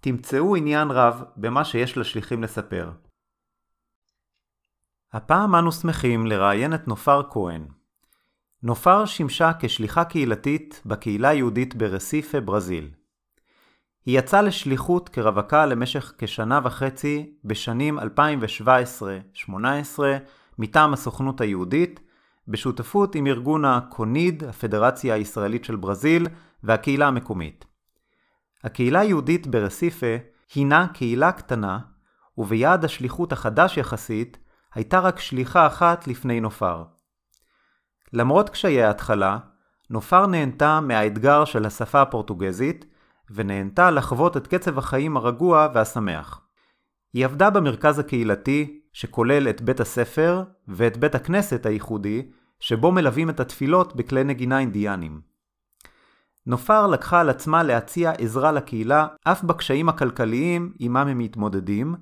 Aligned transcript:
תמצאו 0.00 0.56
עניין 0.56 0.90
רב 0.90 1.22
במה 1.36 1.64
שיש 1.64 1.98
לשליחים 1.98 2.42
לספר. 2.42 2.90
הפעם 5.12 5.54
אנו 5.54 5.72
שמחים 5.72 6.26
לראיין 6.26 6.74
את 6.74 6.88
נופר 6.88 7.22
כהן. 7.30 7.66
נופר 8.62 9.06
שימשה 9.06 9.50
כשליחה 9.60 10.04
קהילתית 10.04 10.82
בקהילה 10.86 11.28
היהודית 11.28 11.74
ברסיפה, 11.74 12.40
ברזיל. 12.40 12.90
היא 14.06 14.18
יצאה 14.18 14.42
לשליחות 14.42 15.08
כרווקה 15.08 15.66
למשך 15.66 16.14
כשנה 16.18 16.60
וחצי 16.64 17.34
בשנים 17.44 17.98
2017-2018 17.98 18.02
מטעם 20.58 20.92
הסוכנות 20.92 21.40
היהודית, 21.40 22.00
בשותפות 22.48 23.14
עם 23.14 23.26
ארגון 23.26 23.64
הקוניד, 23.64 24.44
הפדרציה 24.44 25.14
הישראלית 25.14 25.64
של 25.64 25.76
ברזיל, 25.76 26.26
והקהילה 26.62 27.08
המקומית. 27.08 27.69
הקהילה 28.64 29.00
היהודית 29.00 29.46
ברסיפה 29.46 30.16
הינה 30.54 30.86
קהילה 30.94 31.32
קטנה, 31.32 31.78
וביעד 32.38 32.84
השליחות 32.84 33.32
החדש 33.32 33.76
יחסית, 33.76 34.38
הייתה 34.74 34.98
רק 34.98 35.18
שליחה 35.18 35.66
אחת 35.66 36.06
לפני 36.06 36.40
נופר. 36.40 36.84
למרות 38.12 38.50
קשיי 38.50 38.82
ההתחלה, 38.82 39.38
נופר 39.90 40.26
נהנתה 40.26 40.80
מהאתגר 40.80 41.44
של 41.44 41.66
השפה 41.66 42.02
הפורטוגזית, 42.02 42.84
ונהנתה 43.30 43.90
לחוות 43.90 44.36
את 44.36 44.46
קצב 44.46 44.78
החיים 44.78 45.16
הרגוע 45.16 45.68
והשמח. 45.74 46.40
היא 47.12 47.24
עבדה 47.24 47.50
במרכז 47.50 47.98
הקהילתי, 47.98 48.80
שכולל 48.92 49.48
את 49.48 49.62
בית 49.62 49.80
הספר 49.80 50.42
ואת 50.68 50.96
בית 50.96 51.14
הכנסת 51.14 51.66
הייחודי, 51.66 52.30
שבו 52.60 52.92
מלווים 52.92 53.30
את 53.30 53.40
התפילות 53.40 53.96
בכלי 53.96 54.24
נגינה 54.24 54.58
אינדיאנים. 54.58 55.29
נופר 56.50 56.86
לקחה 56.86 57.20
על 57.20 57.30
עצמה 57.30 57.62
להציע 57.62 58.10
עזרה 58.10 58.52
לקהילה 58.52 59.06
אף 59.24 59.42
בקשיים 59.42 59.88
הכלכליים 59.88 60.72
עמם 60.78 60.96
הם 60.96 61.18
מתמודדים, 61.18 61.94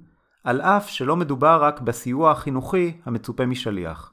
על 0.45 0.61
אף 0.61 0.89
שלא 0.89 1.17
מדובר 1.17 1.59
רק 1.63 1.81
בסיוע 1.81 2.31
החינוכי 2.31 3.01
המצופה 3.05 3.47
משליח. 3.47 4.13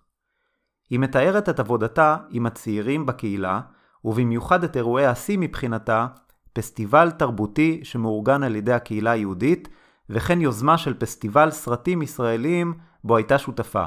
היא 0.89 0.99
מתארת 0.99 1.49
את 1.49 1.59
עבודתה 1.59 2.17
עם 2.29 2.45
הצעירים 2.45 3.05
בקהילה, 3.05 3.61
ובמיוחד 4.05 4.63
את 4.63 4.77
אירועי 4.77 5.05
השיא 5.05 5.37
מבחינתה, 5.37 6.07
פסטיבל 6.53 7.11
תרבותי 7.11 7.79
שמאורגן 7.83 8.43
על 8.43 8.55
ידי 8.55 8.73
הקהילה 8.73 9.11
היהודית, 9.11 9.67
וכן 10.09 10.41
יוזמה 10.41 10.77
של 10.77 10.93
פסטיבל 10.93 11.51
סרטים 11.51 12.01
ישראליים 12.01 12.73
בו 13.03 13.17
הייתה 13.17 13.37
שותפה. 13.37 13.85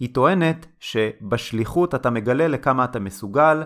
היא 0.00 0.14
טוענת 0.14 0.66
שבשליחות 0.80 1.94
אתה 1.94 2.10
מגלה 2.10 2.48
לכמה 2.48 2.84
אתה 2.84 3.00
מסוגל, 3.00 3.62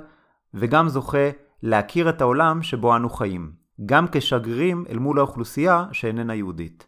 וגם 0.55 0.89
זוכה 0.89 1.46
להכיר 1.63 2.09
את 2.09 2.21
העולם 2.21 2.63
שבו 2.63 2.97
אנו 2.97 3.11
חיים, 3.11 3.53
גם 3.87 4.07
כשגרירים 4.13 4.85
אל 4.89 4.99
מול 4.99 5.19
האוכלוסייה 5.19 5.85
שאיננה 5.93 6.35
יהודית. 6.35 6.87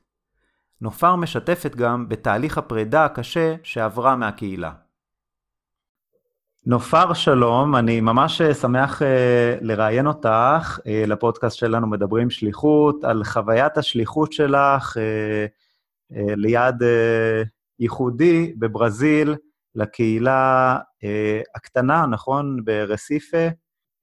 נופר 0.80 1.16
משתפת 1.16 1.74
גם 1.76 2.08
בתהליך 2.08 2.58
הפרידה 2.58 3.04
הקשה 3.04 3.54
שעברה 3.62 4.16
מהקהילה. 4.16 4.72
נופר 6.66 7.12
שלום, 7.12 7.76
אני 7.76 8.00
ממש 8.00 8.42
שמח 8.42 9.02
uh, 9.02 9.04
לראיין 9.60 10.06
אותך 10.06 10.78
uh, 10.78 10.82
לפודקאסט 11.06 11.56
שלנו 11.56 11.86
מדברים 11.86 12.30
שליחות, 12.30 13.04
על 13.04 13.24
חוויית 13.24 13.78
השליחות 13.78 14.32
שלך 14.32 14.96
uh, 14.96 15.00
uh, 16.12 16.16
ליד 16.36 16.82
uh, 16.82 17.48
ייחודי 17.78 18.54
בברזיל, 18.58 19.34
לקהילה 19.74 20.76
uh, 20.78 21.06
הקטנה, 21.54 22.06
נכון? 22.06 22.64
ברסיפה. 22.64 23.48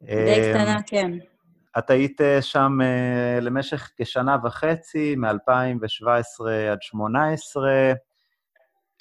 די 0.02 0.42
קטנה, 0.52 0.78
כן. 0.88 1.12
את 1.78 1.90
היית 1.90 2.22
אה, 2.22 2.42
שם 2.42 2.72
uh, 2.82 3.42
למשך 3.42 3.92
כשנה 3.98 4.38
וחצי, 4.44 5.16
מ-2017 5.16 5.30
עד 6.72 6.78
2018. 6.84 7.94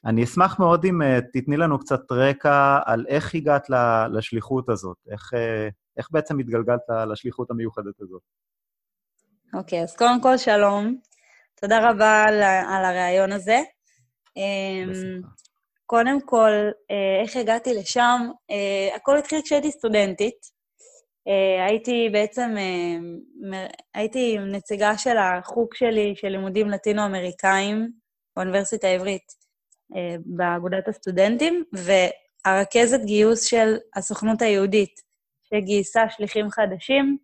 אני 0.07 0.25
אשמח 0.25 0.59
מאוד 0.59 0.85
אם 0.85 1.01
תתני 1.33 1.57
לנו 1.57 1.79
קצת 1.79 2.13
רקע 2.13 2.79
על 2.85 3.05
איך 3.09 3.35
הגעת 3.35 3.67
לשליחות 4.13 4.69
הזאת, 4.69 4.97
איך, 5.11 5.33
איך 5.97 6.09
בעצם 6.11 6.39
התגלגלת 6.39 6.81
לשליחות 7.11 7.51
המיוחדת 7.51 8.01
הזאת. 8.01 8.23
אוקיי, 9.55 9.81
okay, 9.81 9.83
אז 9.83 9.97
קודם 9.97 10.21
כל, 10.21 10.37
שלום. 10.37 10.97
תודה 11.61 11.91
רבה 11.91 12.25
על, 12.29 12.43
על 12.43 12.85
הרעיון 12.85 13.33
הזה. 13.33 13.59
אמ, 14.37 14.91
בשמחה. 14.91 15.29
קודם 15.87 16.21
כל, 16.21 16.51
איך 17.23 17.37
הגעתי 17.37 17.75
לשם? 17.75 18.21
הכל 18.97 19.19
התחיל 19.19 19.41
כשהייתי 19.45 19.71
סטודנטית. 19.71 20.54
אה, 21.29 21.67
הייתי 21.67 22.09
בעצם, 22.13 22.55
אה, 22.59 23.67
הייתי 23.95 24.39
נציגה 24.39 24.99
של 24.99 25.17
החוג 25.17 25.75
שלי 25.75 26.15
של 26.17 26.29
לימודים 26.29 26.69
לטינו-אמריקאים 26.69 27.89
באוניברסיטה 28.37 28.87
העברית, 28.87 29.33
אה, 29.97 30.17
באגודת 30.25 30.89
הסטודנטים, 30.89 31.65
והרכזת 31.73 33.01
גיוס 33.05 33.45
של 33.45 33.77
הסוכנות 33.97 34.43
היהודית, 34.43 35.01
שגייסה 35.43 36.03
שליחים 36.09 36.51
חדשים, 36.51 37.19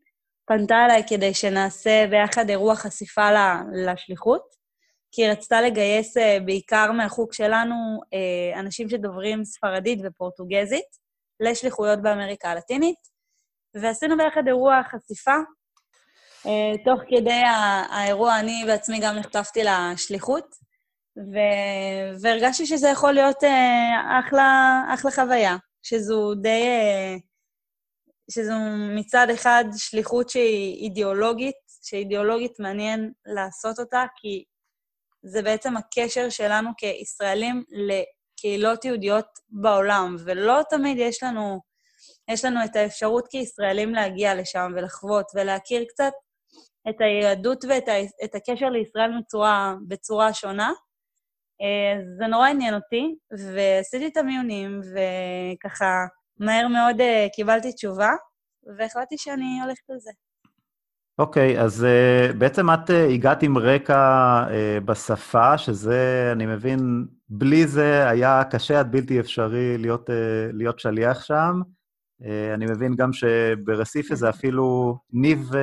פנתה 0.47 0.85
אליי 0.85 1.03
כדי 1.09 1.35
שנעשה 1.35 2.07
ביחד 2.11 2.51
אירוע 2.51 2.77
חשיפה 2.77 3.29
לשליחות, 3.73 4.43
כי 5.13 5.23
היא 5.23 5.31
רצתה 5.31 5.61
לגייס 5.61 6.17
בעיקר 6.45 6.93
מהחוג 6.93 7.33
שלנו 7.33 7.75
אנשים 8.57 8.89
שדוברים 8.89 9.45
ספרדית 9.45 9.99
ופורטוגזית 10.05 10.85
לשליחויות 11.41 12.03
באמריקה 12.03 12.51
הלטינית. 12.51 13.10
ועשינו 13.75 14.17
ביחד 14.17 14.47
אירוע 14.47 14.81
חשיפה. 14.83 15.37
Uh, 16.45 16.85
תוך 16.85 17.01
כדי 17.09 17.43
האירוע 17.91 18.41
אני 18.41 18.65
בעצמי 18.67 19.01
גם 19.01 19.17
נחטפתי 19.17 19.61
לשליחות, 19.65 20.45
ו... 21.17 21.39
והרגשתי 22.23 22.67
שזה 22.67 22.89
יכול 22.89 23.13
להיות 23.13 23.43
uh, 23.45 24.21
אחלה, 24.21 24.83
אחלה 24.95 25.11
חוויה, 25.11 25.57
שזו 25.83 26.35
די... 26.35 26.63
Uh, 27.17 27.21
שזו 28.31 28.53
מצד 28.97 29.27
אחד 29.35 29.65
שליחות 29.77 30.31
שהיא 30.31 30.85
אידיאולוגית, 30.85 31.55
שאידיאולוגית 31.83 32.61
מעניין 32.61 33.13
לעשות 33.27 33.79
אותה, 33.79 34.05
כי 34.17 34.45
זה 35.23 35.43
בעצם 35.43 35.77
הקשר 35.77 36.29
שלנו 36.31 36.71
כישראלים 36.77 37.65
לקהילות 37.71 38.85
יהודיות 38.85 39.27
בעולם, 39.49 40.17
ולא 40.25 40.61
תמיד 40.71 40.99
יש 40.99 41.23
לנו 41.23 41.61
יש 42.31 42.45
לנו 42.45 42.65
את 42.65 42.77
האפשרות 42.77 43.29
כישראלים 43.29 43.95
להגיע 43.95 44.35
לשם 44.35 44.73
ולחוות 44.77 45.27
ולהכיר 45.35 45.85
קצת 45.89 46.13
את 46.89 46.95
היהדות 47.01 47.65
ואת 47.69 48.35
הקשר 48.35 48.69
לישראל 48.69 49.11
בצורה, 49.21 49.75
בצורה 49.89 50.35
שונה. 50.35 50.73
אה, 51.63 52.01
זה 52.19 52.27
נורא 52.27 52.49
עניין 52.49 52.75
אותי, 52.75 53.15
ועשיתי 53.55 54.07
את 54.07 54.17
המיונים, 54.17 54.81
וככה 54.81 56.07
מהר 56.39 56.69
מאוד 56.69 57.01
אה, 57.01 57.27
קיבלתי 57.35 57.73
תשובה, 57.73 58.11
והחלטתי 58.79 59.19
שאני 59.19 59.61
הולכת 59.63 59.91
על 59.91 59.99
זה. 59.99 60.11
אוקיי, 61.19 61.59
okay, 61.59 61.61
אז 61.61 61.87
uh, 61.87 62.33
בעצם 62.33 62.71
את 62.71 62.91
uh, 62.91 62.93
הגעת 62.93 63.43
עם 63.43 63.59
רקע 63.59 64.43
uh, 64.47 64.85
בשפה, 64.85 65.59
שזה, 65.59 66.31
אני 66.33 66.47
מבין, 66.47 67.07
בלי 67.29 67.67
זה 67.67 68.09
היה 68.09 68.43
קשה 68.51 68.81
עד 68.81 68.93
בלתי 68.93 69.21
אפשרי 69.21 69.79
להיות, 69.79 70.11
uh, 70.11 70.13
להיות 70.53 70.79
שליח 70.79 71.25
שם. 71.25 71.61
Uh, 72.23 72.55
אני 72.55 72.67
מבין 72.67 72.97
גם 72.97 73.13
שברסיפה 73.13 74.15
זה 74.15 74.29
אפילו 74.29 74.99
ניב 75.13 75.51
uh, 75.53 75.57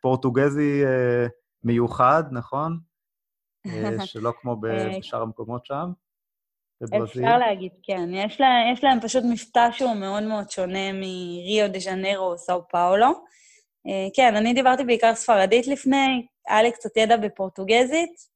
פורטוגזי 0.00 0.82
uh, 0.84 1.30
מיוחד, 1.64 2.24
נכון? 2.32 2.78
שלא 4.04 4.32
כמו 4.40 4.56
בשאר 4.60 5.22
המקומות 5.22 5.66
שם, 5.66 5.90
בברזיל. 6.80 7.24
אפשר 7.24 7.38
להגיד, 7.38 7.72
כן. 7.82 8.08
יש, 8.12 8.40
לה, 8.40 8.48
יש 8.72 8.84
להם 8.84 9.00
פשוט 9.00 9.24
מבטא 9.30 9.70
שהוא 9.72 9.94
מאוד 9.94 10.22
מאוד 10.22 10.50
שונה 10.50 10.92
מריו 10.92 11.72
דה 11.72 11.78
ז'נרו 11.78 12.32
או 12.32 12.38
סאו 12.38 12.68
פאולו. 12.68 13.08
אה, 13.86 14.08
כן, 14.14 14.36
אני 14.36 14.54
דיברתי 14.54 14.84
בעיקר 14.84 15.14
ספרדית 15.14 15.66
לפני, 15.66 16.26
היה 16.48 16.62
לי 16.62 16.72
קצת 16.72 16.96
ידע 16.96 17.16
בפורטוגזית, 17.16 18.35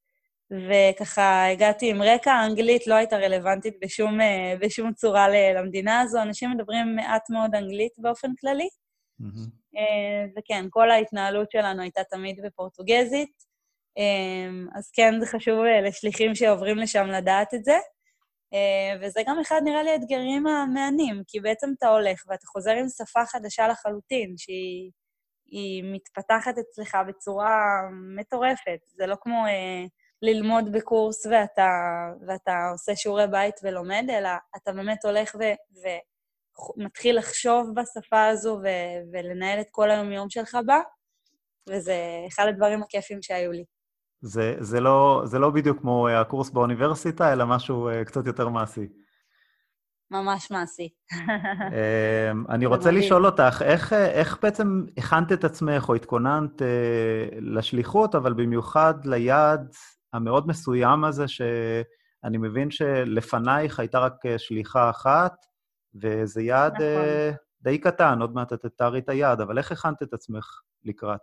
וככה 0.52 1.46
הגעתי 1.46 1.90
עם 1.90 2.02
רקע, 2.02 2.46
אנגלית 2.46 2.86
לא 2.86 2.94
הייתה 2.94 3.16
רלוונטית 3.16 3.74
בשום, 3.82 4.20
אה, 4.20 4.54
בשום 4.60 4.92
צורה 4.92 5.28
למדינה 5.28 6.00
הזו, 6.00 6.22
אנשים 6.22 6.50
מדברים 6.50 6.96
מעט 6.96 7.30
מאוד 7.30 7.54
אנגלית 7.54 7.92
באופן 7.98 8.28
כללי. 8.40 8.68
Mm-hmm. 9.20 9.80
וכן, 10.38 10.64
כל 10.70 10.90
ההתנהלות 10.90 11.50
שלנו 11.50 11.82
הייתה 11.82 12.04
תמיד 12.10 12.40
בפורטוגזית, 12.44 13.50
אז 14.74 14.90
כן, 14.92 15.20
זה 15.20 15.26
חשוב 15.26 15.58
לשליחים 15.82 16.34
שעוברים 16.34 16.76
לשם 16.76 17.06
לדעת 17.06 17.54
את 17.54 17.64
זה. 17.64 17.76
וזה 19.00 19.20
גם 19.26 19.38
אחד, 19.40 19.60
נראה 19.64 19.82
לי, 19.82 19.90
האתגרים 19.90 20.46
המהנים, 20.46 21.22
כי 21.26 21.40
בעצם 21.40 21.70
אתה 21.78 21.88
הולך 21.88 22.24
ואתה 22.28 22.46
חוזר 22.46 22.70
עם 22.70 22.88
שפה 22.88 23.26
חדשה 23.26 23.68
לחלוטין, 23.68 24.34
שהיא 24.36 24.90
היא 25.50 25.84
מתפתחת 25.92 26.54
אצלך 26.58 26.98
בצורה 27.08 27.80
מטורפת. 28.16 28.78
זה 28.86 29.06
לא 29.06 29.16
כמו 29.20 29.46
אה, 29.46 29.84
ללמוד 30.22 30.72
בקורס 30.72 31.26
ואתה, 31.26 31.70
ואתה 32.26 32.68
עושה 32.72 32.96
שיעורי 32.96 33.26
בית 33.26 33.54
ולומד, 33.62 34.04
אלא 34.10 34.28
אתה 34.56 34.72
באמת 34.72 35.04
הולך 35.04 35.34
ו, 35.34 35.42
ומתחיל 36.76 37.18
לחשוב 37.18 37.70
בשפה 37.74 38.26
הזו 38.26 38.58
ו, 38.62 38.66
ולנהל 39.12 39.60
את 39.60 39.66
כל 39.70 39.90
היום-יום 39.90 40.30
שלך 40.30 40.58
בה, 40.66 40.80
וזה 41.68 41.94
אחד 42.28 42.46
הדברים 42.48 42.82
הכיפים 42.82 43.22
שהיו 43.22 43.52
לי. 43.52 43.64
זה, 44.22 44.56
זה, 44.60 44.80
לא, 44.80 45.22
זה 45.24 45.38
לא 45.38 45.50
בדיוק 45.50 45.80
כמו 45.80 46.08
הקורס 46.08 46.50
באוניברסיטה, 46.50 47.32
אלא 47.32 47.46
משהו 47.46 47.88
אה, 47.88 48.04
קצת 48.04 48.26
יותר 48.26 48.48
מעשי. 48.48 48.86
ממש 50.10 50.50
מעשי. 50.50 50.88
אמ, 51.12 52.44
אני 52.48 52.66
רוצה 52.66 52.90
לשאול 52.90 53.26
אותך, 53.26 53.62
איך, 53.64 53.92
איך 53.92 54.38
בעצם 54.42 54.84
הכנת 54.96 55.32
את 55.32 55.44
עצמך 55.44 55.88
או 55.88 55.94
התכוננת 55.94 56.62
אה, 56.62 57.28
לשליחות, 57.32 58.14
אבל 58.14 58.32
במיוחד 58.32 58.94
ליעד 59.04 59.74
המאוד 60.12 60.46
מסוים 60.46 61.04
הזה, 61.04 61.28
שאני 61.28 62.38
מבין 62.38 62.70
שלפנייך 62.70 63.80
הייתה 63.80 63.98
רק 63.98 64.26
אה, 64.26 64.38
שליחה 64.38 64.90
אחת, 64.90 65.34
וזה 65.94 66.42
יעד 66.42 66.74
נכון. 66.74 66.86
אה, 66.86 67.30
די 67.62 67.78
קטן, 67.78 68.20
עוד 68.20 68.34
מעט 68.34 68.52
את 68.52 68.60
תתארי 68.60 68.98
את 68.98 69.08
היעד, 69.08 69.40
אבל 69.40 69.58
איך 69.58 69.72
הכנת 69.72 70.02
את 70.02 70.14
עצמך 70.14 70.60
לקראת? 70.84 71.20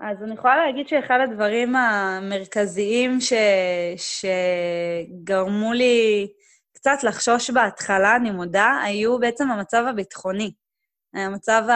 אז 0.00 0.22
אני 0.22 0.34
יכולה 0.34 0.66
להגיד 0.66 0.88
שאחד 0.88 1.18
הדברים 1.24 1.76
המרכזיים 1.76 3.20
ש... 3.20 3.32
שגרמו 3.96 5.72
לי 5.72 6.28
קצת 6.72 7.02
לחשוש 7.02 7.50
בהתחלה, 7.50 8.16
אני 8.16 8.30
מודה, 8.30 8.80
היו 8.84 9.18
בעצם 9.18 9.50
המצב 9.50 9.84
הביטחוני. 9.88 10.52
המצב, 11.14 11.62
ה... 11.68 11.74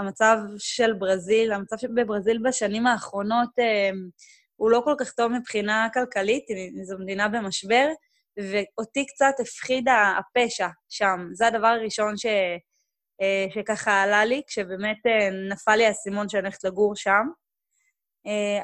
המצב 0.00 0.36
של 0.58 0.92
ברזיל, 0.92 1.52
המצב 1.52 1.76
בברזיל 1.94 2.38
בשנים 2.44 2.86
האחרונות 2.86 3.48
אה, 3.58 3.90
הוא 4.56 4.70
לא 4.70 4.82
כל 4.84 4.94
כך 5.00 5.12
טוב 5.12 5.32
מבחינה 5.32 5.88
כלכלית, 5.94 6.44
זו 6.82 6.98
מדינה 6.98 7.28
במשבר, 7.28 7.88
ואותי 8.38 9.06
קצת 9.06 9.34
הפחיד 9.40 9.84
הפשע 10.18 10.68
שם. 10.88 11.28
זה 11.32 11.46
הדבר 11.46 11.66
הראשון 11.66 12.16
ש... 12.16 12.26
אה, 13.22 13.46
שככה 13.50 14.02
עלה 14.02 14.24
לי, 14.24 14.42
כשבאמת 14.46 15.06
אה, 15.06 15.30
נפל 15.50 15.76
לי 15.76 15.86
האסימון 15.86 16.28
שאני 16.28 16.42
הולכת 16.42 16.64
לגור 16.64 16.96
שם. 16.96 17.26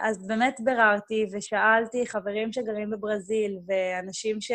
אז 0.03 0.27
באמת 0.27 0.57
ביררתי 0.65 1.27
ושאלתי 1.33 2.07
חברים 2.07 2.53
שגרים 2.53 2.91
בברזיל 2.91 3.59
ואנשים 3.67 4.41
ש... 4.41 4.53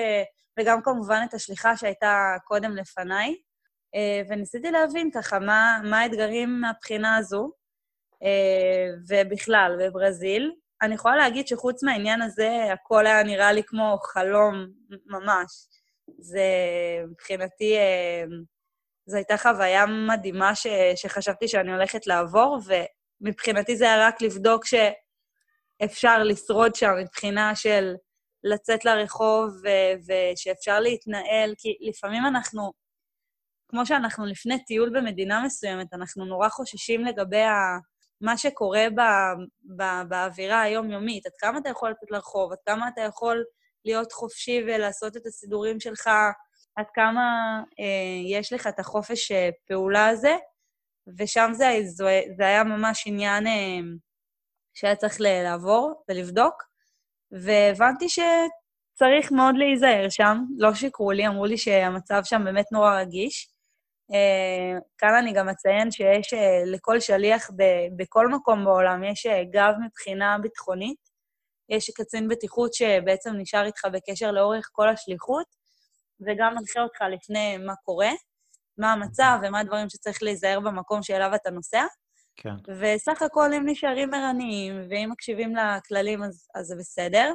וגם 0.59 0.81
כמובן 0.81 1.21
את 1.29 1.33
השליחה 1.33 1.77
שהייתה 1.77 2.35
קודם 2.43 2.75
לפניי, 2.75 3.35
אה, 3.95 4.21
וניסיתי 4.29 4.71
להבין 4.71 5.09
ככה 5.13 5.39
מה, 5.39 5.79
מה 5.83 5.99
האתגרים 5.99 6.61
מהבחינה 6.61 7.17
הזו, 7.17 7.51
אה, 8.23 8.87
ובכלל, 9.09 9.77
בברזיל. 9.79 10.51
אני 10.81 10.95
יכולה 10.95 11.15
להגיד 11.15 11.47
שחוץ 11.47 11.83
מהעניין 11.83 12.21
הזה, 12.21 12.74
הכל 12.74 13.07
היה 13.07 13.24
נראה 13.24 13.51
לי 13.51 13.63
כמו 13.63 13.97
חלום 14.03 14.68
ממש. 15.06 15.68
זה 16.19 16.41
מבחינתי, 17.12 17.77
אה, 17.77 18.24
זו 19.06 19.18
הייתה 19.18 19.38
חוויה 19.38 19.85
מדהימה 19.85 20.56
ש, 20.56 20.68
שחשבתי 20.95 21.47
שאני 21.47 21.71
הולכת 21.71 22.07
לעבור, 22.07 22.59
ומבחינתי 23.21 23.75
זה 23.75 23.85
היה 23.85 24.07
רק 24.07 24.21
לבדוק 24.21 24.63
שאפשר 24.65 26.24
לשרוד 26.24 26.75
שם 26.75 26.91
מבחינה 27.01 27.56
של 27.56 27.94
לצאת 28.44 28.85
לרחוב 28.85 29.51
ושאפשר 30.07 30.80
להתנהל, 30.80 31.53
כי 31.57 31.77
לפעמים 31.81 32.25
אנחנו, 32.25 32.71
כמו 33.68 33.85
שאנחנו 33.85 34.25
לפני 34.25 34.65
טיול 34.65 34.89
במדינה 34.89 35.44
מסוימת, 35.45 35.94
אנחנו 35.94 36.25
נורא 36.25 36.50
חוששים 36.50 37.06
לגבי 37.06 37.41
ה... 37.41 37.77
מה 38.21 38.37
שקורה 38.37 38.87
ב, 38.95 39.01
ב, 39.77 39.83
באווירה 40.09 40.61
היומיומית, 40.61 41.25
עד 41.25 41.31
כמה 41.39 41.57
אתה 41.57 41.69
יכול 41.69 41.89
לצאת 41.89 42.11
לרחוב, 42.11 42.51
עד 42.51 42.57
כמה 42.65 42.87
אתה 42.87 43.01
יכול 43.01 43.43
להיות 43.85 44.11
חופשי 44.11 44.61
ולעשות 44.67 45.17
את 45.17 45.25
הסידורים 45.25 45.79
שלך, 45.79 46.09
עד 46.75 46.85
כמה 46.93 47.21
אה, 47.79 48.37
יש 48.39 48.53
לך 48.53 48.67
את 48.67 48.79
החופש 48.79 49.31
אה, 49.31 49.49
פעולה 49.67 50.07
הזה, 50.07 50.35
ושם 51.17 51.49
זה, 51.53 51.79
זה, 51.85 52.21
זה 52.37 52.43
היה 52.43 52.63
ממש 52.63 53.03
עניין 53.07 53.47
אה, 53.47 53.79
שהיה 54.73 54.95
צריך 54.95 55.15
לעבור 55.19 56.03
ולבדוק. 56.09 56.63
והבנתי 57.31 58.09
שצריך 58.09 59.31
מאוד 59.31 59.55
להיזהר 59.57 60.09
שם. 60.09 60.37
לא 60.57 60.73
שיקרו 60.73 61.11
לי, 61.11 61.27
אמרו 61.27 61.45
לי 61.45 61.57
שהמצב 61.57 62.21
שם 62.23 62.42
באמת 62.45 62.65
נורא 62.71 62.99
רגיש. 62.99 63.56
כאן 64.97 65.16
אני 65.19 65.33
גם 65.33 65.49
אציין 65.49 65.92
שיש 65.92 66.33
uh, 66.33 66.37
לכל 66.66 66.99
שליח 66.99 67.52
ב- 67.56 67.97
בכל 67.97 68.28
מקום 68.28 68.66
בעולם, 68.66 69.04
יש 69.04 69.26
uh, 69.26 69.30
גב 69.52 69.73
מבחינה 69.85 70.37
ביטחונית. 70.42 71.07
יש 71.69 71.90
קצין 71.90 72.28
בטיחות 72.28 72.73
שבעצם 72.73 73.33
נשאר 73.37 73.66
איתך 73.66 73.85
בקשר 73.85 74.31
לאורך 74.31 74.69
כל 74.71 74.90
השליחות, 74.90 75.45
וגם 76.21 76.56
מנחה 76.56 76.81
אותך 76.81 77.02
לפני 77.02 77.57
מה 77.57 77.73
קורה, 77.76 78.09
מה 78.78 78.94
המצב 78.94 79.40
ומה 79.44 79.59
הדברים 79.59 79.90
שצריך 79.90 80.23
להיזהר 80.23 80.59
במקום 80.59 81.04
שאליו 81.04 81.35
אתה 81.35 81.49
נוסע. 81.49 81.85
כן. 82.35 82.56
וסך 82.80 83.21
הכל, 83.21 83.54
אם 83.54 83.64
נשארים 83.66 84.14
ערניים 84.14 84.87
ואם 84.90 85.09
מקשיבים 85.11 85.54
לכללים, 85.56 86.23
אז, 86.23 86.47
אז 86.56 86.66
זה 86.66 86.76
בסדר. 86.76 87.33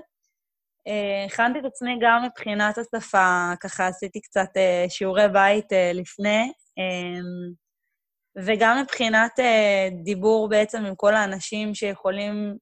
אה, 0.89 1.25
הכנתי 1.27 1.59
את 1.59 1.65
עצמי 1.65 1.99
גם 2.01 2.23
מבחינת 2.27 2.79
השפה, 2.79 3.53
ככה 3.61 3.87
עשיתי 3.87 4.21
קצת 4.21 4.49
uh, 4.57 4.91
שיעורי 4.91 5.29
בית 5.29 5.73
uh, 5.73 5.95
לפני, 5.95 6.53
um, 6.81 7.55
וגם 8.47 8.79
מבחינת 8.83 9.33
דיבור 10.05 10.49
בעצם 10.49 10.85
עם 10.85 10.95
כל 10.95 11.15
האנשים 11.15 11.75
שיכולים 11.75 12.57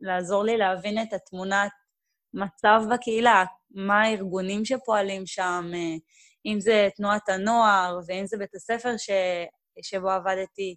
לעזור 0.00 0.44
לי 0.44 0.56
להבין 0.56 1.02
את 1.02 1.12
התמונת 1.12 1.70
מצב 2.34 2.80
בקהילה, 2.90 3.44
מה 3.70 4.02
הארגונים 4.02 4.64
שפועלים 4.64 5.26
שם, 5.26 5.70
אם 6.46 6.60
זה 6.60 6.88
תנועת 6.96 7.28
הנוער 7.28 7.98
ואם 8.06 8.26
זה 8.26 8.36
בית 8.36 8.54
הספר 8.54 8.96
ש, 8.96 9.10
שבו 9.82 10.10
עבדתי. 10.10 10.76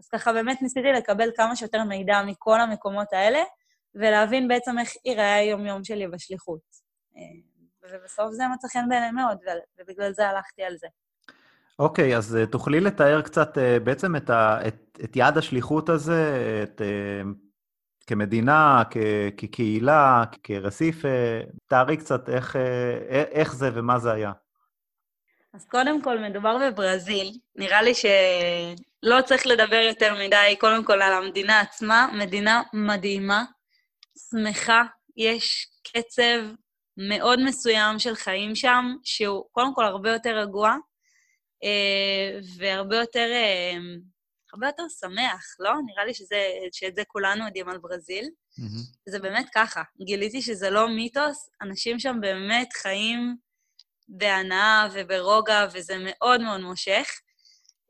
אז 0.00 0.08
ככה 0.08 0.32
באמת 0.32 0.62
ניסיתי 0.62 0.88
לקבל 0.88 1.30
כמה 1.36 1.56
שיותר 1.56 1.84
מידע 1.84 2.22
מכל 2.26 2.60
המקומות 2.60 3.12
האלה, 3.12 3.42
ולהבין 3.94 4.48
בעצם 4.48 4.78
איך 4.78 4.92
ייראה 5.04 5.34
היום-יום 5.34 5.84
שלי 5.84 6.08
בשליחות. 6.08 6.60
אה, 7.16 7.22
ובסוף 7.92 8.30
זה 8.30 8.42
מצא 8.54 8.68
חן 8.68 8.88
בעיניי 8.88 9.10
מאוד, 9.10 9.38
ובגלל 9.78 10.12
זה 10.12 10.28
הלכתי 10.28 10.62
על 10.62 10.76
זה. 10.76 10.86
אוקיי, 11.78 12.14
okay, 12.14 12.16
אז 12.16 12.38
uh, 12.42 12.50
תוכלי 12.50 12.80
לתאר 12.80 13.22
קצת 13.22 13.58
uh, 13.58 13.84
בעצם 13.84 14.16
את, 14.16 14.30
ה, 14.30 14.58
את, 14.68 14.98
את 15.04 15.16
יעד 15.16 15.38
השליחות 15.38 15.88
הזה, 15.88 16.38
את, 16.62 16.80
כמדינה, 18.06 18.82
כ, 18.90 18.96
כקהילה, 19.36 20.24
כרסיף, 20.42 21.02
תארי 21.66 21.96
קצת 21.96 22.28
איך, 22.28 22.56
איך 23.32 23.54
זה 23.54 23.70
ומה 23.74 23.98
זה 23.98 24.12
היה. 24.12 24.32
אז 25.54 25.64
קודם 25.64 26.02
כל, 26.02 26.18
מדובר 26.18 26.58
בברזיל. 26.58 27.32
נראה 27.56 27.82
לי 27.82 27.94
שלא 27.94 29.22
צריך 29.24 29.46
לדבר 29.46 29.76
יותר 29.88 30.14
מדי, 30.14 30.56
קודם 30.60 30.84
כל, 30.84 31.02
על 31.02 31.12
המדינה 31.12 31.60
עצמה. 31.60 32.08
מדינה 32.18 32.62
מדהימה, 32.72 33.44
שמחה, 34.30 34.82
יש 35.16 35.68
קצב 35.88 36.54
מאוד 36.96 37.40
מסוים 37.44 37.98
של 37.98 38.14
חיים 38.14 38.54
שם, 38.54 38.84
שהוא 39.02 39.44
קודם 39.52 39.74
כל 39.74 39.84
הרבה 39.84 40.12
יותר 40.12 40.38
רגוע, 40.38 40.76
אה, 41.64 42.38
והרבה 42.58 42.96
יותר, 42.96 43.28
אה, 43.32 43.76
הרבה 44.52 44.66
יותר 44.66 44.82
שמח, 45.00 45.44
לא? 45.58 45.72
נראה 45.86 46.04
לי 46.04 46.14
שזה, 46.14 46.36
שאת 46.72 46.96
זה 46.96 47.02
כולנו 47.08 47.44
יודעים 47.44 47.68
על 47.68 47.78
ברזיל. 47.78 48.24
Mm-hmm. 48.24 49.08
זה 49.08 49.18
באמת 49.18 49.46
ככה. 49.54 49.82
גיליתי 50.04 50.42
שזה 50.42 50.70
לא 50.70 50.88
מיתוס, 50.88 51.50
אנשים 51.62 51.98
שם 51.98 52.16
באמת 52.20 52.72
חיים 52.72 53.36
בהנאה 54.08 54.88
וברוגע, 54.92 55.66
וזה 55.72 55.96
מאוד 56.04 56.40
מאוד 56.40 56.60
מושך. 56.60 57.08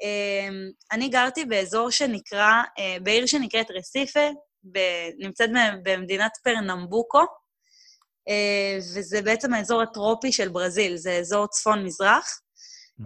אמ, 0.03 0.71
אני 0.93 1.09
גרתי 1.09 1.45
באזור 1.45 1.91
שנקרא, 1.91 2.63
אה, 2.79 2.97
בעיר 3.03 3.27
שנקראת 3.27 3.71
רסיפה, 3.71 4.29
נמצאת 5.19 5.51
במדינת 5.83 6.33
פרנמבוקו, 6.45 7.25
אה, 8.29 8.79
וזה 8.95 9.23
בעצם 9.23 9.55
האזור 9.55 9.83
הטרופי 9.83 10.33
של 10.33 10.49
ברזיל, 10.49 10.97
זה 10.97 11.13
אזור 11.13 11.47
צפון-מזרח. 11.47 12.41
Mm-hmm. 13.01 13.05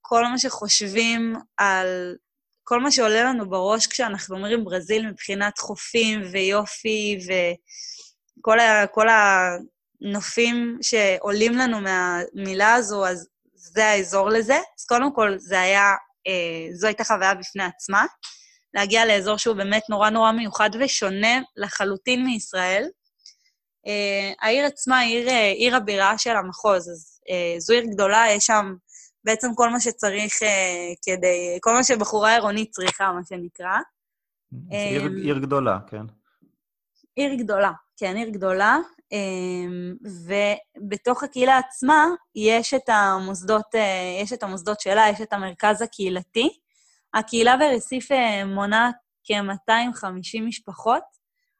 כל 0.00 0.24
מה 0.26 0.38
שחושבים 0.38 1.34
על... 1.56 2.16
כל 2.66 2.80
מה 2.80 2.90
שעולה 2.90 3.24
לנו 3.24 3.50
בראש 3.50 3.86
כשאנחנו 3.86 4.36
אומרים 4.36 4.64
ברזיל 4.64 5.10
מבחינת 5.10 5.58
חופים 5.58 6.22
ויופי 6.32 7.18
וכל 8.38 8.60
ה, 8.60 8.86
כל 8.86 9.06
הנופים 10.00 10.78
שעולים 10.82 11.52
לנו 11.52 11.80
מהמילה 11.80 12.74
הזו, 12.74 13.06
אז 13.06 13.28
זה 13.54 13.86
האזור 13.86 14.28
לזה. 14.30 14.54
אז 14.54 14.84
קודם 14.88 15.14
כל, 15.14 15.38
זה 15.38 15.60
היה, 15.60 15.92
אה, 16.26 16.74
זו 16.74 16.86
הייתה 16.86 17.04
חוויה 17.04 17.34
בפני 17.34 17.64
עצמה, 17.64 18.04
להגיע 18.74 19.06
לאזור 19.06 19.36
שהוא 19.36 19.56
באמת 19.56 19.82
נורא 19.90 20.10
נורא 20.10 20.32
מיוחד 20.32 20.70
ושונה 20.80 21.40
לחלוטין 21.56 22.24
מישראל. 22.24 22.88
אה, 23.86 24.32
העיר 24.40 24.66
עצמה 24.66 24.98
היא 24.98 25.18
עיר, 25.18 25.28
אה, 25.28 25.50
עיר 25.50 25.76
הבירה 25.76 26.18
של 26.18 26.36
המחוז, 26.36 26.88
אז 26.88 27.20
אה, 27.30 27.60
זו 27.60 27.74
עיר 27.74 27.84
גדולה, 27.84 28.24
יש 28.30 28.46
שם 28.46 28.74
בעצם 29.24 29.48
כל 29.54 29.70
מה 29.70 29.80
שצריך 29.80 30.42
אה, 30.42 30.92
כדי, 31.06 31.58
כל 31.60 31.74
מה 31.74 31.84
שבחורה 31.84 32.34
עירונית 32.34 32.70
צריכה, 32.70 33.12
מה 33.12 33.20
שנקרא. 33.28 33.78
עיר, 34.70 35.02
אה, 35.02 35.08
עיר 35.22 35.38
גדולה, 35.38 35.78
כן. 35.86 36.04
עיר 37.16 37.34
גדולה, 37.34 37.72
כן, 37.96 38.16
עיר 38.16 38.28
גדולה. 38.28 38.78
אמ, 39.12 39.94
ובתוך 40.26 41.22
הקהילה 41.22 41.58
עצמה 41.58 42.06
יש 42.34 42.74
את 42.74 42.88
המוסדות, 42.88 43.74
אה, 43.74 44.18
יש 44.22 44.32
את 44.32 44.42
המוסדות 44.42 44.80
שלה, 44.80 45.04
יש 45.12 45.20
את 45.20 45.32
המרכז 45.32 45.82
הקהילתי. 45.82 46.58
הקהילה 47.14 47.56
ברסיף 47.56 48.12
אה, 48.12 48.44
מונה 48.44 48.90
כ-250 49.24 50.40
משפחות. 50.42 51.02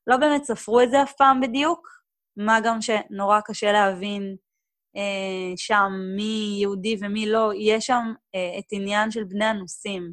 לא 0.06 0.16
באמת 0.16 0.44
ספרו 0.44 0.80
את 0.80 0.90
זה 0.90 1.02
אף 1.02 1.12
פעם 1.18 1.40
בדיוק, 1.40 1.88
מה 2.36 2.60
גם 2.64 2.78
שנורא 2.80 3.40
קשה 3.44 3.72
להבין 3.72 4.36
אה, 4.96 5.52
שם 5.56 5.92
מי 6.16 6.58
יהודי 6.60 6.96
ומי 7.00 7.26
לא. 7.26 7.50
יש 7.58 7.86
שם 7.86 8.12
אה, 8.34 8.58
את 8.58 8.64
עניין 8.72 9.10
של 9.10 9.24
בני 9.24 9.44
הנושאים. 9.44 10.12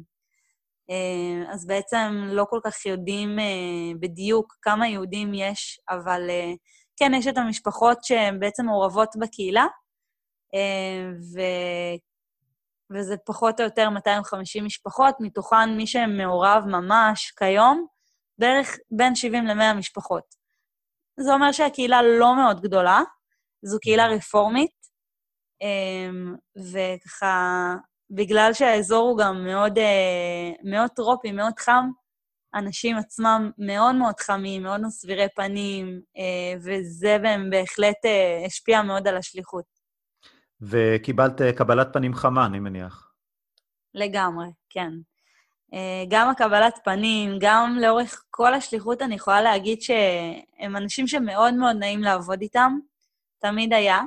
אה, 0.90 1.52
אז 1.52 1.66
בעצם 1.66 2.22
לא 2.26 2.44
כל 2.50 2.60
כך 2.64 2.86
יודעים 2.86 3.38
אה, 3.38 3.92
בדיוק 4.00 4.56
כמה 4.62 4.88
יהודים 4.88 5.34
יש, 5.34 5.80
אבל 5.90 6.30
אה, 6.30 6.52
כן, 6.96 7.14
יש 7.14 7.26
את 7.26 7.38
המשפחות 7.38 8.04
שהן 8.04 8.40
בעצם 8.40 8.66
מעורבות 8.66 9.08
בקהילה, 9.20 9.66
אה, 10.54 11.10
ו... 11.34 11.40
וזה 12.94 13.16
פחות 13.26 13.60
או 13.60 13.64
יותר 13.64 13.90
250 13.90 14.64
משפחות, 14.64 15.14
מתוכן 15.20 15.76
מי 15.76 15.86
שמעורב 15.86 16.64
ממש 16.66 17.30
כיום, 17.38 17.86
בערך 18.38 18.76
בין 18.90 19.14
70 19.14 19.46
ל-100 19.46 19.74
משפחות. 19.74 20.24
זה 21.20 21.32
אומר 21.32 21.52
שהקהילה 21.52 22.02
לא 22.02 22.36
מאוד 22.36 22.60
גדולה, 22.60 23.00
זו 23.64 23.78
קהילה 23.80 24.06
רפורמית, 24.06 24.70
אה, 25.62 26.10
וככה, 26.72 27.74
בגלל 28.10 28.50
שהאזור 28.52 29.08
הוא 29.08 29.18
גם 29.18 29.44
מאוד, 29.44 29.78
אה, 29.78 30.50
מאוד 30.64 30.90
טרופי, 30.90 31.32
מאוד 31.32 31.58
חם, 31.58 31.90
האנשים 32.54 32.96
עצמם 32.96 33.50
מאוד 33.58 33.94
מאוד 33.94 34.14
חמים, 34.20 34.62
מאוד 34.62 34.80
מסבירי 34.80 35.26
פנים, 35.36 36.00
אה, 36.16 36.58
וזה 36.58 37.16
בהחלט 37.50 38.04
אה, 38.04 38.42
השפיע 38.46 38.82
מאוד 38.82 39.08
על 39.08 39.16
השליחות. 39.16 39.81
וקיבלת 40.62 41.40
אה, 41.40 41.52
קבלת 41.52 41.88
פנים 41.92 42.14
חמה, 42.14 42.46
אני 42.46 42.58
מניח. 42.58 43.12
לגמרי, 43.94 44.46
כן. 44.70 44.90
גם 46.08 46.28
הקבלת 46.30 46.78
פנים, 46.84 47.36
גם 47.40 47.76
לאורך 47.80 48.24
כל 48.30 48.54
השליחות, 48.54 49.02
אני 49.02 49.14
יכולה 49.14 49.42
להגיד 49.42 49.82
שהם 49.82 50.76
אנשים 50.76 51.06
שמאוד 51.06 51.54
מאוד 51.54 51.76
נעים 51.76 52.00
לעבוד 52.00 52.40
איתם, 52.40 52.78
תמיד 53.38 53.72
היה. 53.72 54.02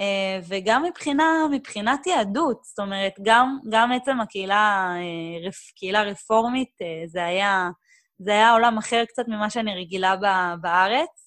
אה, 0.00 0.40
וגם 0.48 0.82
מבחינה, 0.82 1.24
מבחינת 1.50 2.06
יהדות, 2.06 2.64
זאת 2.64 2.78
אומרת, 2.78 3.12
גם, 3.22 3.58
גם 3.68 3.92
עצם 3.92 4.20
הקהילה, 4.20 4.94
אה, 4.96 5.50
קהילה 5.76 6.02
רפורמית, 6.02 6.70
אה, 6.82 7.02
זה 7.06 7.24
היה, 7.24 7.70
זה 8.18 8.30
היה 8.30 8.52
עולם 8.52 8.78
אחר 8.78 9.04
קצת 9.08 9.28
ממה 9.28 9.50
שאני 9.50 9.74
רגילה 9.74 10.16
בארץ, 10.60 11.25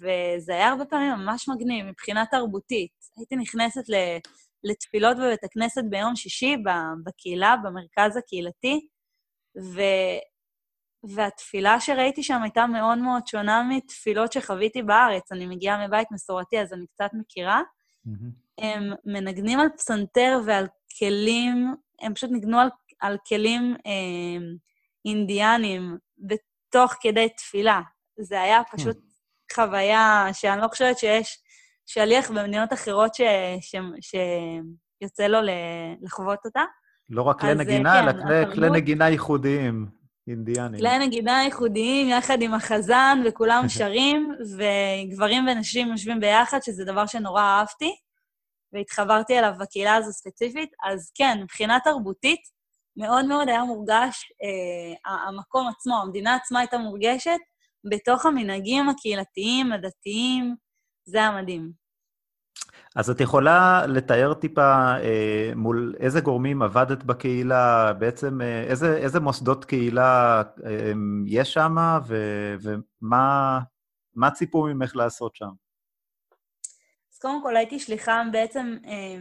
וזה 0.00 0.52
היה 0.52 0.68
הרבה 0.68 0.84
פעמים 0.84 1.10
ממש 1.10 1.48
מגניב 1.48 1.86
מבחינה 1.86 2.24
תרבותית. 2.30 2.90
הייתי 3.16 3.36
נכנסת 3.36 3.82
לתפילות 4.64 5.16
בבית 5.16 5.44
הכנסת 5.44 5.82
ביום 5.90 6.16
שישי 6.16 6.56
בקהילה, 7.04 7.54
במרכז 7.64 8.16
הקהילתי, 8.16 8.88
ו... 9.74 9.80
והתפילה 11.14 11.80
שראיתי 11.80 12.22
שם 12.22 12.42
הייתה 12.42 12.66
מאוד 12.66 12.98
מאוד 12.98 13.26
שונה 13.26 13.62
מתפילות 13.68 14.32
שחוויתי 14.32 14.82
בארץ. 14.82 15.32
אני 15.32 15.46
מגיעה 15.46 15.86
מבית 15.86 16.08
מסורתי, 16.12 16.60
אז 16.60 16.72
אני 16.72 16.86
קצת 16.86 17.10
מכירה. 17.12 17.60
Mm-hmm. 18.06 18.64
הם 18.64 18.92
מנגנים 19.04 19.60
על 19.60 19.68
פסנתר 19.76 20.38
ועל 20.46 20.66
כלים, 20.98 21.74
הם 22.00 22.14
פשוט 22.14 22.30
ניגנו 22.30 22.60
על, 22.60 22.68
על 23.00 23.16
כלים 23.28 23.76
אה, 23.86 24.46
אינדיאנים 25.04 25.96
בתוך 26.18 26.94
כדי 27.00 27.28
תפילה. 27.36 27.80
זה 28.20 28.40
היה 28.40 28.60
פשוט 28.72 28.96
mm-hmm. 28.96 29.54
חוויה 29.54 30.26
שאני 30.32 30.60
לא 30.60 30.68
חושבת 30.68 30.98
שיש 30.98 31.38
שליח 31.86 32.30
במדינות 32.30 32.72
אחרות 32.72 33.14
ש, 33.14 33.20
ש, 33.60 33.74
שיוצא 34.00 35.26
לו 35.26 35.38
לחוות 36.02 36.38
אותה. 36.44 36.62
לא 37.08 37.22
רק 37.22 37.40
כלי 37.40 37.54
נגינה, 37.54 37.92
כן, 37.92 38.08
אלא 38.08 38.22
כלי, 38.22 38.54
כלי 38.54 38.70
נגינה 38.70 39.08
ייחודיים. 39.08 40.00
אינדיאנים. 40.28 40.80
כלי 40.80 40.98
נגינה 40.98 41.42
ייחודיים 41.44 42.08
יחד 42.08 42.42
עם 42.42 42.54
החזן, 42.54 43.22
וכולם 43.24 43.64
שרים, 43.78 44.34
וגברים 44.56 45.48
ונשים 45.48 45.88
יושבים 45.88 46.20
ביחד, 46.20 46.62
שזה 46.62 46.84
דבר 46.84 47.06
שנורא 47.06 47.42
אהבתי, 47.42 47.96
והתחברתי 48.72 49.38
אליו 49.38 49.52
בקהילה 49.60 49.94
הזו 49.94 50.12
ספציפית. 50.12 50.70
אז 50.84 51.12
כן, 51.14 51.38
מבחינה 51.42 51.78
תרבותית, 51.84 52.40
מאוד 52.96 53.24
מאוד 53.24 53.48
היה 53.48 53.64
מורגש, 53.64 54.32
אה, 54.42 55.10
המקום 55.28 55.68
עצמו, 55.68 56.02
המדינה 56.02 56.34
עצמה 56.34 56.58
הייתה 56.58 56.78
מורגשת 56.78 57.38
בתוך 57.84 58.26
המנהגים 58.26 58.88
הקהילתיים, 58.88 59.72
הדתיים, 59.72 60.54
זה 61.04 61.18
היה 61.18 61.42
מדהים. 61.42 61.72
אז 62.96 63.10
את 63.10 63.20
יכולה 63.20 63.86
לתאר 63.86 64.34
טיפה 64.34 64.96
אה, 64.96 65.52
מול 65.56 65.94
איזה 66.00 66.20
גורמים 66.20 66.62
עבדת 66.62 67.02
בקהילה, 67.02 67.92
בעצם 67.92 68.40
אה, 68.40 68.62
איזה, 68.62 68.96
איזה 68.96 69.20
מוסדות 69.20 69.64
קהילה 69.64 70.42
אה, 70.64 70.92
יש 71.26 71.52
שם, 71.52 71.74
ומה 73.02 74.30
ציפו 74.34 74.62
ממך 74.62 74.96
לעשות 74.96 75.36
שם? 75.36 75.50
אז 77.12 77.18
קודם 77.18 77.42
כל 77.42 77.56
הייתי 77.56 77.78
שליחה 77.78 78.22
בעצם 78.32 78.76
אה, 78.86 79.16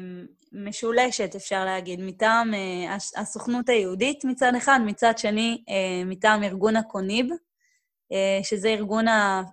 משולשת, 0.54 1.36
אפשר 1.36 1.66
להגיד, 1.66 2.00
מטעם 2.02 2.54
אה, 2.54 2.96
הסוכנות 3.18 3.70
היהודית 3.70 4.26
מצד 4.26 4.52
אחד, 4.58 4.80
מצד 4.86 5.18
שני 5.18 5.64
אה, 5.70 6.06
מטעם 6.06 6.44
ארגון 6.44 6.76
הקוניב, 6.76 7.30
שזה 8.44 8.70
ארגון 8.70 9.06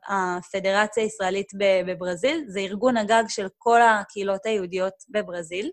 הפדרציה 0.08 1.02
הישראלית 1.02 1.52
בברזיל, 1.86 2.44
זה 2.48 2.60
ארגון 2.60 2.96
הגג 2.96 3.24
של 3.28 3.46
כל 3.58 3.82
הקהילות 3.82 4.46
היהודיות 4.46 4.94
בברזיל, 5.08 5.70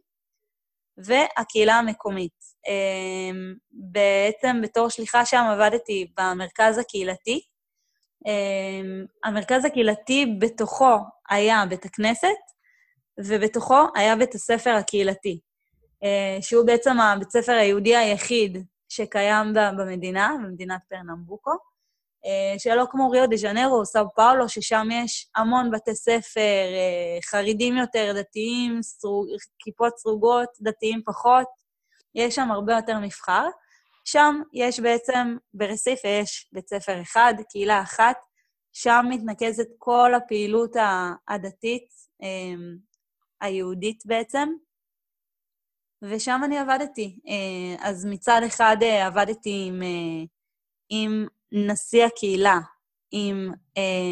והקהילה 0.97 1.73
המקומית. 1.73 2.43
אה, 2.67 3.31
בעצם 3.71 4.61
בתור 4.63 4.89
שליחה 4.89 5.25
שם 5.25 5.43
עבדתי 5.51 6.11
במרכז 6.17 6.77
הקהילתי. 6.77 7.41
אה, 8.27 9.05
המרכז 9.23 9.65
הקהילתי 9.65 10.37
בתוכו 10.39 10.97
היה 11.29 11.63
בית 11.69 11.85
הכנסת, 11.85 12.27
ובתוכו 13.19 13.79
היה 13.95 14.15
בית 14.15 14.35
הספר 14.35 14.69
הקהילתי, 14.69 15.39
שהוא 16.41 16.65
בעצם 16.65 16.99
הבית 16.99 17.27
הספר 17.27 17.51
היהודי 17.51 17.95
היחיד 17.95 18.57
שקיים 18.89 19.53
במדינה, 19.53 20.35
במדינת 20.43 20.79
פרנמבוקו. 20.89 21.51
אה, 22.25 22.59
שלא 22.59 22.85
כמו 22.89 23.09
ריו 23.09 23.29
דה 23.29 23.37
ז'נרו 23.37 23.79
או 23.79 23.85
סאו 23.85 24.13
פאולו, 24.15 24.49
ששם 24.49 24.87
יש 24.91 25.29
המון 25.35 25.71
בתי 25.71 25.95
ספר 25.95 26.65
אה, 26.73 27.17
חרדים 27.25 27.77
יותר, 27.77 28.13
דתיים, 28.15 28.81
סרוג, 28.81 29.27
כיפות 29.59 29.97
סרוגות, 29.97 30.49
דתיים 30.61 31.01
פחות, 31.05 31.47
יש 32.15 32.35
שם 32.35 32.51
הרבה 32.51 32.73
יותר 32.73 32.99
מבחר. 32.99 33.47
שם 34.05 34.41
יש 34.53 34.79
בעצם, 34.79 35.37
ברסיפה 35.53 36.07
יש 36.07 36.49
בית 36.53 36.69
ספר 36.69 37.01
אחד, 37.01 37.33
קהילה 37.49 37.81
אחת, 37.81 38.17
שם 38.73 39.05
מתנקזת 39.09 39.67
כל 39.77 40.13
הפעילות 40.13 40.75
הדתית, 41.27 41.87
אמ, 42.21 42.77
היהודית 43.41 44.03
בעצם, 44.05 44.49
ושם 46.03 46.41
אני 46.43 46.57
עבדתי. 46.57 47.19
אה, 47.27 47.89
אז 47.89 48.05
מצד 48.05 48.41
אחד 48.47 48.77
אה, 48.81 49.07
עבדתי 49.07 49.65
עם, 49.67 49.83
אה, 49.83 50.25
עם 50.89 51.27
נשיא 51.53 52.05
הקהילה, 52.05 52.59
עם 53.11 53.51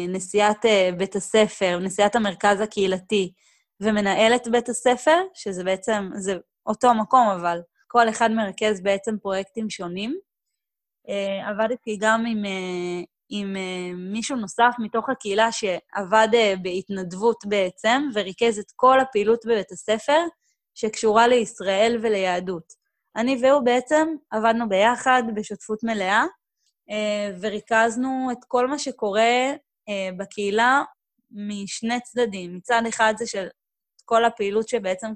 נשיאת 0.08 0.64
בית 0.96 1.16
הספר, 1.16 1.78
נשיאת 1.78 2.16
המרכז 2.16 2.60
הקהילתי 2.60 3.32
ומנהלת 3.80 4.48
בית 4.48 4.68
הספר, 4.68 5.22
שזה 5.34 5.64
בעצם, 5.64 6.10
זה 6.14 6.36
אותו 6.66 6.94
מקום, 6.94 7.28
אבל 7.28 7.60
כל 7.88 8.08
אחד 8.08 8.30
מרכז 8.30 8.82
בעצם 8.82 9.18
פרויקטים 9.18 9.70
שונים. 9.70 10.18
עבדתי 11.44 11.96
גם 12.00 12.24
עם, 12.26 12.42
עם 13.28 13.56
מישהו 14.12 14.36
נוסף 14.36 14.74
מתוך 14.78 15.08
הקהילה 15.08 15.48
שעבד 15.52 16.28
בהתנדבות 16.62 17.44
בעצם, 17.46 18.02
וריכז 18.14 18.58
את 18.58 18.72
כל 18.76 19.00
הפעילות 19.00 19.46
בבית 19.46 19.72
הספר, 19.72 20.18
שקשורה 20.74 21.28
לישראל 21.28 21.98
וליהדות. 22.02 22.72
אני 23.16 23.40
והוא 23.42 23.62
בעצם 23.64 24.08
עבדנו 24.30 24.68
ביחד 24.68 25.22
בשותפות 25.34 25.84
מלאה, 25.84 26.22
אה, 26.22 26.26
וריכזנו 27.40 28.28
את 28.32 28.44
כל 28.48 28.66
מה 28.66 28.78
שקורה 28.78 29.52
אה, 29.88 30.08
בקהילה 30.16 30.82
משני 31.30 32.00
צדדים. 32.00 32.56
מצד 32.56 32.82
אחד 32.88 33.14
זה 33.18 33.26
של 33.26 33.48
כל 34.04 34.24
הפעילות 34.24 34.68
שבעצם 34.68 35.12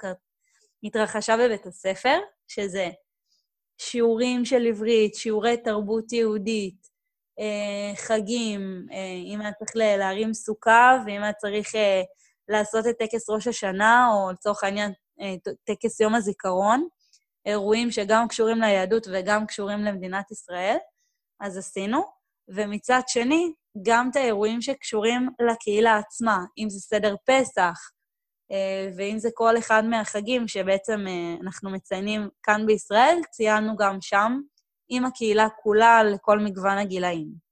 התרחשה 0.84 1.36
בבית 1.36 1.66
הספר, 1.66 2.18
שזה 2.48 2.90
שיעורים 3.78 4.44
של 4.44 4.66
עברית, 4.66 5.14
שיעורי 5.14 5.56
תרבות 5.56 6.12
יהודית, 6.12 6.88
אה, 7.38 7.96
חגים, 7.96 8.86
אם 9.34 9.40
היה 9.40 9.52
צריך 9.52 9.70
להרים 9.76 10.34
סוכה 10.34 10.98
ואם 11.06 11.22
היה 11.22 11.32
צריך 11.32 11.74
לעשות 12.48 12.86
את 12.86 12.98
טקס 12.98 13.30
ראש 13.30 13.46
השנה, 13.46 14.08
או 14.12 14.32
לצורך 14.32 14.64
העניין 14.64 14.92
אה, 15.20 15.34
טקס 15.64 16.00
יום 16.00 16.14
הזיכרון, 16.14 16.88
אירועים 17.46 17.90
שגם 17.90 18.28
קשורים 18.28 18.60
ליהדות 18.60 19.06
וגם 19.12 19.46
קשורים 19.46 19.78
למדינת 19.78 20.30
ישראל, 20.30 20.76
אז 21.40 21.56
עשינו. 21.56 22.02
ומצד 22.48 23.00
שני, 23.06 23.52
גם 23.82 24.10
את 24.10 24.16
האירועים 24.16 24.60
שקשורים 24.60 25.28
לקהילה 25.50 25.96
עצמה, 25.96 26.38
אם 26.58 26.70
זה 26.70 26.80
סדר 26.80 27.14
פסח, 27.26 27.90
אה, 28.52 28.90
ואם 28.96 29.18
זה 29.18 29.28
כל 29.34 29.58
אחד 29.58 29.84
מהחגים 29.84 30.48
שבעצם 30.48 31.04
אה, 31.08 31.34
אנחנו 31.42 31.70
מציינים 31.70 32.28
כאן 32.42 32.66
בישראל, 32.66 33.18
ציינו 33.30 33.76
גם 33.76 34.00
שם 34.00 34.40
עם 34.88 35.04
הקהילה 35.04 35.48
כולה 35.62 36.04
לכל 36.04 36.38
מגוון 36.38 36.78
הגילאים. 36.78 37.46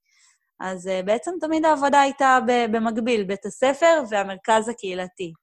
אז 0.59 0.89
בעצם 1.05 1.31
תמיד 1.39 1.65
העבודה 1.65 2.01
הייתה 2.01 2.39
במקביל, 2.71 3.23
בית 3.23 3.45
הספר 3.45 4.03
והמרכז 4.09 4.69
הקהילתי. 4.69 5.33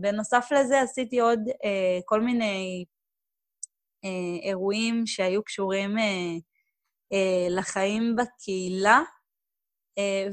בנוסף 0.00 0.48
לזה 0.52 0.80
עשיתי 0.80 1.20
עוד 1.20 1.40
אה, 1.64 1.98
כל 2.04 2.20
מיני 2.20 2.84
אה, 4.04 4.48
אירועים 4.48 5.06
שהיו 5.06 5.42
קשורים 5.44 5.98
אה, 5.98 6.38
לחיים 7.50 8.16
בקהילה, 8.16 9.00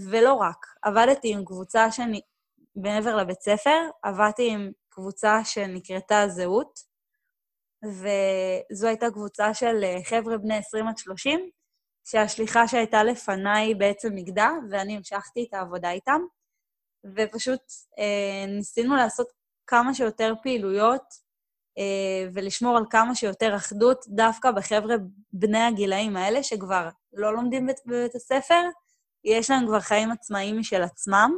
ולא 0.10 0.34
רק. 0.34 0.65
עבדתי 0.82 1.34
עם 1.34 1.46
קבוצה 1.46 1.92
שאני, 1.92 2.22
מעבר 2.75 3.15
לבית 3.15 3.42
ספר, 3.42 3.80
עבדתי 4.03 4.51
עם 4.51 4.72
קבוצה 4.89 5.46
שנקראתה 5.46 6.27
זהות, 6.27 6.80
וזו 7.86 8.88
הייתה 8.88 9.12
קבוצה 9.12 9.53
של 9.53 9.84
חבר'ה 10.06 10.38
בני 10.38 10.58
20 10.58 10.88
עד 10.88 10.98
30, 10.98 11.50
שהשליחה 12.03 12.68
שהייתה 12.68 13.03
לפניי 13.03 13.75
בעצם 13.75 14.10
נגדה, 14.12 14.50
ואני 14.70 14.96
המשכתי 14.98 15.46
את 15.50 15.53
העבודה 15.53 15.92
איתם. 15.92 16.22
ופשוט 17.15 17.62
אה, 18.00 18.46
ניסינו 18.48 18.96
לעשות 18.96 19.27
כמה 19.68 19.94
שיותר 19.94 20.34
פעילויות 20.44 21.02
אה, 21.02 21.22
ולשמור 22.33 22.77
על 22.77 22.83
כמה 22.89 23.15
שיותר 23.15 23.55
אחדות 23.55 24.05
דווקא 24.07 24.51
בחבר'ה 24.51 24.95
בני 25.33 25.62
הגילאים 25.62 26.17
האלה, 26.17 26.43
שכבר 26.43 26.89
לא 27.13 27.33
לומדים 27.36 27.65
בבית, 27.65 27.79
בבית 27.86 28.15
הספר, 28.15 28.62
יש 29.23 29.49
להם 29.49 29.67
כבר 29.67 29.79
חיים 29.79 30.12
עצמאיים 30.12 30.59
משל 30.59 30.81
עצמם, 30.81 31.31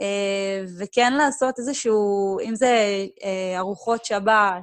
אה, 0.00 0.64
וכן 0.78 1.12
לעשות 1.12 1.58
איזשהו, 1.58 2.38
אם 2.40 2.54
זה 2.54 3.06
אה, 3.24 3.58
ארוחות 3.58 4.04
שבת, 4.04 4.62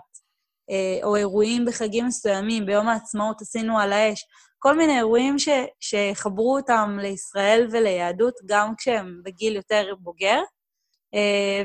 אה, 0.70 1.00
או 1.04 1.16
אירועים 1.16 1.66
בחגים 1.66 2.06
מסוימים, 2.06 2.66
ביום 2.66 2.88
העצמאות 2.88 3.42
עשינו 3.42 3.80
על 3.80 3.94
האש, 3.94 4.26
כל 4.60 4.78
מיני 4.78 4.98
אירועים 4.98 5.40
ש, 5.40 5.50
שחברו 5.80 6.58
אותם 6.58 6.98
לישראל 7.02 7.68
וליהדות, 7.72 8.34
גם 8.46 8.74
כשהם 8.78 9.22
בגיל 9.26 9.56
יותר 9.56 9.94
בוגר, 10.00 10.40
אה, 10.40 10.44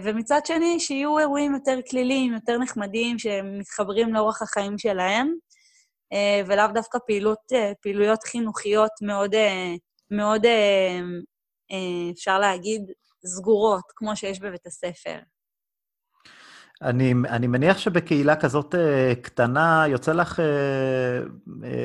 ומצד 0.02 0.40
שני, 0.46 0.80
שיהיו 0.80 1.18
אירועים 1.18 1.54
יותר 1.54 1.78
כליליים, 1.90 2.32
יותר 2.32 2.58
נחמדים, 2.58 3.18
שמתחברים 3.18 4.14
לאורח 4.14 4.42
החיים 4.42 4.78
שלהם, 4.78 5.34
אה, 6.12 6.42
ולאו 6.46 6.66
דווקא 6.74 6.98
פעילות, 7.06 7.38
אה, 7.52 7.72
פעילויות 7.82 8.24
חינוכיות 8.24 8.90
מאוד, 9.02 9.34
מאוד, 10.10 10.46
אפשר 12.12 12.38
להגיד, 12.38 12.82
סגורות, 13.26 13.84
כמו 13.96 14.16
שיש 14.16 14.40
בבית 14.40 14.66
הספר. 14.66 15.18
אני, 16.82 17.14
אני 17.28 17.46
מניח 17.46 17.78
שבקהילה 17.78 18.36
כזאת 18.36 18.74
קטנה, 19.22 19.84
יוצא 19.88 20.12
לך 20.12 20.42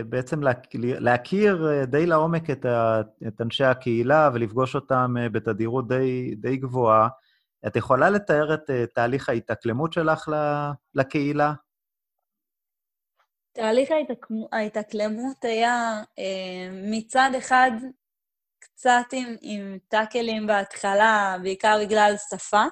בעצם 0.09 0.43
לה, 0.43 0.51
להכיר 0.73 1.83
די 1.87 2.05
לעומק 2.05 2.49
את, 2.49 2.65
אנשי 3.41 3.63
הקהילה 3.63 4.29
ולפגוש 4.33 4.75
אותם 4.75 5.15
בתדירות 5.31 5.87
די, 5.87 6.35
די 6.35 6.57
גבוהה. 6.57 7.07
את 7.67 7.75
יכולה 7.75 8.09
לתאר 8.09 8.53
את 8.53 8.69
uh, 8.69 8.93
תהליך 8.93 9.29
ההתאקלמות 9.29 9.93
שלך 9.93 10.31
לקהילה? 10.93 11.53
תהליך 13.53 13.89
ההתאקלמות 14.51 15.45
היה 15.45 16.01
uh, 16.01 16.71
מצד 16.91 17.29
אחד 17.37 17.71
קצת 18.59 19.05
עם, 19.11 19.35
עם 19.41 19.77
טאקלים 19.87 20.47
בהתחלה, 20.47 21.37
בעיקר 21.43 21.77
בגלל 21.85 22.13
שפה. 22.29 22.63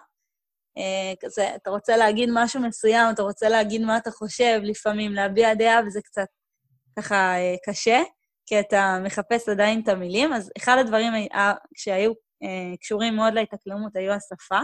אה, 0.77 1.13
כזה, 1.19 1.55
אתה 1.55 1.69
רוצה 1.69 1.97
להגיד 1.97 2.29
משהו 2.33 2.61
מסוים, 2.61 3.09
אתה 3.13 3.21
רוצה 3.21 3.49
להגיד 3.49 3.81
מה 3.81 3.97
אתה 3.97 4.11
חושב, 4.11 4.59
לפעמים 4.63 5.13
להביע 5.13 5.53
דעה, 5.53 5.81
וזה 5.85 6.01
קצת 6.01 6.27
ככה 6.99 7.15
אה, 7.15 7.55
קשה, 7.65 8.01
כי 8.45 8.59
אתה 8.59 8.99
מחפש 9.03 9.49
עדיין 9.49 9.81
את 9.83 9.87
המילים. 9.87 10.33
אז 10.33 10.51
אחד 10.57 10.77
הדברים 10.79 11.13
שהיו 11.77 12.11
אה, 12.43 12.77
קשורים 12.79 13.15
מאוד 13.15 13.33
להתאקלמות 13.33 13.95
היו 13.95 14.13
השפה. 14.13 14.59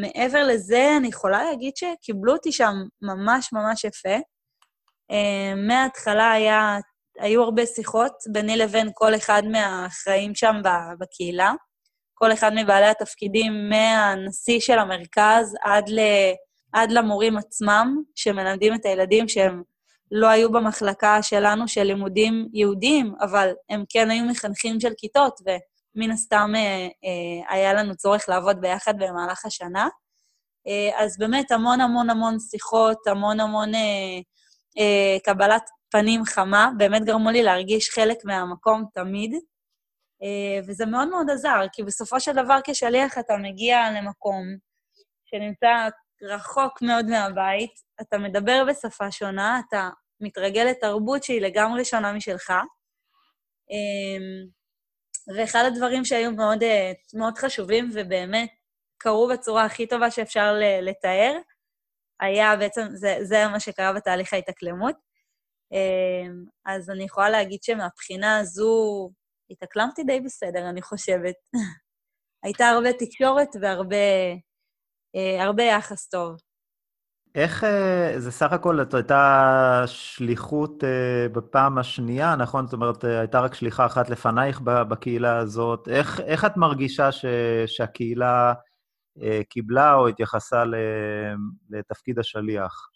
מעבר 0.00 0.44
לזה, 0.44 0.94
אני 0.96 1.08
יכולה 1.08 1.44
להגיד 1.44 1.72
שקיבלו 1.76 2.32
אותי 2.32 2.52
שם 2.52 2.74
ממש 3.02 3.52
ממש 3.52 3.84
יפה. 3.84 4.16
מההתחלה 5.56 6.32
היה, 6.32 6.78
היו 7.18 7.42
הרבה 7.42 7.66
שיחות 7.66 8.12
ביני 8.32 8.56
לבין 8.56 8.90
כל 8.94 9.14
אחד 9.14 9.42
מהאחראים 9.44 10.34
שם 10.34 10.56
בקהילה. 11.00 11.52
כל 12.14 12.32
אחד 12.32 12.50
מבעלי 12.54 12.86
התפקידים, 12.86 13.68
מהנשיא 13.68 14.60
של 14.60 14.78
המרכז 14.78 15.56
עד, 15.62 15.88
ל, 15.88 16.00
עד 16.72 16.92
למורים 16.92 17.36
עצמם, 17.36 18.02
שמלמדים 18.14 18.74
את 18.74 18.86
הילדים 18.86 19.28
שהם 19.28 19.62
לא 20.10 20.28
היו 20.28 20.52
במחלקה 20.52 21.22
שלנו 21.22 21.68
של 21.68 21.82
לימודים 21.82 22.48
יהודיים, 22.52 23.14
אבל 23.20 23.52
הם 23.68 23.84
כן 23.88 24.10
היו 24.10 24.24
מחנכים 24.24 24.80
של 24.80 24.92
כיתות, 24.98 25.40
ומן 25.96 26.10
הסתם 26.10 26.52
אה, 26.56 26.88
אה, 27.04 27.54
היה 27.54 27.74
לנו 27.74 27.96
צורך 27.96 28.28
לעבוד 28.28 28.60
ביחד 28.60 28.94
במהלך 28.98 29.44
השנה. 29.44 29.88
אה, 30.66 31.04
אז 31.04 31.18
באמת 31.18 31.52
המון 31.52 31.80
המון 31.80 32.10
המון 32.10 32.38
שיחות, 32.38 33.06
המון 33.06 33.40
המון 33.40 33.72
קבלת 35.24 35.62
פנים 35.90 36.24
חמה, 36.24 36.70
באמת 36.78 37.04
גרמו 37.04 37.30
לי 37.30 37.42
להרגיש 37.42 37.90
חלק 37.90 38.16
מהמקום 38.24 38.84
תמיד. 38.94 39.34
וזה 40.66 40.86
מאוד 40.86 41.08
מאוד 41.08 41.30
עזר, 41.30 41.60
כי 41.72 41.82
בסופו 41.82 42.20
של 42.20 42.32
דבר 42.32 42.58
כשליח 42.64 43.18
אתה 43.18 43.36
מגיע 43.36 43.90
למקום 43.90 44.42
שנמצא 45.24 45.88
רחוק 46.22 46.82
מאוד 46.82 47.06
מהבית, 47.06 47.70
אתה 48.00 48.18
מדבר 48.18 48.64
בשפה 48.68 49.10
שונה, 49.10 49.60
אתה 49.68 49.90
מתרגל 50.20 50.64
לתרבות 50.64 51.24
שהיא 51.24 51.40
לגמרי 51.40 51.84
שונה 51.84 52.12
משלך. 52.12 52.52
אה, 55.28 55.34
ואחד 55.36 55.64
הדברים 55.66 56.04
שהיו 56.04 56.32
מאוד, 56.32 56.62
אה, 56.62 56.92
מאוד 57.14 57.38
חשובים, 57.38 57.90
ובאמת 57.94 58.48
קרו 58.98 59.28
בצורה 59.28 59.64
הכי 59.64 59.86
טובה 59.86 60.10
שאפשר 60.10 60.54
לתאר, 60.82 61.38
היה 62.20 62.56
בעצם, 62.56 62.86
זה, 62.94 63.18
זה 63.22 63.48
מה 63.52 63.60
שקרה 63.60 63.92
בתהליך 63.92 64.32
ההתאקלמות. 64.32 64.96
אז 66.66 66.90
אני 66.90 67.04
יכולה 67.04 67.30
להגיד 67.30 67.62
שמבחינה 67.62 68.38
הזו, 68.38 69.10
התאקלמתי 69.50 70.02
די 70.04 70.20
בסדר, 70.20 70.68
אני 70.68 70.82
חושבת. 70.82 71.34
הייתה 72.44 72.66
הרבה 72.68 72.92
תקשורת 72.92 73.48
והרבה 73.60 73.96
אה, 75.16 75.44
הרבה 75.44 75.62
יחס 75.62 76.08
טוב. 76.08 76.36
איך, 77.34 77.64
אה, 77.64 78.14
זה 78.18 78.30
סך 78.30 78.52
הכל, 78.52 78.76
זאת 78.76 78.94
הייתה 78.94 79.82
שליחות 79.86 80.84
אה, 80.84 81.28
בפעם 81.28 81.78
השנייה, 81.78 82.36
נכון? 82.36 82.66
זאת 82.66 82.72
אומרת, 82.72 83.04
אה, 83.04 83.18
הייתה 83.18 83.40
רק 83.40 83.54
שליחה 83.54 83.86
אחת 83.86 84.10
לפנייך 84.10 84.60
בקהילה 84.60 85.38
הזאת. 85.38 85.88
איך, 85.88 86.20
איך 86.20 86.44
את 86.44 86.56
מרגישה 86.56 87.12
ש, 87.12 87.24
שהקהילה 87.66 88.54
קיבלה 89.48 89.94
או 89.94 90.08
התייחסה 90.08 90.64
לתפקיד 91.70 92.18
השליח? 92.18 92.88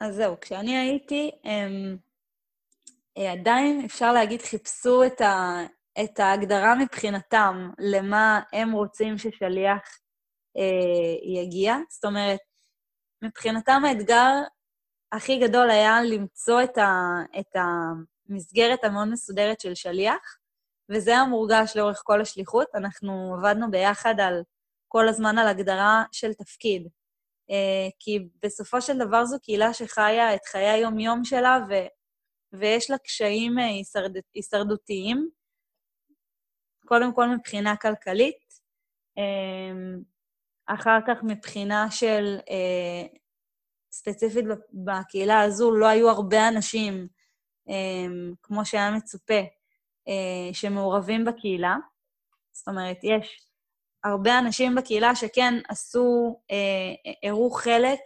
אז 0.00 0.14
זהו, 0.14 0.40
כשאני 0.40 0.76
הייתי, 0.76 1.30
הם, 1.44 1.96
עדיין, 3.18 3.84
אפשר 3.84 4.12
להגיד, 4.12 4.42
חיפשו 4.42 5.04
את, 5.04 5.20
ה, 5.20 5.58
את 6.04 6.20
ההגדרה 6.20 6.74
מבחינתם 6.74 7.70
למה 7.78 8.40
הם 8.52 8.72
רוצים 8.72 9.18
ששליח 9.18 9.98
אה, 10.56 11.42
יגיע. 11.42 11.76
זאת 11.90 12.04
אומרת, 12.04 12.40
מבחינתם 13.22 13.82
האתגר 13.84 14.32
הכי 15.12 15.38
גדול 15.38 15.70
היה 15.70 16.02
למצוא 16.02 16.62
את, 16.62 16.78
ה, 16.78 16.90
את 17.40 17.56
המסגרת 18.28 18.84
המאוד 18.84 19.08
מסודרת 19.08 19.60
של 19.60 19.74
שליח, 19.74 20.38
וזה 20.88 21.10
היה 21.10 21.24
מורגש 21.24 21.76
לאורך 21.76 22.02
כל 22.04 22.20
השליחות. 22.20 22.68
אנחנו 22.74 23.34
עבדנו 23.38 23.70
ביחד 23.70 24.20
על, 24.20 24.42
כל 24.88 25.08
הזמן 25.08 25.38
על 25.38 25.48
הגדרה 25.48 26.04
של 26.12 26.34
תפקיד. 26.34 26.88
אה, 27.50 27.88
כי 27.98 28.28
בסופו 28.42 28.80
של 28.80 28.98
דבר 28.98 29.24
זו 29.24 29.40
קהילה 29.42 29.74
שחיה 29.74 30.34
את 30.34 30.44
חיי 30.44 30.68
היום-יום 30.68 31.24
שלה, 31.24 31.58
ו, 31.68 31.72
ויש 32.52 32.90
לה 32.90 32.98
קשיים 32.98 33.58
אה, 33.58 33.64
הישרד, 33.64 34.12
הישרדותיים, 34.34 35.30
קודם 36.86 37.14
כל 37.14 37.28
מבחינה 37.28 37.76
כלכלית, 37.76 38.60
אה, 39.18 40.02
אחר 40.74 40.98
כך 41.06 41.18
מבחינה 41.22 41.90
של, 41.90 42.38
אה, 42.50 43.06
ספציפית 43.92 44.44
בקהילה 44.72 45.40
הזו, 45.40 45.72
לא 45.72 45.86
היו 45.86 46.10
הרבה 46.10 46.48
אנשים, 46.48 47.08
אה, 47.68 48.06
כמו 48.42 48.64
שהיה 48.64 48.90
מצופה, 48.90 49.40
אה, 50.08 50.54
שמעורבים 50.54 51.24
בקהילה. 51.24 51.76
זאת 52.52 52.68
אומרת, 52.68 52.98
יש 53.02 53.46
הרבה 54.04 54.38
אנשים 54.38 54.74
בקהילה 54.74 55.14
שכן 55.14 55.54
עשו, 55.68 56.40
אה, 56.50 57.28
הראו 57.28 57.50
חלק 57.50 58.00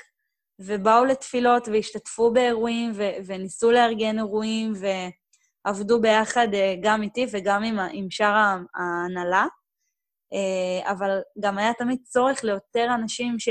ובאו 0.58 1.04
לתפילות 1.04 1.68
והשתתפו 1.68 2.32
באירועים 2.32 2.92
ו- 2.94 3.16
וניסו 3.26 3.70
לארגן 3.70 4.18
אירועים 4.18 4.72
ועבדו 5.66 6.00
ביחד 6.00 6.48
אה, 6.54 6.74
גם 6.82 7.02
איתי 7.02 7.26
וגם 7.30 7.62
עם, 7.62 7.78
עם 7.92 8.10
שאר 8.10 8.56
ההנהלה. 8.74 9.46
אה, 10.32 10.92
אבל 10.92 11.20
גם 11.40 11.58
היה 11.58 11.72
תמיד 11.78 11.98
צורך 12.04 12.44
ליותר 12.44 12.86
אנשים 12.94 13.38
ש, 13.38 13.48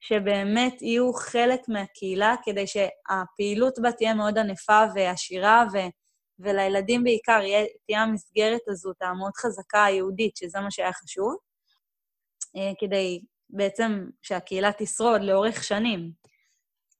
שבאמת 0.00 0.82
יהיו 0.82 1.12
חלק 1.12 1.60
מהקהילה, 1.68 2.34
כדי 2.44 2.64
שהפעילות 2.66 3.78
בה 3.82 3.92
תהיה 3.92 4.14
מאוד 4.14 4.38
ענפה 4.38 4.82
ועשירה, 4.94 5.64
ו, 5.72 5.78
ולילדים 6.38 7.04
בעיקר 7.04 7.40
תהיה 7.86 8.02
המסגרת 8.02 8.60
הזו, 8.68 8.92
המאוד 9.00 9.32
חזקה 9.36 9.84
היהודית, 9.84 10.36
שזה 10.36 10.60
מה 10.60 10.70
שהיה 10.70 10.92
חשוב, 10.92 11.36
אה, 12.56 12.72
כדי 12.78 13.22
בעצם 13.50 14.06
שהקהילה 14.22 14.70
תשרוד 14.78 15.22
לאורך 15.22 15.64
שנים. 15.64 16.12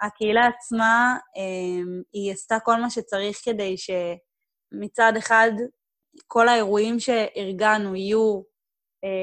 הקהילה 0.00 0.46
עצמה, 0.46 1.16
אה, 1.36 2.02
היא 2.12 2.32
עשתה 2.32 2.58
כל 2.64 2.80
מה 2.80 2.90
שצריך 2.90 3.38
כדי 3.44 3.74
שמצד 3.78 5.12
אחד 5.18 5.50
כל 6.26 6.48
האירועים 6.48 7.00
שארגנו 7.00 7.96
יהיו 7.96 8.42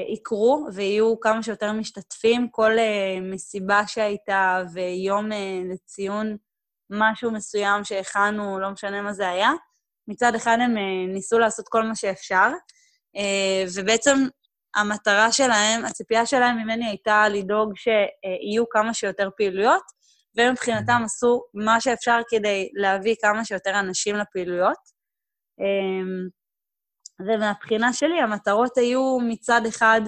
יקרו 0.08 0.66
ויהיו 0.74 1.20
כמה 1.20 1.42
שיותר 1.42 1.72
משתתפים. 1.72 2.48
כל 2.50 2.78
אה, 2.78 3.18
מסיבה 3.20 3.86
שהייתה 3.86 4.62
ויום 4.72 5.32
אה, 5.32 5.60
לציון 5.72 6.36
משהו 6.90 7.30
מסוים 7.30 7.84
שהכנו, 7.84 8.60
לא 8.60 8.70
משנה 8.70 9.02
מה 9.02 9.12
זה 9.12 9.28
היה, 9.28 9.50
מצד 10.08 10.34
אחד 10.34 10.58
הם 10.60 10.74
ניסו 11.08 11.38
לעשות 11.38 11.68
כל 11.68 11.82
מה 11.82 11.94
שאפשר, 11.94 12.48
ובעצם 13.76 14.18
המטרה 14.74 15.32
שלהם, 15.32 15.84
הציפייה 15.84 16.26
שלהם 16.26 16.56
ממני 16.58 16.86
הייתה 16.86 17.28
לדאוג 17.28 17.72
שיהיו 17.76 18.68
כמה 18.70 18.94
שיותר 18.94 19.28
פעילויות, 19.36 19.82
ומבחינתם 20.38 21.02
עשו 21.04 21.42
מה 21.54 21.80
שאפשר 21.80 22.20
כדי 22.28 22.68
להביא 22.74 23.14
כמה 23.22 23.44
שיותר 23.44 23.80
אנשים 23.80 24.16
לפעילויות. 24.16 24.78
ומהבחינה 27.26 27.92
שלי 27.92 28.20
המטרות 28.20 28.78
היו 28.78 29.18
מצד 29.28 29.60
אחד 29.68 30.00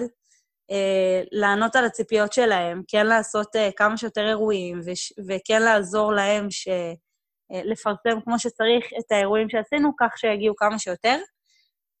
אה, 0.71 1.21
לענות 1.31 1.75
על 1.75 1.85
הציפיות 1.85 2.33
שלהם, 2.33 2.81
כן 2.87 3.07
לעשות 3.07 3.55
אה, 3.55 3.69
כמה 3.75 3.97
שיותר 3.97 4.27
אירועים, 4.29 4.79
וש, 4.85 5.13
וכן 5.27 5.61
לעזור 5.61 6.13
להם 6.13 6.51
ש, 6.51 6.67
אה, 6.67 7.61
לפרסם 7.63 8.21
כמו 8.23 8.39
שצריך 8.39 8.85
את 8.99 9.11
האירועים 9.11 9.49
שעשינו, 9.49 9.91
כך 9.99 10.17
שיגיעו 10.17 10.55
כמה 10.55 10.79
שיותר, 10.79 11.17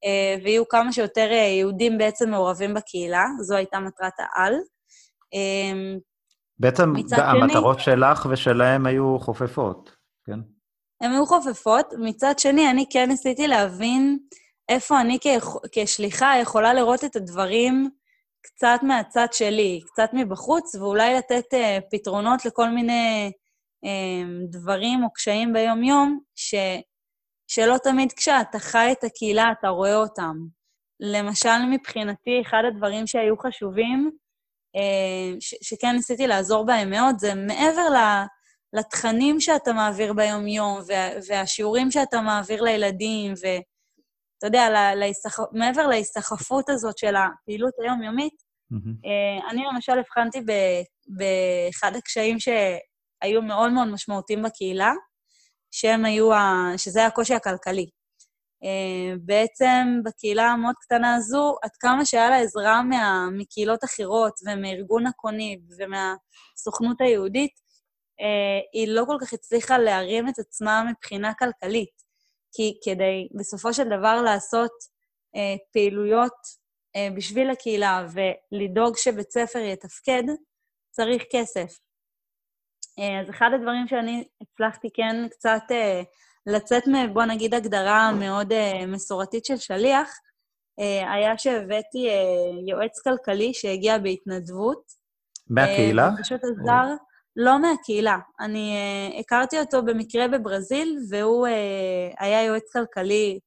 אה, 0.05 0.35
ויהיו 0.43 0.67
כמה 0.67 0.91
שיותר 0.91 1.27
אה, 1.31 1.35
יהודים 1.59 1.97
בעצם 1.97 2.29
מעורבים 2.29 2.73
בקהילה, 2.73 3.25
זו 3.41 3.55
הייתה 3.55 3.79
מטרת 3.79 4.13
העל. 4.19 4.53
אה, 5.33 5.97
בעצם 6.59 6.93
המטרות 7.17 7.79
שני, 7.79 7.95
שלך 7.95 8.27
ושלהם 8.29 8.85
היו 8.85 9.19
חופפות, 9.19 9.95
כן? 10.25 10.39
הן 11.01 11.11
היו 11.11 11.25
חופפות. 11.25 11.93
מצד 11.99 12.39
שני, 12.39 12.69
אני 12.69 12.85
כן 12.89 13.09
ניסיתי 13.09 13.47
להבין 13.47 14.19
איפה 14.69 15.01
אני 15.01 15.17
כשליחה 15.71 16.33
יכולה 16.41 16.73
לראות 16.73 17.03
את 17.03 17.15
הדברים 17.15 17.89
קצת 18.41 18.79
מהצד 18.83 19.27
שלי, 19.31 19.81
קצת 19.85 20.09
מבחוץ, 20.13 20.75
ואולי 20.75 21.13
לתת 21.13 21.53
uh, 21.53 21.81
פתרונות 21.91 22.45
לכל 22.45 22.69
מיני 22.69 23.31
uh, 23.85 24.49
דברים 24.49 25.03
או 25.03 25.13
קשיים 25.13 25.53
ביום-יום, 25.53 26.19
ש, 26.35 26.55
שלא 27.47 27.77
תמיד 27.83 28.11
כשאתה 28.11 28.59
חי 28.59 28.89
את 28.91 29.03
הקהילה 29.03 29.51
אתה 29.59 29.67
רואה 29.67 29.95
אותם. 29.95 30.35
למשל, 30.99 31.65
מבחינתי, 31.71 32.41
אחד 32.41 32.61
הדברים 32.67 33.07
שהיו 33.07 33.37
חשובים, 33.37 34.11
uh, 34.77 35.35
ש, 35.39 35.55
שכן 35.61 35.91
ניסיתי 35.95 36.27
לעזור 36.27 36.65
בהם 36.65 36.89
מאוד, 36.89 37.19
זה 37.19 37.35
מעבר. 37.35 37.87
לתכנים 38.73 39.39
שאתה 39.39 39.73
מעביר 39.73 40.13
ביום-יום, 40.13 40.79
וה, 40.87 41.09
והשיעורים 41.27 41.91
שאתה 41.91 42.21
מעביר 42.21 42.61
לילדים, 42.61 43.33
ו, 43.33 43.47
אתה 44.43 44.47
יודע, 44.47 44.95
להיסח... 44.95 45.39
מעבר 45.51 45.87
להיסחפות 45.87 46.69
הזאת 46.69 46.97
של 46.97 47.15
הפעילות 47.15 47.73
היומיומית, 47.83 48.33
mm-hmm. 48.73 49.51
אני 49.51 49.63
למשל 49.73 49.99
הבחנתי 49.99 50.41
ב... 50.41 50.51
באחד 51.07 51.95
הקשיים 51.95 52.37
שהיו 52.39 53.41
מאוד 53.41 53.71
מאוד 53.71 53.87
משמעותיים 53.87 54.43
בקהילה, 54.43 54.91
שהם 55.71 56.05
היו, 56.05 56.33
ה... 56.33 56.71
שזה 56.77 56.99
היה 56.99 57.07
הקושי 57.07 57.33
הכלכלי. 57.33 57.89
אה, 58.63 59.15
בעצם 59.25 59.99
בקהילה 60.05 60.43
המאוד 60.43 60.75
קטנה 60.81 61.15
הזו, 61.15 61.55
עד 61.63 61.71
כמה 61.79 62.05
שהיה 62.05 62.29
לה 62.29 62.37
עזרה 62.39 62.83
מה... 62.83 63.27
מקהילות 63.37 63.83
אחרות 63.83 64.33
ומארגון 64.45 65.07
הקוניב 65.07 65.59
ומהסוכנות 65.79 67.01
היהודית, 67.01 67.51
אה, 68.21 68.59
היא 68.73 68.87
לא 68.87 69.03
כל 69.07 69.17
כך 69.21 69.33
הצליחה 69.33 69.77
להרים 69.77 70.29
את 70.29 70.39
עצמה 70.39 70.83
מבחינה 70.91 71.33
כלכלית. 71.33 72.02
כי 72.53 72.79
כדי 72.85 73.27
בסופו 73.39 73.73
של 73.73 73.83
דבר 73.83 74.21
לעשות 74.21 74.71
אה, 75.35 75.55
פעילויות 75.73 76.33
אה, 76.95 77.07
בשביל 77.15 77.49
הקהילה 77.49 78.05
ולדאוג 78.13 78.97
שבית 78.97 79.31
ספר 79.31 79.59
יתפקד, 79.59 80.23
צריך 80.91 81.23
כסף. 81.31 81.79
אה, 82.99 83.21
אז 83.21 83.29
אחד 83.29 83.49
הדברים 83.55 83.87
שאני 83.87 84.27
הצלחתי 84.41 84.87
כן 84.93 85.27
קצת 85.31 85.61
אה, 85.71 86.01
לצאת 86.45 86.87
מ... 86.87 87.13
בוא 87.13 87.25
נגיד, 87.25 87.53
הגדרה 87.53 88.11
מאוד 88.19 88.53
אה, 88.53 88.85
מסורתית 88.87 89.45
של 89.45 89.57
שליח, 89.57 90.09
אה, 90.79 91.13
היה 91.13 91.37
שהבאתי 91.37 92.09
אה, 92.09 92.69
יועץ 92.69 93.01
כלכלי 93.01 93.53
שהגיע 93.53 93.97
בהתנדבות. 93.97 94.83
מהקהילה? 95.49 96.05
אה, 96.05 96.23
פשוט 96.23 96.41
עזר... 96.43 96.93
לא 97.35 97.59
מהקהילה. 97.61 98.17
אני 98.39 98.75
uh, 99.11 99.19
הכרתי 99.19 99.59
אותו 99.59 99.83
במקרה 99.83 100.27
בברזיל, 100.27 100.97
והוא 101.09 101.47
uh, 101.47 102.15
היה 102.19 102.43
יועץ 102.43 102.71
כלכלי 102.73 103.39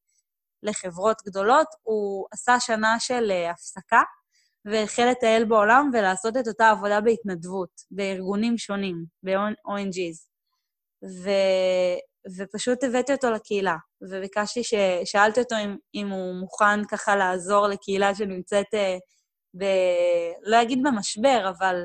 לחברות 0.62 1.16
גדולות. 1.26 1.66
הוא 1.82 2.26
עשה 2.32 2.60
שנה 2.60 2.96
של 2.98 3.30
uh, 3.30 3.50
הפסקה 3.50 4.02
והחל 4.64 5.04
לטייל 5.10 5.44
בעולם 5.44 5.90
ולעשות 5.92 6.36
את 6.36 6.48
אותה 6.48 6.70
עבודה 6.70 7.00
בהתנדבות, 7.00 7.70
בארגונים 7.90 8.58
שונים, 8.58 9.04
ב-ONGs. 9.22 10.18
ו... 11.24 11.30
ופשוט 12.36 12.84
הבאתי 12.84 13.12
אותו 13.12 13.30
לקהילה, 13.30 13.76
וביקשתי, 14.10 14.64
ש... 14.64 14.74
שאלתי 15.04 15.40
אותו 15.40 15.56
אם, 15.64 15.76
אם 15.94 16.10
הוא 16.10 16.34
מוכן 16.34 16.84
ככה 16.84 17.16
לעזור 17.16 17.66
לקהילה 17.66 18.14
שנמצאת, 18.14 18.74
ב... 19.58 19.64
לא 20.42 20.62
אגיד 20.62 20.78
במשבר, 20.82 21.52
אבל 21.58 21.84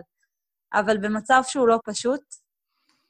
אבל 0.73 0.97
במצב 0.97 1.41
שהוא 1.47 1.67
לא 1.67 1.79
פשוט, 1.85 2.21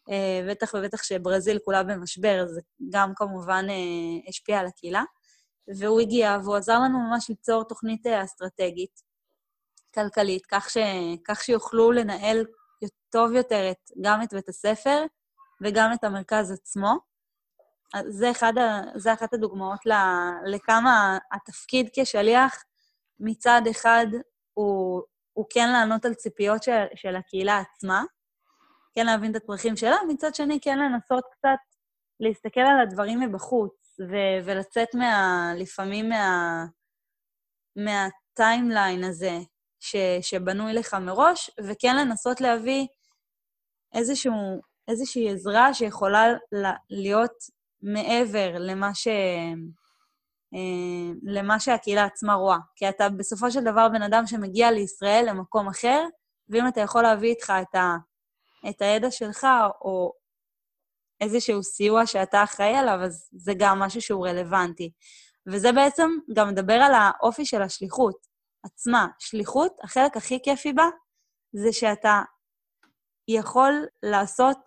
אה, 0.10 0.42
בטח 0.50 0.74
ובטח 0.74 1.04
שברזיל 1.04 1.60
כולה 1.66 1.84
במשבר, 1.84 2.46
זה 2.48 2.62
גם 2.90 3.14
כמובן 3.16 3.66
אה, 3.70 4.30
השפיע 4.30 4.60
על 4.60 4.68
הקהילה. 4.68 5.04
והוא 5.80 6.00
הגיע 6.00 6.38
והוא 6.44 6.56
עזר 6.56 6.80
לנו 6.80 7.00
ממש 7.00 7.30
ליצור 7.30 7.64
תוכנית 7.64 8.08
אה, 8.08 8.24
אסטרטגית, 8.24 9.02
כלכלית, 9.94 10.46
כך, 10.46 10.70
ש, 10.70 10.78
כך 11.28 11.44
שיוכלו 11.44 11.92
לנהל 11.92 12.46
טוב 13.10 13.32
יותר 13.32 13.72
את, 13.72 13.92
גם 14.02 14.24
את 14.24 14.34
בית 14.34 14.50
הספר 14.50 15.04
וגם 15.62 15.94
את 15.94 16.04
המרכז 16.04 16.52
עצמו. 16.52 17.00
זה, 18.08 18.32
אחד 18.32 18.58
ה, 18.58 18.82
זה 18.96 19.14
אחת 19.14 19.34
הדוגמאות 19.34 19.86
ל, 19.86 19.92
לכמה 20.46 21.18
התפקיד 21.32 21.90
כשליח, 21.94 22.64
מצד 23.20 23.62
אחד 23.72 24.06
הוא, 24.54 25.02
הוא 25.34 25.46
כן 25.50 25.70
לענות 25.70 26.06
על 26.06 26.14
ציפיות 26.14 26.64
של, 26.64 26.86
של 26.96 27.16
הקהילה 27.16 27.60
עצמה, 27.60 28.04
כן 28.96 29.06
להבין 29.06 29.32
את 29.32 29.36
הצרכים 29.36 29.76
שלה, 29.78 29.96
מצד 30.10 30.36
שני 30.36 30.60
כן 30.62 30.80
לנסות 30.80 31.24
קצת 31.32 31.60
להסתכל 32.20 32.60
על 32.62 32.82
הדברים 32.84 33.20
מבחוץ, 33.20 34.00
ו- 34.00 34.46
ולצאת 34.46 34.96
מה... 34.96 35.52
לפעמים 35.58 36.10
מה... 36.10 36.66
מהטיימליין 37.76 39.04
הזה 39.04 39.40
ש- 39.80 40.22
שבנוי 40.22 40.74
לך 40.74 40.94
מראש, 40.94 41.52
וכן 41.64 41.96
לנסות 41.98 42.42
להביא 42.42 42.88
איזשהו, 43.94 44.62
איזושהי 44.88 45.30
עזרה 45.34 45.74
שיכולה 45.74 46.24
להיות 46.90 47.34
מעבר 47.82 48.56
למה, 48.60 48.96
ש... 48.96 49.08
אה, 50.54 51.14
למה 51.24 51.60
שהקהילה 51.60 52.06
עצמה 52.06 52.34
רואה. 52.34 52.58
כי 52.76 52.90
אתה 52.90 53.10
בסופו 53.10 53.52
של 53.52 53.64
דבר 53.64 53.90
בן 53.90 54.02
אדם 54.02 54.28
שמגיע 54.28 54.72
לישראל, 54.72 55.26
למקום 55.30 55.68
אחר, 55.68 56.06
ואם 56.50 56.68
אתה 56.68 56.82
יכול 56.82 57.02
להביא 57.02 57.30
איתך 57.30 57.54
את, 57.62 57.76
ה... 57.76 57.98
את 58.70 58.82
הידע 58.82 59.12
שלך, 59.12 59.48
או 59.82 60.14
איזשהו 61.22 61.64
סיוע 61.64 62.06
שאתה 62.06 62.44
אחראי 62.44 62.76
עליו, 62.76 63.00
אז 63.04 63.30
זה 63.32 63.54
גם 63.58 63.80
משהו 63.80 64.02
שהוא 64.02 64.28
רלוונטי. 64.28 64.92
וזה 65.48 65.72
בעצם 65.72 66.10
גם 66.36 66.50
מדבר 66.50 66.74
על 66.74 66.92
האופי 66.94 67.46
של 67.46 67.62
השליחות 67.62 68.28
עצמה. 68.64 69.08
שליחות, 69.20 69.78
החלק 69.84 70.18
הכי 70.18 70.40
כיפי 70.44 70.74
בה, 70.74 70.86
זה 71.54 71.74
שאתה 71.74 72.22
יכול 73.28 73.86
לעשות 74.04 74.58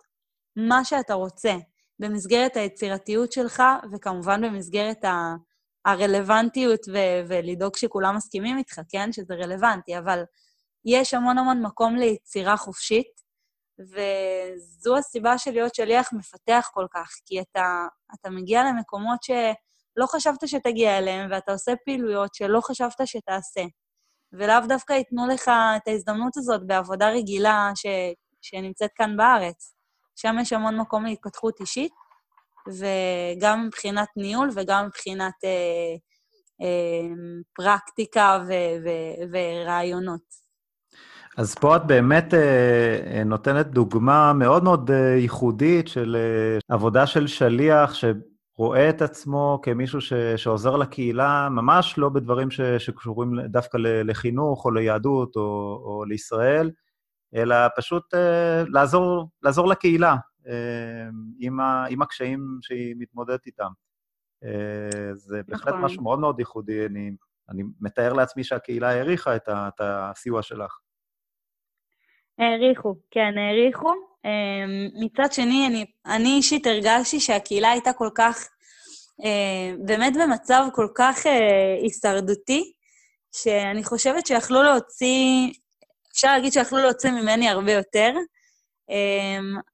מה 0.55 0.85
שאתה 0.85 1.13
רוצה 1.13 1.55
במסגרת 1.99 2.55
היצירתיות 2.55 3.31
שלך, 3.31 3.63
וכמובן 3.93 4.41
במסגרת 4.41 5.03
ה... 5.03 5.35
הרלוונטיות 5.85 6.79
ו- 6.93 7.21
ולדאוג 7.27 7.75
שכולם 7.75 8.15
מסכימים 8.15 8.57
איתך, 8.57 8.81
כן? 8.89 9.11
שזה 9.11 9.33
רלוונטי, 9.33 9.97
אבל 9.97 10.23
יש 10.85 11.13
המון 11.13 11.37
המון 11.37 11.61
מקום 11.61 11.95
ליצירה 11.95 12.57
חופשית, 12.57 13.25
וזו 13.79 14.97
הסיבה 14.97 15.37
של 15.37 15.51
להיות 15.51 15.75
שליח 15.75 16.13
מפתח 16.13 16.69
כל 16.73 16.85
כך, 16.93 17.09
כי 17.25 17.41
אתה, 17.41 17.87
אתה 18.13 18.29
מגיע 18.29 18.63
למקומות 18.63 19.23
שלא 19.23 20.05
חשבת 20.05 20.47
שתגיע 20.47 20.97
אליהם, 20.97 21.31
ואתה 21.31 21.51
עושה 21.51 21.73
פעילויות 21.85 22.35
שלא 22.35 22.59
חשבת 22.61 23.01
שתעשה. 23.05 23.63
ולאו 24.33 24.67
דווקא 24.67 24.93
ייתנו 24.93 25.27
לך 25.27 25.51
את 25.77 25.87
ההזדמנות 25.87 26.37
הזאת 26.37 26.67
בעבודה 26.67 27.09
רגילה 27.09 27.71
ש, 27.75 27.85
שנמצאת 28.41 28.91
כאן 28.95 29.17
בארץ. 29.17 29.75
שם 30.15 30.35
יש 30.41 30.53
המון 30.53 30.79
מקום 30.79 31.05
להתפתחות 31.05 31.59
אישית, 31.59 31.91
וגם 32.67 33.65
מבחינת 33.67 34.07
ניהול 34.17 34.49
וגם 34.55 34.85
מבחינת 34.85 35.33
אה, 35.43 35.95
אה, 36.61 37.15
פרקטיקה 37.55 38.43
ו- 38.47 38.77
ו- 38.85 39.23
ורעיונות. 39.31 40.45
אז 41.37 41.55
פה 41.55 41.75
את 41.75 41.85
באמת 41.87 42.33
אה, 42.33 43.23
נותנת 43.25 43.67
דוגמה 43.67 44.33
מאוד 44.33 44.63
מאוד 44.63 44.91
אה, 44.91 45.15
ייחודית 45.17 45.87
של 45.87 46.15
אה, 46.19 46.75
עבודה 46.75 47.07
של 47.07 47.27
שליח 47.27 47.93
שרואה 47.93 48.89
את 48.89 49.01
עצמו 49.01 49.59
כמישהו 49.63 50.01
ש, 50.01 50.13
שעוזר 50.35 50.75
לקהילה, 50.75 51.47
ממש 51.51 51.97
לא 51.97 52.09
בדברים 52.09 52.51
ש, 52.51 52.61
שקשורים 52.61 53.39
דווקא 53.45 53.77
לחינוך 53.81 54.65
או 54.65 54.71
ליהדות 54.71 55.35
או, 55.35 55.41
או 55.85 56.05
לישראל, 56.05 56.71
אלא 57.35 57.55
פשוט 57.77 58.13
אה, 58.13 58.63
לעזור, 58.67 59.29
לעזור 59.43 59.67
לקהילה 59.67 60.15
עם, 61.39 61.59
ה, 61.59 61.85
עם 61.89 62.01
הקשיים 62.01 62.59
שהיא 62.61 62.95
מתמודדת 62.97 63.45
איתם. 63.45 63.71
אה, 64.43 65.13
זה 65.13 65.41
בהחלט 65.47 65.67
נכון. 65.67 65.81
משהו 65.81 66.03
מאוד 66.03 66.19
מאוד 66.19 66.39
ייחודי. 66.39 66.85
אני, 66.85 67.11
אני 67.49 67.63
מתאר 67.81 68.13
לעצמי 68.13 68.43
שהקהילה 68.43 68.89
העריכה 68.89 69.35
את, 69.35 69.47
ה, 69.47 69.67
את 69.67 69.81
הסיוע 69.83 70.41
שלך. 70.41 70.79
העריכו, 72.39 72.95
כן, 73.11 73.33
העריכו. 73.37 73.93
אמ, 74.25 75.05
מצד 75.05 75.33
שני, 75.33 75.67
אני, 75.67 75.85
אני 76.05 76.29
אישית 76.29 76.67
הרגשתי 76.67 77.19
שהקהילה 77.19 77.71
הייתה 77.71 77.93
כל 77.93 78.09
כך, 78.15 78.47
אה, 79.25 79.75
באמת 79.85 80.13
במצב 80.13 80.65
כל 80.73 80.87
כך 80.95 81.25
אה, 81.25 81.75
הישרדותי, 81.81 82.73
שאני 83.35 83.83
חושבת 83.83 84.27
שיכלו 84.27 84.63
להוציא, 84.63 85.51
אפשר 86.11 86.27
להגיד 86.27 86.53
שיכלו 86.53 86.79
להוציא 86.79 87.11
ממני 87.11 87.49
הרבה 87.49 87.71
יותר, 87.71 88.11
אמ, 88.11 88.23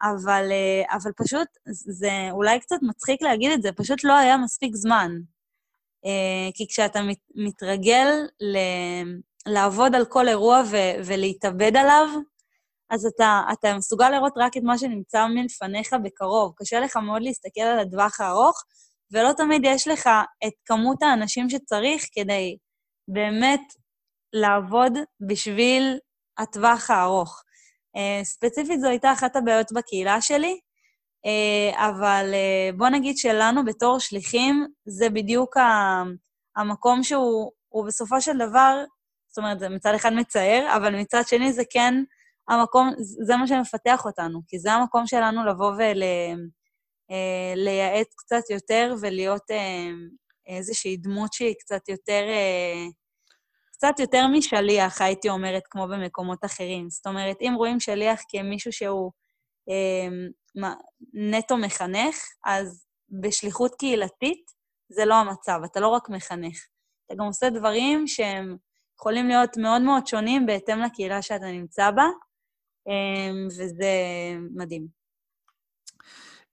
אבל, 0.01 0.51
אה, 0.51 0.95
אבל 0.95 1.11
פשוט, 1.17 1.47
זה 1.65 2.11
אולי 2.31 2.59
קצת 2.59 2.75
מצחיק 2.81 3.21
להגיד 3.21 3.51
את 3.51 3.61
זה, 3.61 3.71
פשוט 3.71 4.03
לא 4.03 4.13
היה 4.13 4.37
מספיק 4.37 4.75
זמן. 4.75 5.11
כי 6.53 6.67
כשאתה 6.67 6.99
מתרגל 7.35 8.07
ל... 8.41 8.57
לעבוד 9.47 9.95
על 9.95 10.05
כל 10.05 10.27
אירוע 10.27 10.61
ו- 10.71 11.05
ולהתאבד 11.05 11.77
עליו, 11.77 12.07
אז 12.89 13.05
אתה, 13.05 13.41
אתה 13.53 13.77
מסוגל 13.77 14.09
לראות 14.09 14.33
רק 14.37 14.57
את 14.57 14.63
מה 14.63 14.77
שנמצא 14.77 15.27
מלפניך 15.27 15.95
בקרוב. 16.03 16.53
קשה 16.55 16.79
לך 16.79 16.97
מאוד 16.97 17.21
להסתכל 17.21 17.61
על 17.61 17.79
הטווח 17.79 18.21
הארוך, 18.21 18.63
ולא 19.11 19.33
תמיד 19.37 19.61
יש 19.65 19.87
לך 19.87 20.09
את 20.47 20.53
כמות 20.65 21.03
האנשים 21.03 21.49
שצריך 21.49 22.05
כדי 22.13 22.57
באמת 23.07 23.61
לעבוד 24.33 24.93
בשביל 25.27 25.97
הטווח 26.37 26.89
הארוך. 26.89 27.43
Uh, 27.97 28.23
ספציפית 28.23 28.81
זו 28.81 28.89
הייתה 28.89 29.13
אחת 29.13 29.35
הבעיות 29.35 29.71
בקהילה 29.71 30.21
שלי, 30.21 30.59
uh, 31.25 31.77
אבל 31.77 32.33
uh, 32.33 32.77
בוא 32.77 32.89
נגיד 32.89 33.17
שלנו 33.17 33.65
בתור 33.65 33.99
שליחים, 33.99 34.67
זה 34.85 35.09
בדיוק 35.09 35.57
המקום 36.55 37.03
שהוא 37.03 37.85
בסופו 37.87 38.21
של 38.21 38.37
דבר, 38.37 38.83
זאת 39.27 39.37
אומרת, 39.37 39.59
זה 39.59 39.69
מצד 39.69 39.93
אחד 39.95 40.13
מצער, 40.13 40.73
אבל 40.75 40.95
מצד 40.95 41.21
שני 41.27 41.53
זה 41.53 41.63
כן 41.69 41.93
המקום, 42.49 42.91
זה 42.99 43.35
מה 43.35 43.47
שמפתח 43.47 44.05
אותנו, 44.05 44.39
כי 44.47 44.59
זה 44.59 44.71
המקום 44.71 45.07
שלנו 45.07 45.45
לבוא 45.45 45.71
ולייעץ 47.07 48.07
אה, 48.07 48.13
קצת 48.17 48.49
יותר 48.49 48.95
ולהיות 49.01 49.51
אה, 49.51 49.89
איזושהי 50.47 50.97
דמות 50.97 51.33
שהיא 51.33 51.55
קצת 51.59 51.89
יותר, 51.89 52.23
אה, 52.27 52.85
קצת 53.81 53.99
יותר 53.99 54.27
משליח, 54.27 55.01
הייתי 55.01 55.29
אומרת, 55.29 55.63
כמו 55.69 55.87
במקומות 55.87 56.45
אחרים. 56.45 56.89
זאת 56.89 57.07
אומרת, 57.07 57.37
אם 57.41 57.53
רואים 57.57 57.79
שליח 57.79 58.21
כמישהו 58.29 58.71
שהוא 58.71 59.11
נטו 61.13 61.57
מחנך, 61.57 62.15
אז 62.45 62.85
בשליחות 63.21 63.75
קהילתית 63.75 64.51
זה 64.89 65.05
לא 65.05 65.15
המצב, 65.15 65.59
אתה 65.71 65.79
לא 65.79 65.87
רק 65.87 66.09
מחנך. 66.09 66.65
אתה 67.05 67.15
גם 67.15 67.25
עושה 67.25 67.49
דברים 67.49 68.07
שהם 68.07 68.57
יכולים 68.99 69.27
להיות 69.27 69.57
מאוד 69.57 69.81
מאוד 69.81 70.07
שונים 70.07 70.45
בהתאם 70.45 70.79
לקהילה 70.79 71.21
שאתה 71.21 71.45
נמצא 71.45 71.91
בה, 71.91 72.05
אמ, 72.87 73.47
וזה 73.47 73.93
מדהים. 74.55 75.00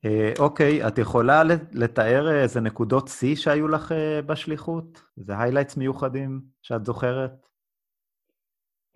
אה, 0.04 0.32
אוקיי, 0.38 0.87
את 0.87 0.98
יכולה 0.98 1.42
לתאר 1.72 2.42
איזה 2.42 2.61
נקודות 2.61 3.08
שיא 3.08 3.37
שהיו 3.37 3.68
לך 3.68 3.92
אה, 3.92 4.22
בשליחות? 4.22 5.02
איזה 5.18 5.32
highlights 5.38 5.76
מיוחדים 5.76 6.40
שאת 6.62 6.84
זוכרת? 6.84 7.30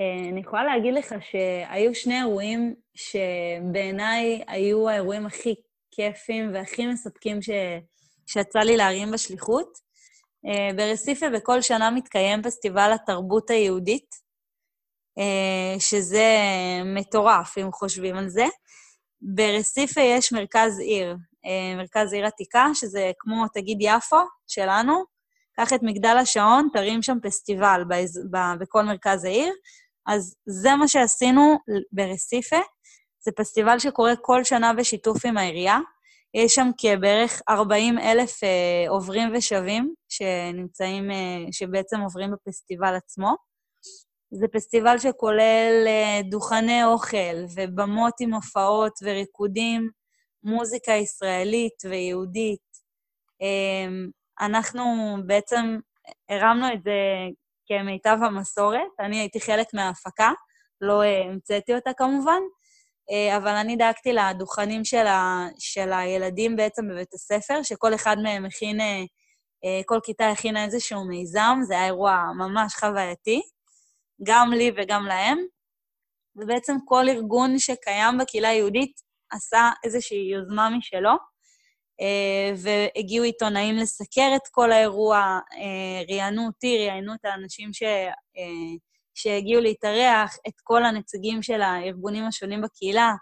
אה, 0.01 0.29
אני 0.31 0.41
יכולה 0.41 0.65
להגיד 0.65 0.95
לך 0.95 1.15
שהיו 1.21 1.95
שני 1.95 2.21
אירועים 2.21 2.75
שבעיניי 2.95 4.43
היו 4.47 4.88
האירועים 4.88 5.27
הכי 5.27 5.55
כיפים 5.91 6.55
והכי 6.55 6.87
מספקים 6.87 7.43
ש... 7.43 7.51
שיצא 8.27 8.59
לי 8.59 8.77
להרים 8.77 9.11
בשליחות. 9.11 9.93
ברסיפה 10.77 11.27
בכל 11.31 11.62
שנה 11.62 11.91
מתקיים 11.91 12.43
פסטיבל 12.43 12.93
התרבות 12.93 13.51
היהודית, 13.51 14.15
אה, 15.19 15.81
שזה 15.81 16.29
מטורף, 16.85 17.59
אם 17.59 17.73
חושבים 17.73 18.17
על 18.17 18.29
זה. 18.29 18.45
ברסיפה 19.23 20.01
יש 20.01 20.33
מרכז 20.33 20.79
עיר, 20.79 21.17
אה, 21.47 21.77
מרכז 21.77 22.13
עיר 22.13 22.27
עתיקה, 22.27 22.67
שזה 22.75 23.11
כמו, 23.19 23.49
תגיד, 23.55 23.79
יפו 23.81 24.17
שלנו. 24.47 25.05
קח 25.57 25.73
את 25.73 25.81
מגדל 25.83 26.17
השעון, 26.21 26.69
תרים 26.73 27.03
שם 27.03 27.19
פסטיבל 27.23 27.83
באז, 27.89 28.21
ב, 28.31 28.37
בכל 28.61 28.83
מרכז 28.83 29.25
העיר. 29.25 29.53
אז 30.07 30.37
זה 30.47 30.75
מה 30.75 30.89
שעשינו 30.89 31.59
ברסיפה. 31.93 32.61
זה 33.25 33.33
פסטיבל 33.37 33.79
שקורה 33.79 34.17
כל 34.17 34.45
שנה 34.45 34.73
בשיתוף 34.73 35.27
עם 35.27 35.37
העירייה. 35.37 35.79
יש 36.35 36.55
שם 36.55 36.71
כבערך 36.79 37.43
40 37.49 37.99
אלף 37.99 38.45
אה, 38.45 38.91
עוברים 38.91 39.33
ושבים 39.35 39.95
שנמצאים, 40.09 41.11
אה, 41.11 41.53
שבעצם 41.53 42.01
עוברים 42.01 42.31
בפסטיבל 42.33 42.95
עצמו. 42.95 43.37
זה 44.35 44.49
פסטיבל 44.49 44.99
שכולל 44.99 45.85
אה, 45.87 46.21
דוכני 46.31 46.85
אוכל 46.85 47.45
ובמות 47.55 48.14
עם 48.21 48.35
הופעות 48.35 48.92
וריקודים, 49.03 49.90
מוזיקה 50.45 50.92
ישראלית 50.92 51.83
ויהודית. 51.85 52.73
אמ, 53.40 54.09
אנחנו 54.40 54.83
בעצם 55.27 55.79
הרמנו 56.29 56.73
את 56.75 56.83
זה 56.83 56.92
כמיטב 57.66 58.18
המסורת. 58.23 59.01
אני 59.01 59.18
הייתי 59.18 59.40
חלק 59.40 59.66
מההפקה, 59.75 60.33
לא 60.81 61.03
אה, 61.03 61.23
המצאתי 61.25 61.75
אותה 61.75 61.90
כמובן, 61.92 62.40
אה, 63.11 63.37
אבל 63.37 63.53
אני 63.53 63.77
דאגתי 63.77 64.12
לדוכנים 64.12 64.85
של, 64.85 65.07
ה, 65.07 65.47
של 65.59 65.92
הילדים 65.92 66.57
בעצם 66.57 66.88
בבית 66.88 67.14
הספר, 67.14 67.62
שכל 67.62 67.95
אחד 67.95 68.16
מהם 68.23 68.45
הכין, 68.45 68.79
כל 69.87 69.99
כיתה 70.05 70.29
הכינה 70.29 70.64
איזשהו 70.64 71.05
מיזם, 71.05 71.59
זה 71.62 71.75
היה 71.75 71.87
אירוע 71.87 72.25
ממש 72.38 72.75
חווייתי, 72.75 73.42
גם 74.25 74.53
לי 74.53 74.71
וגם 74.77 75.07
להם. 75.07 75.39
ובעצם 76.37 76.77
כל 76.85 77.09
ארגון 77.09 77.59
שקיים 77.59 78.19
בקהילה 78.19 78.49
היהודית 78.49 78.93
עשה 79.31 79.71
איזושהי 79.85 80.31
יוזמה 80.33 80.71
משלו, 80.71 81.11
והגיעו 82.57 83.25
עיתונאים 83.25 83.77
לסקר 83.77 84.33
את 84.37 84.49
כל 84.51 84.73
האירוע, 84.73 85.39
ראיינו 86.11 86.47
אותי, 86.47 86.79
ראיינו 86.79 87.15
את 87.15 87.25
האנשים 87.25 87.73
ש... 87.73 87.83
שהגיעו 89.15 89.61
להתארח, 89.61 90.37
את 90.49 90.61
כל 90.63 90.85
הנציגים 90.85 91.43
של 91.43 91.63
הארגונים 91.63 92.25
השונים 92.25 92.63
בקהילה. 92.63 93.13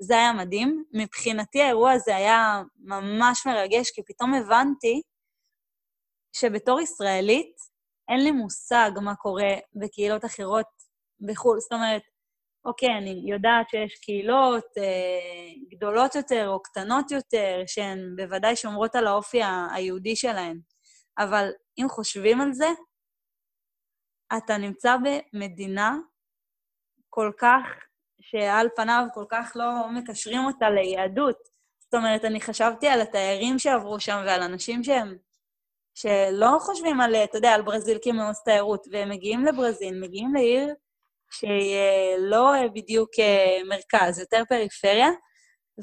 זה 0.00 0.16
היה 0.16 0.32
מדהים. 0.32 0.84
מבחינתי 0.92 1.62
האירוע 1.62 1.92
הזה 1.92 2.16
היה 2.16 2.62
ממש 2.78 3.46
מרגש, 3.46 3.90
כי 3.90 4.02
פתאום 4.06 4.34
הבנתי 4.34 5.02
שבתור 6.32 6.80
ישראלית 6.80 7.71
אין 8.12 8.24
לי 8.24 8.30
מושג 8.30 8.90
מה 9.02 9.14
קורה 9.14 9.50
בקהילות 9.74 10.24
אחרות 10.24 10.66
בחו"ל. 11.20 11.60
זאת 11.60 11.72
אומרת, 11.72 12.02
אוקיי, 12.64 12.88
אני 12.98 13.22
יודעת 13.26 13.68
שיש 13.70 13.94
קהילות 13.94 14.64
אה, 14.78 15.54
גדולות 15.70 16.14
יותר 16.14 16.48
או 16.48 16.62
קטנות 16.62 17.10
יותר, 17.10 17.62
שהן 17.66 17.98
בוודאי 18.16 18.56
שומרות 18.56 18.94
על 18.94 19.06
האופי 19.06 19.40
היהודי 19.74 20.16
שלהן, 20.16 20.60
אבל 21.18 21.50
אם 21.78 21.86
חושבים 21.88 22.40
על 22.40 22.52
זה, 22.52 22.68
אתה 24.36 24.56
נמצא 24.56 24.96
במדינה 25.32 25.96
כל 27.08 27.32
כך, 27.38 27.64
שעל 28.20 28.68
פניו 28.76 29.04
כל 29.14 29.24
כך 29.28 29.52
לא 29.54 29.88
מקשרים 29.90 30.40
אותה 30.44 30.70
ליהדות. 30.70 31.36
זאת 31.78 31.94
אומרת, 31.94 32.24
אני 32.24 32.40
חשבתי 32.40 32.88
על 32.88 33.00
התיירים 33.00 33.58
שעברו 33.58 34.00
שם 34.00 34.22
ועל 34.26 34.42
אנשים 34.42 34.84
שהם, 34.84 35.16
שלא 35.94 36.58
חושבים 36.60 37.00
על, 37.00 37.16
אתה 37.16 37.38
יודע, 37.38 37.50
על 37.52 37.62
ברזיל 37.62 37.98
כמאוס 38.02 38.42
תיירות, 38.44 38.86
והם 38.92 39.10
מגיעים 39.10 39.44
לברזיל, 39.44 40.00
מגיעים 40.00 40.34
לעיר 40.34 40.74
שהיא 41.30 41.74
אה, 41.74 42.14
לא 42.18 42.52
בדיוק 42.74 43.10
אה, 43.18 43.58
מרכז, 43.68 44.18
יותר 44.18 44.42
פריפריה, 44.48 45.08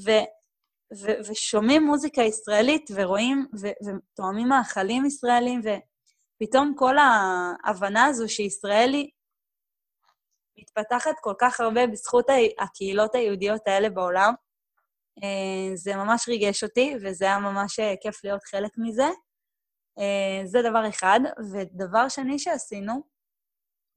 ו, 0.06 0.12
ו, 0.98 1.12
ושומעים 1.30 1.84
מוזיקה 1.84 2.22
ישראלית 2.22 2.89
ורואים, 2.95 3.48
ותואמים 3.62 4.48
מאכלים 4.48 5.06
ישראלים, 5.06 5.62
ו... 5.63 5.69
פתאום 6.43 6.74
כל 6.78 6.95
ההבנה 6.98 8.06
הזו 8.06 8.30
שישראל 8.30 8.93
היא 8.93 9.10
מתפתחת 10.58 11.15
כל 11.22 11.34
כך 11.39 11.60
הרבה 11.60 11.88
בזכות 11.88 12.26
הקהילות 12.60 13.15
היהודיות 13.15 13.67
האלה 13.67 13.89
בעולם, 13.89 14.34
אה, 15.24 15.76
זה 15.76 15.95
ממש 15.95 16.30
ריגש 16.30 16.63
אותי, 16.63 16.95
וזה 17.02 17.26
היה 17.26 17.39
ממש 17.39 17.80
אה, 17.80 17.93
כיף 18.02 18.24
להיות 18.24 18.43
חלק 18.43 18.72
מזה. 18.78 19.10
אה, 19.99 20.41
זה 20.45 20.62
דבר 20.62 20.89
אחד. 20.89 21.19
ודבר 21.51 22.09
שני 22.09 22.39
שעשינו, 22.39 23.01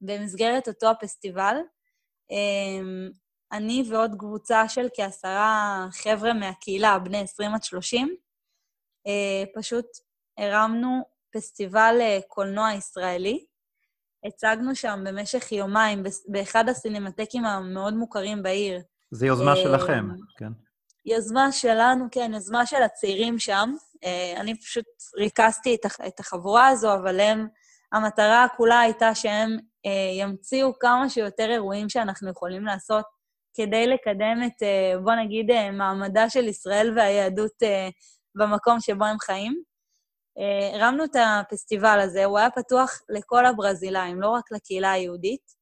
במסגרת 0.01 0.69
אותו 0.69 0.91
הפסטיבל, 0.91 1.57
אני 3.53 3.85
ועוד 3.91 4.15
קבוצה 4.19 4.69
של 4.69 4.89
כעשרה 4.97 5.87
חבר'ה 5.93 6.33
מהקהילה, 6.33 6.99
בני 6.99 7.21
20 7.21 7.55
עד 7.55 7.63
30, 7.63 8.17
פשוט 9.55 9.87
הרמנו 10.39 11.03
פסטיבל 11.33 11.97
אה, 12.01 12.19
קולנוע 12.29 12.73
ישראלי. 12.73 13.47
הצגנו 14.27 14.75
שם 14.75 15.01
במשך 15.07 15.53
יומיים 15.53 16.03
באחד 16.29 16.69
הסינמטקים 16.69 17.45
המאוד 17.45 17.95
מוכרים 17.95 18.43
בעיר. 18.43 18.81
זה 19.11 19.27
יוזמה 19.27 19.57
שלכם, 19.57 20.09
כן. 20.39 20.53
יוזמה 21.07 21.53
שלנו, 21.53 22.05
כן, 22.11 22.31
יוזמה 22.35 22.67
של 22.67 22.83
הצעירים 22.83 23.39
שם. 23.39 23.73
אה, 24.05 24.41
אני 24.41 24.61
פשוט 24.61 24.85
ריכזתי 25.19 25.77
את 26.07 26.21
החבורה 26.21 26.69
הזו, 26.69 26.95
אבל 26.95 27.21
הם, 27.21 27.49
המטרה 27.93 28.47
כולה 28.57 28.81
הייתה 28.81 29.15
שהם 29.15 29.59
אה, 29.87 30.23
ימציאו 30.23 30.79
כמה 30.79 31.09
שיותר 31.09 31.51
אירועים 31.51 31.89
שאנחנו 31.89 32.31
יכולים 32.31 32.65
לעשות 32.65 33.05
כדי 33.55 33.87
לקדם 33.87 34.43
את, 34.47 34.63
בוא 35.05 35.15
נגיד, 35.15 35.47
מעמדה 35.73 36.31
של 36.31 36.49
ישראל 36.49 36.93
והיהדות 36.97 37.63
במקום 38.35 38.81
שבו 38.81 39.05
הם 39.05 39.19
חיים. 39.19 39.63
אה, 40.39 40.77
הרמנו 40.77 41.05
את 41.05 41.17
הפסטיבל 41.17 42.01
הזה, 42.01 42.25
הוא 42.25 42.39
היה 42.39 42.51
פתוח 42.51 43.01
לכל 43.09 43.47
הברזילאים, 43.47 44.21
לא 44.21 44.29
רק 44.29 44.53
לקהילה 44.53 44.93
היהודית. 44.93 45.62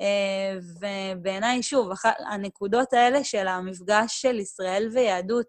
אה, 0.00 0.58
ובעיניי, 0.80 1.62
שוב, 1.62 1.90
הנקודות 2.30 2.92
האלה 2.92 3.24
של 3.24 3.48
המפגש 3.48 4.22
של 4.22 4.38
ישראל 4.38 4.88
ויהדות, 4.92 5.46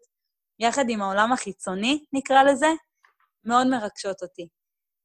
יחד 0.59 0.85
עם 0.89 1.01
העולם 1.01 1.31
החיצוני, 1.31 2.05
נקרא 2.13 2.43
לזה, 2.43 2.67
מאוד 3.45 3.67
מרגשות 3.67 4.21
אותי. 4.21 4.47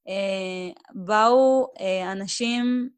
אה, 0.09 0.93
באו 0.95 1.67
אנשים 2.13 2.91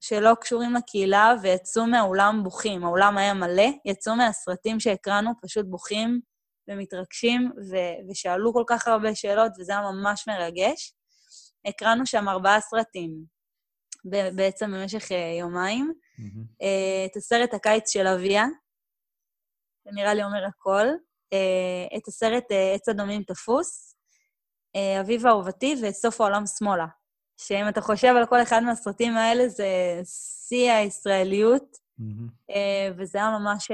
שלא 0.00 0.34
קשורים 0.40 0.74
לקהילה 0.74 1.34
ויצאו 1.42 1.86
מהאולם 1.86 2.40
בוכים. 2.44 2.84
האולם 2.84 3.18
היה 3.18 3.34
מלא, 3.34 3.68
יצאו 3.84 4.16
מהסרטים 4.16 4.80
שהקראנו 4.80 5.30
פשוט 5.42 5.66
בוכים 5.66 6.20
ומתרגשים, 6.68 7.52
ו- 7.70 8.10
ושאלו 8.10 8.52
כל 8.52 8.64
כך 8.66 8.88
הרבה 8.88 9.14
שאלות, 9.14 9.52
וזה 9.58 9.72
היה 9.72 9.80
ממש 9.80 10.28
מרגש. 10.28 10.92
הקראנו 11.66 12.06
שם 12.06 12.28
ארבעה 12.28 12.60
סרטים, 12.60 13.35
בעצם 14.10 14.72
במשך 14.72 15.02
uh, 15.10 15.14
יומיים. 15.38 15.92
Mm-hmm. 15.92 16.62
Uh, 16.62 17.10
את 17.10 17.16
הסרט 17.16 17.54
הקיץ 17.54 17.90
של 17.90 18.06
אביה, 18.06 18.44
זה 19.84 19.90
נראה 19.94 20.14
לי 20.14 20.24
אומר 20.24 20.44
הכל, 20.46 20.86
uh, 21.34 21.96
את 21.96 22.08
הסרט 22.08 22.44
עץ 22.74 22.88
אדומים 22.88 23.22
תפוס, 23.22 23.96
אביב 25.00 25.26
אהובתי 25.26 25.74
וסוף 25.82 26.20
העולם 26.20 26.46
שמאלה. 26.46 26.86
שאם 27.36 27.68
אתה 27.68 27.80
חושב 27.80 28.14
על 28.16 28.26
כל 28.26 28.42
אחד 28.42 28.62
מהסרטים 28.62 29.16
האלה, 29.16 29.48
זה 29.48 29.66
שיא 30.04 30.72
הישראליות, 30.72 31.76
mm-hmm. 32.00 32.52
וזה 32.98 33.18
היה 33.18 33.38
ממש 33.38 33.70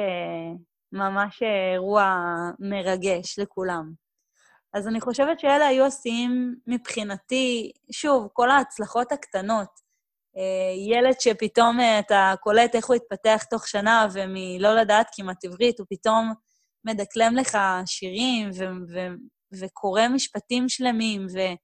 ממש 0.92 1.42
אה, 1.42 1.72
אירוע 1.72 2.16
מרגש 2.58 3.38
לכולם. 3.38 3.92
אז 4.74 4.88
אני 4.88 5.00
חושבת 5.00 5.40
שאלה 5.40 5.66
היו 5.66 5.86
השיאים 5.86 6.56
מבחינתי, 6.66 7.72
שוב, 7.92 8.28
כל 8.32 8.50
ההצלחות 8.50 9.12
הקטנות. 9.12 9.81
אה, 10.36 10.94
ילד 10.96 11.20
שפתאום 11.20 11.80
אה, 11.80 11.98
אתה 11.98 12.34
קולט 12.40 12.74
איך 12.74 12.86
הוא 12.86 12.96
התפתח 12.96 13.44
תוך 13.50 13.68
שנה, 13.68 14.06
ומלא 14.12 14.74
לדעת 14.74 15.06
כמעט 15.12 15.44
עברית, 15.44 15.78
הוא 15.78 15.86
פתאום 15.90 16.32
מדקלם 16.84 17.36
לך 17.36 17.58
שירים 17.86 18.50
ו- 18.58 18.92
ו- 18.94 19.14
וקורא 19.60 20.08
משפטים 20.08 20.68
שלמים, 20.68 21.26
ו- 21.34 21.54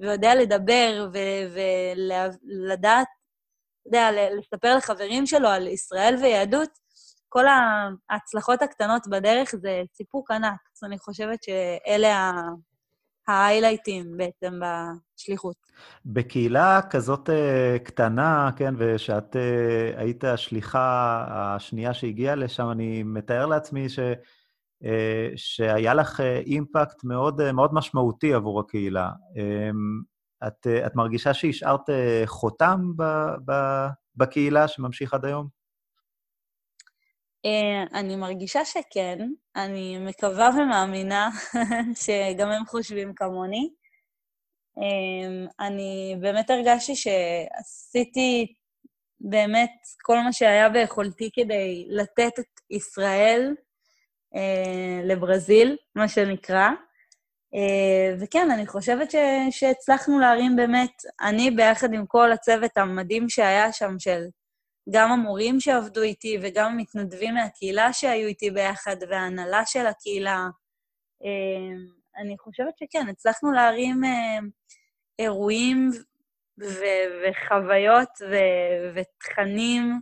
ויודע 0.00 0.34
לדבר 0.34 1.08
ולדעת, 1.52 3.06
אתה 3.88 3.96
יודע, 3.96 4.10
לספר 4.38 4.76
לחברים 4.76 5.26
שלו 5.26 5.48
על 5.48 5.66
ישראל 5.66 6.16
ויהדות, 6.22 6.70
כל 7.28 7.44
ההצלחות 8.10 8.62
הקטנות 8.62 9.06
בדרך 9.10 9.54
זה 9.62 9.82
סיפוק 9.96 10.30
ענק. 10.30 10.60
אז 10.76 10.84
אני 10.84 10.98
חושבת 10.98 11.42
שאלה 11.42 12.32
ההיילייטים 13.28 14.16
בעצם 14.16 14.60
בשליחות. 14.60 15.56
בקהילה 16.06 16.80
כזאת 16.90 17.28
uh, 17.28 17.78
קטנה, 17.78 18.50
כן, 18.56 18.74
ושאת 18.78 19.36
uh, 19.36 20.00
היית 20.00 20.24
השליחה 20.24 21.24
השנייה 21.28 21.94
שהגיעה 21.94 22.34
לשם, 22.34 22.70
אני 22.70 23.02
מתאר 23.02 23.46
לעצמי 23.46 23.88
ש, 23.88 23.98
uh, 23.98 24.86
שהיה 25.36 25.94
לך 25.94 26.20
אימפקט 26.20 27.04
מאוד, 27.04 27.52
מאוד 27.52 27.74
משמעותי 27.74 28.34
עבור 28.34 28.60
הקהילה. 28.60 29.10
Um, 29.34 30.04
את, 30.46 30.66
את 30.86 30.96
מרגישה 30.96 31.34
שהשארת 31.34 31.90
חותם 32.26 32.92
ב, 32.96 33.02
ב, 33.44 33.52
בקהילה 34.16 34.68
שממשיך 34.68 35.14
עד 35.14 35.24
היום? 35.24 35.57
אה, 37.44 37.98
אני 38.00 38.16
מרגישה 38.16 38.64
שכן, 38.64 39.18
אני 39.56 39.98
מקווה 39.98 40.50
ומאמינה 40.56 41.30
שגם 42.04 42.50
הם 42.50 42.66
חושבים 42.66 43.14
כמוני. 43.14 43.70
אה, 44.78 45.66
אני 45.66 46.16
באמת 46.20 46.50
הרגשתי 46.50 46.96
שעשיתי 46.96 48.54
באמת 49.20 49.72
כל 50.02 50.18
מה 50.18 50.32
שהיה 50.32 50.68
ביכולתי 50.68 51.30
כדי 51.32 51.86
לתת 51.88 52.38
את 52.38 52.60
ישראל 52.70 53.54
אה, 54.34 55.00
לברזיל, 55.04 55.76
מה 55.94 56.08
שנקרא. 56.08 56.68
וכן, 58.20 58.50
אני 58.50 58.66
חושבת 58.66 59.14
שהצלחנו 59.50 60.18
להרים 60.18 60.56
באמת, 60.56 60.92
אני 61.20 61.50
ביחד 61.50 61.92
עם 61.92 62.06
כל 62.06 62.32
הצוות 62.32 62.76
המדהים 62.76 63.28
שהיה 63.28 63.72
שם, 63.72 63.98
של 63.98 64.24
גם 64.90 65.12
המורים 65.12 65.60
שעבדו 65.60 66.02
איתי 66.02 66.38
וגם 66.42 66.72
המתנדבים 66.72 67.34
מהקהילה 67.34 67.92
שהיו 67.92 68.28
איתי 68.28 68.50
ביחד 68.50 68.96
וההנהלה 69.10 69.66
של 69.66 69.86
הקהילה. 69.86 70.48
אמ, 71.24 71.86
אני 72.16 72.38
חושבת 72.38 72.78
שכן, 72.78 73.06
הצלחנו 73.08 73.52
להרים 73.52 74.04
אמ, 74.04 74.48
אירועים 75.18 75.90
ו- 76.60 77.08
וחוויות 77.22 78.08
ו- 78.30 78.92
ותכנים 78.94 80.00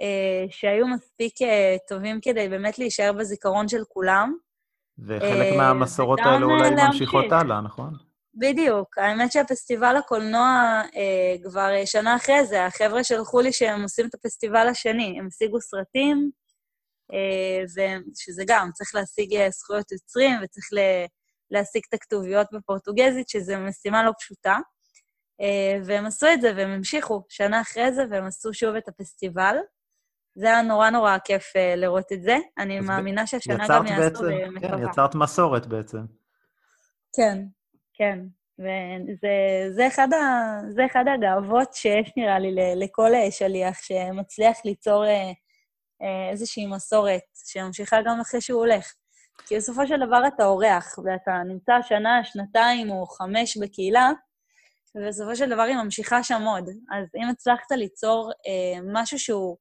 אה, 0.00 0.44
שהיו 0.50 0.88
מספיק 0.88 1.42
אה, 1.42 1.76
טובים 1.88 2.18
כדי 2.22 2.48
באמת 2.48 2.78
להישאר 2.78 3.12
בזיכרון 3.12 3.68
של 3.68 3.84
כולם. 3.88 4.34
וחלק 4.98 5.52
אה, 5.52 5.56
מהמסורות 5.56 6.18
האלה 6.18 6.44
אולי 6.46 6.70
ממשיכות 6.70 7.32
הלאה, 7.32 7.60
נכון? 7.60 7.94
בדיוק. 8.34 8.98
האמת 8.98 9.32
שהפסטיבל 9.32 9.96
הקולנוע 9.96 10.82
אה, 10.96 11.34
כבר 11.44 11.70
שנה 11.84 12.16
אחרי 12.16 12.46
זה, 12.46 12.66
החבר'ה 12.66 13.04
שלחו 13.04 13.40
לי 13.40 13.52
שהם 13.52 13.82
עושים 13.82 14.06
את 14.06 14.14
הפסטיבל 14.14 14.68
השני. 14.68 15.18
הם 15.18 15.26
השיגו 15.26 15.60
סרטים, 15.60 16.30
אה, 17.12 17.62
שזה 18.14 18.44
גם, 18.46 18.70
צריך 18.74 18.94
להשיג 18.94 19.48
זכויות 19.50 19.92
יוצרים 19.92 20.36
וצריך 20.42 20.68
להשיג 21.50 21.82
את 21.88 21.94
הכתוביות 21.94 22.46
בפורטוגזית, 22.52 23.28
שזו 23.28 23.54
משימה 23.58 24.04
לא 24.04 24.12
פשוטה. 24.18 24.58
אה, 25.40 25.78
והם 25.84 26.06
עשו 26.06 26.26
את 26.32 26.40
זה, 26.40 26.52
והם 26.56 26.70
המשיכו 26.70 27.24
שנה 27.28 27.60
אחרי 27.60 27.92
זה, 27.92 28.02
והם 28.10 28.24
עשו 28.24 28.54
שוב 28.54 28.76
את 28.76 28.88
הפסטיבל. 28.88 29.56
זה 30.36 30.46
היה 30.46 30.62
נורא 30.62 30.90
נורא 30.90 31.18
כיף 31.24 31.52
uh, 31.56 31.76
לראות 31.76 32.12
את 32.12 32.22
זה. 32.22 32.36
אני 32.58 32.80
מאמינה 32.80 33.26
שהשנה 33.26 33.66
גם 33.68 33.86
יעשו 33.86 34.24
ומקווה. 34.24 34.78
כן, 34.78 34.90
יצרת 34.90 35.14
מסורת 35.14 35.66
בעצם. 35.66 36.04
כן, 37.16 37.38
כן. 37.94 38.18
וזה 38.58 39.86
אחד, 39.86 40.08
ה, 40.12 40.86
אחד 40.86 41.04
הגאוות 41.14 41.74
שיש, 41.74 42.12
נראה 42.16 42.38
לי, 42.38 42.54
לכל 42.76 43.14
אה, 43.14 43.30
שליח, 43.30 43.82
שמצליח 43.82 44.56
ליצור 44.64 45.04
אה, 45.06 45.32
אה, 46.02 46.30
איזושהי 46.30 46.66
מסורת 46.66 47.22
שממשיכה 47.46 47.96
גם 48.06 48.20
אחרי 48.20 48.40
שהוא 48.40 48.60
הולך. 48.60 48.94
כי 49.46 49.56
בסופו 49.56 49.86
של 49.86 50.06
דבר 50.06 50.22
אתה 50.26 50.44
אורח, 50.44 50.98
ואתה 50.98 51.32
נמצא 51.48 51.72
שנה, 51.82 52.24
שנתיים 52.24 52.90
או 52.90 53.06
חמש 53.06 53.56
בקהילה, 53.56 54.10
ובסופו 54.94 55.36
של 55.36 55.50
דבר 55.50 55.62
היא 55.62 55.76
ממשיכה 55.76 56.22
שם 56.22 56.42
עוד. 56.42 56.68
אז 56.68 57.06
אם 57.16 57.28
הצלחת 57.28 57.72
ליצור 57.72 58.30
אה, 58.46 58.80
משהו 58.92 59.18
שהוא 59.18 59.56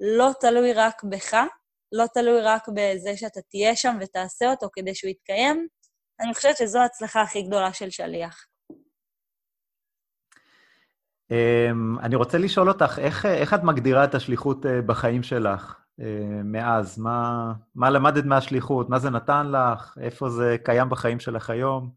לא 0.00 0.30
תלוי 0.40 0.72
רק 0.72 1.04
בך, 1.04 1.36
לא 1.92 2.04
תלוי 2.14 2.40
רק 2.40 2.68
בזה 2.68 3.16
שאתה 3.16 3.40
תהיה 3.50 3.76
שם 3.76 3.96
ותעשה 4.00 4.50
אותו 4.50 4.68
כדי 4.72 4.94
שהוא 4.94 5.10
יתקיים, 5.10 5.66
אני 6.20 6.34
חושבת 6.34 6.56
שזו 6.56 6.78
ההצלחה 6.78 7.22
הכי 7.22 7.42
גדולה 7.42 7.72
של 7.72 7.90
שליח. 7.90 8.46
Um, 11.32 12.02
אני 12.02 12.16
רוצה 12.16 12.38
לשאול 12.38 12.68
אותך, 12.68 12.98
איך, 12.98 13.26
איך 13.26 13.54
את 13.54 13.62
מגדירה 13.62 14.04
את 14.04 14.14
השליחות 14.14 14.64
uh, 14.64 14.68
בחיים 14.86 15.22
שלך 15.22 15.76
uh, 16.00 16.04
מאז? 16.44 16.98
מה, 16.98 17.52
מה 17.74 17.90
למדת 17.90 18.24
מהשליחות? 18.24 18.88
מה 18.88 18.98
זה 18.98 19.10
נתן 19.10 19.46
לך? 19.52 19.98
איפה 20.00 20.28
זה 20.28 20.56
קיים 20.64 20.88
בחיים 20.88 21.20
שלך 21.20 21.50
היום? 21.50 21.90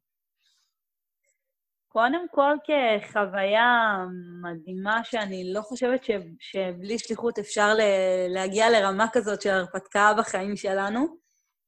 קודם 1.88 2.26
כל 2.32 2.56
כחוויה 2.64 3.98
מדהימה, 4.42 5.04
שאני 5.04 5.54
לא 5.54 5.62
חושבת 5.62 6.04
ש, 6.04 6.12
שבלי 6.40 7.00
שליחות 7.00 7.40
אפשר 7.40 7.74
ל, 7.74 7.82
להגיע 8.30 8.70
לרמה 8.70 9.06
כזאת 9.14 9.42
של 9.42 9.50
הרפתקה 9.50 10.14
בחיים 10.18 10.56
שלנו, 10.56 11.18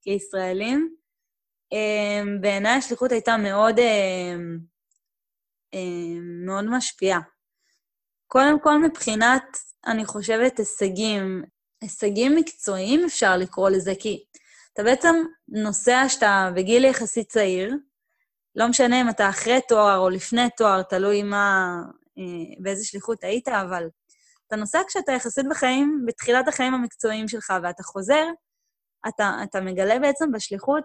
כישראלים. 0.02 1.01
אמ, 1.72 2.42
בעיניי 2.42 2.72
השליחות 2.78 3.12
הייתה 3.12 3.38
מאוד, 3.38 3.80
אמ, 3.80 4.58
אמ, 5.74 6.46
מאוד 6.46 6.66
משפיעה. 6.70 7.20
קודם 8.28 8.60
כל, 8.60 8.82
מבחינת, 8.82 9.58
אני 9.86 10.06
חושבת, 10.06 10.58
הישגים, 10.58 11.44
הישגים 11.82 12.36
מקצועיים 12.36 13.06
אפשר 13.06 13.38
לקרוא 13.38 13.70
לזה, 13.70 13.94
כי 14.00 14.24
אתה 14.74 14.84
בעצם 14.84 15.16
נוסע 15.48 16.04
שאתה 16.08 16.50
בגיל 16.56 16.86
יחסית 16.86 17.30
צעיר, 17.30 17.76
לא 18.56 18.68
משנה 18.68 19.02
אם 19.02 19.10
אתה 19.10 19.30
אחרי 19.30 19.60
תואר 19.68 19.98
או 19.98 20.10
לפני 20.10 20.50
תואר, 20.58 20.84
תלוי 20.84 21.24
מה, 21.24 21.76
אה, 22.18 22.56
באיזה 22.60 22.86
שליחות 22.86 23.24
היית, 23.24 23.48
אבל 23.48 23.90
אתה 24.48 24.56
נוסע 24.56 24.80
כשאתה 24.88 25.12
יחסית 25.12 25.46
בחיים, 25.50 26.04
בתחילת 26.08 26.48
החיים 26.48 26.74
המקצועיים 26.74 27.28
שלך, 27.28 27.54
ואתה 27.64 27.84
חוזר, 27.84 28.26
אתה, 29.08 29.38
אתה 29.44 29.62
מגלה 29.62 30.00
בעצם 30.00 30.32
בשליחות 30.32 30.84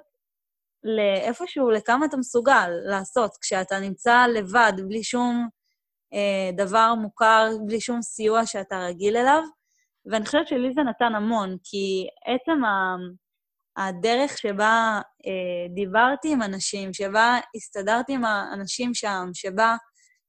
לאיפשהו, 0.87 1.71
לכמה 1.71 2.07
אתה 2.07 2.17
מסוגל 2.17 2.69
לעשות 2.85 3.31
כשאתה 3.41 3.81
נמצא 3.81 4.27
לבד, 4.27 4.73
בלי 4.89 5.03
שום 5.03 5.49
אה, 6.15 6.51
דבר 6.57 6.95
מוכר, 6.95 7.49
בלי 7.67 7.81
שום 7.81 8.03
סיוע 8.03 8.47
שאתה 8.47 8.79
רגיל 8.79 9.17
אליו. 9.17 9.43
ואני 10.11 10.27
חושבת 10.27 10.49
שלי 10.49 10.73
זה 10.75 10.83
נתן 10.83 11.15
המון, 11.15 11.57
כי 11.65 12.07
עצם 12.27 12.65
ה... 12.65 12.97
הדרך 13.77 14.39
שבה 14.39 15.01
אה, 15.27 15.75
דיברתי 15.75 16.33
עם 16.33 16.43
אנשים, 16.43 16.93
שבה 16.93 17.39
הסתדרתי 17.57 18.13
עם 18.13 18.25
האנשים 18.25 18.95
שם, 18.95 19.25
שבה 19.35 19.77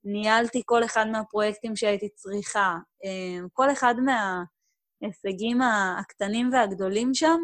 ניהלתי 0.03 0.61
כל 0.65 0.83
אחד 0.83 1.05
מהפרויקטים 1.11 1.75
שהייתי 1.75 2.09
צריכה, 2.09 2.75
אה, 3.05 3.47
כל 3.53 3.71
אחד 3.71 3.95
מההישגים 4.05 5.61
הקטנים 5.99 6.49
והגדולים 6.53 7.13
שם, 7.13 7.37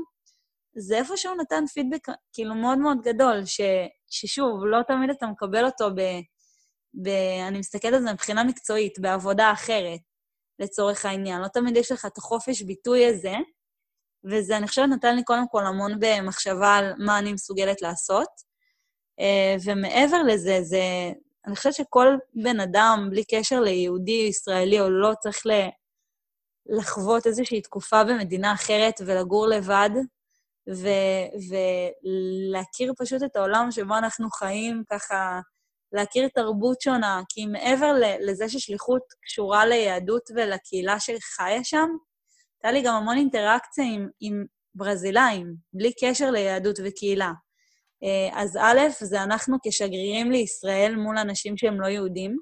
זה 0.75 0.97
איפשהו 0.97 1.35
נתן 1.35 1.65
פידבק 1.73 2.07
כאילו 2.33 2.55
מאוד 2.55 2.77
מאוד 2.77 2.97
גדול, 3.03 3.45
ש, 3.45 3.61
ששוב, 4.07 4.65
לא 4.65 4.77
תמיד 4.87 5.09
אתה 5.09 5.27
מקבל 5.27 5.65
אותו 5.65 5.89
ב... 5.95 6.01
ב 6.93 7.07
אני 7.47 7.59
מסתכלת 7.59 7.93
על 7.93 8.01
זה 8.01 8.13
מבחינה 8.13 8.43
מקצועית, 8.43 8.99
בעבודה 8.99 9.51
אחרת, 9.51 9.99
לצורך 10.59 11.05
העניין. 11.05 11.41
לא 11.41 11.47
תמיד 11.47 11.77
יש 11.77 11.91
לך 11.91 12.05
את 12.05 12.17
החופש 12.17 12.61
ביטוי 12.61 13.05
הזה, 13.05 13.33
וזה, 14.23 14.57
אני 14.57 14.67
חושבת, 14.67 14.89
נתן 14.89 15.15
לי 15.15 15.23
קודם 15.23 15.47
כל 15.47 15.65
המון 15.65 15.91
במחשבה 15.99 16.75
על 16.75 16.93
מה 16.97 17.19
אני 17.19 17.33
מסוגלת 17.33 17.81
לעשות. 17.81 18.29
אה, 19.19 19.55
ומעבר 19.65 20.23
לזה, 20.23 20.59
זה, 20.61 21.11
אני 21.47 21.55
חושבת 21.55 21.73
שכל 21.73 22.07
בן 22.33 22.59
אדם, 22.59 23.07
בלי 23.11 23.23
קשר 23.23 23.59
ליהודי, 23.59 24.25
ישראלי 24.29 24.79
או 24.79 24.89
לא, 24.89 25.13
צריך 25.19 25.47
ל... 25.47 25.51
לחוות 26.65 27.27
איזושהי 27.27 27.61
תקופה 27.61 28.03
במדינה 28.03 28.53
אחרת 28.53 29.01
ולגור 29.05 29.47
לבד, 29.47 29.89
ו- 30.69 31.27
ולהכיר 31.49 32.93
פשוט 32.97 33.23
את 33.23 33.35
העולם 33.35 33.71
שבו 33.71 33.97
אנחנו 33.97 34.29
חיים, 34.29 34.83
ככה, 34.91 35.39
להכיר 35.93 36.27
תרבות 36.27 36.81
שונה, 36.81 37.21
כי 37.29 37.45
מעבר 37.45 37.93
לזה 38.19 38.49
ששליחות 38.49 39.01
קשורה 39.25 39.65
ליהדות 39.65 40.29
ולקהילה 40.35 40.99
שחיה 40.99 41.63
שם, 41.63 41.89
הייתה 42.57 42.71
לי 42.71 42.81
גם 42.81 42.95
המון 42.95 43.17
אינטראקציה 43.17 43.85
עם, 43.85 44.07
עם 44.21 44.45
ברזילאים, 44.75 45.55
בלי 45.73 45.91
קשר 45.99 46.31
ליהדות 46.31 46.79
וקהילה. 46.83 47.31
אה, 48.03 48.41
אז 48.41 48.57
א', 48.61 48.79
זה 48.99 49.23
אנחנו 49.23 49.57
כשגרירים 49.63 50.31
לישראל 50.31 50.95
מול 50.95 51.17
אנשים 51.17 51.57
שהם 51.57 51.81
לא 51.81 51.87
יהודים, 51.87 52.37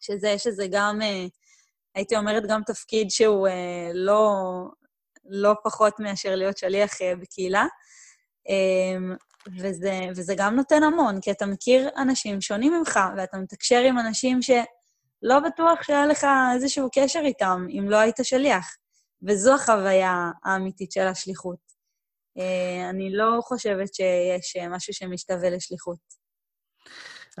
שזה, 0.00 0.38
שזה 0.38 0.66
גם, 0.70 1.02
אה, 1.02 1.26
הייתי 1.94 2.16
אומרת, 2.16 2.42
גם 2.48 2.62
תפקיד 2.66 3.10
שהוא 3.10 3.48
אה, 3.48 3.90
לא, 3.94 4.30
לא 5.28 5.54
פחות 5.64 6.00
מאשר 6.00 6.34
להיות 6.34 6.58
שליח 6.58 6.90
בקהילה. 7.20 7.66
וזה, 9.58 10.00
וזה 10.16 10.34
גם 10.36 10.56
נותן 10.56 10.82
המון, 10.82 11.20
כי 11.20 11.30
אתה 11.30 11.46
מכיר 11.46 11.88
אנשים 11.96 12.40
שונים 12.40 12.72
ממך, 12.72 13.00
ואתה 13.16 13.38
מתקשר 13.38 13.78
עם 13.78 13.98
אנשים 13.98 14.42
שלא 14.42 15.40
בטוח 15.40 15.82
שהיה 15.82 16.06
לך 16.06 16.26
איזשהו 16.54 16.88
קשר 16.94 17.20
איתם, 17.24 17.66
אם 17.70 17.90
לא 17.90 17.96
היית 17.96 18.16
שליח. 18.22 18.76
וזו 19.22 19.54
החוויה 19.54 20.30
האמיתית 20.44 20.92
של 20.92 21.06
השליחות. 21.06 21.58
אה, 22.38 22.90
אני 22.90 23.16
לא 23.16 23.38
חושבת 23.42 23.94
שיש 23.94 24.56
משהו 24.70 24.94
שמשתווה 24.94 25.50
לשליחות. 25.50 25.98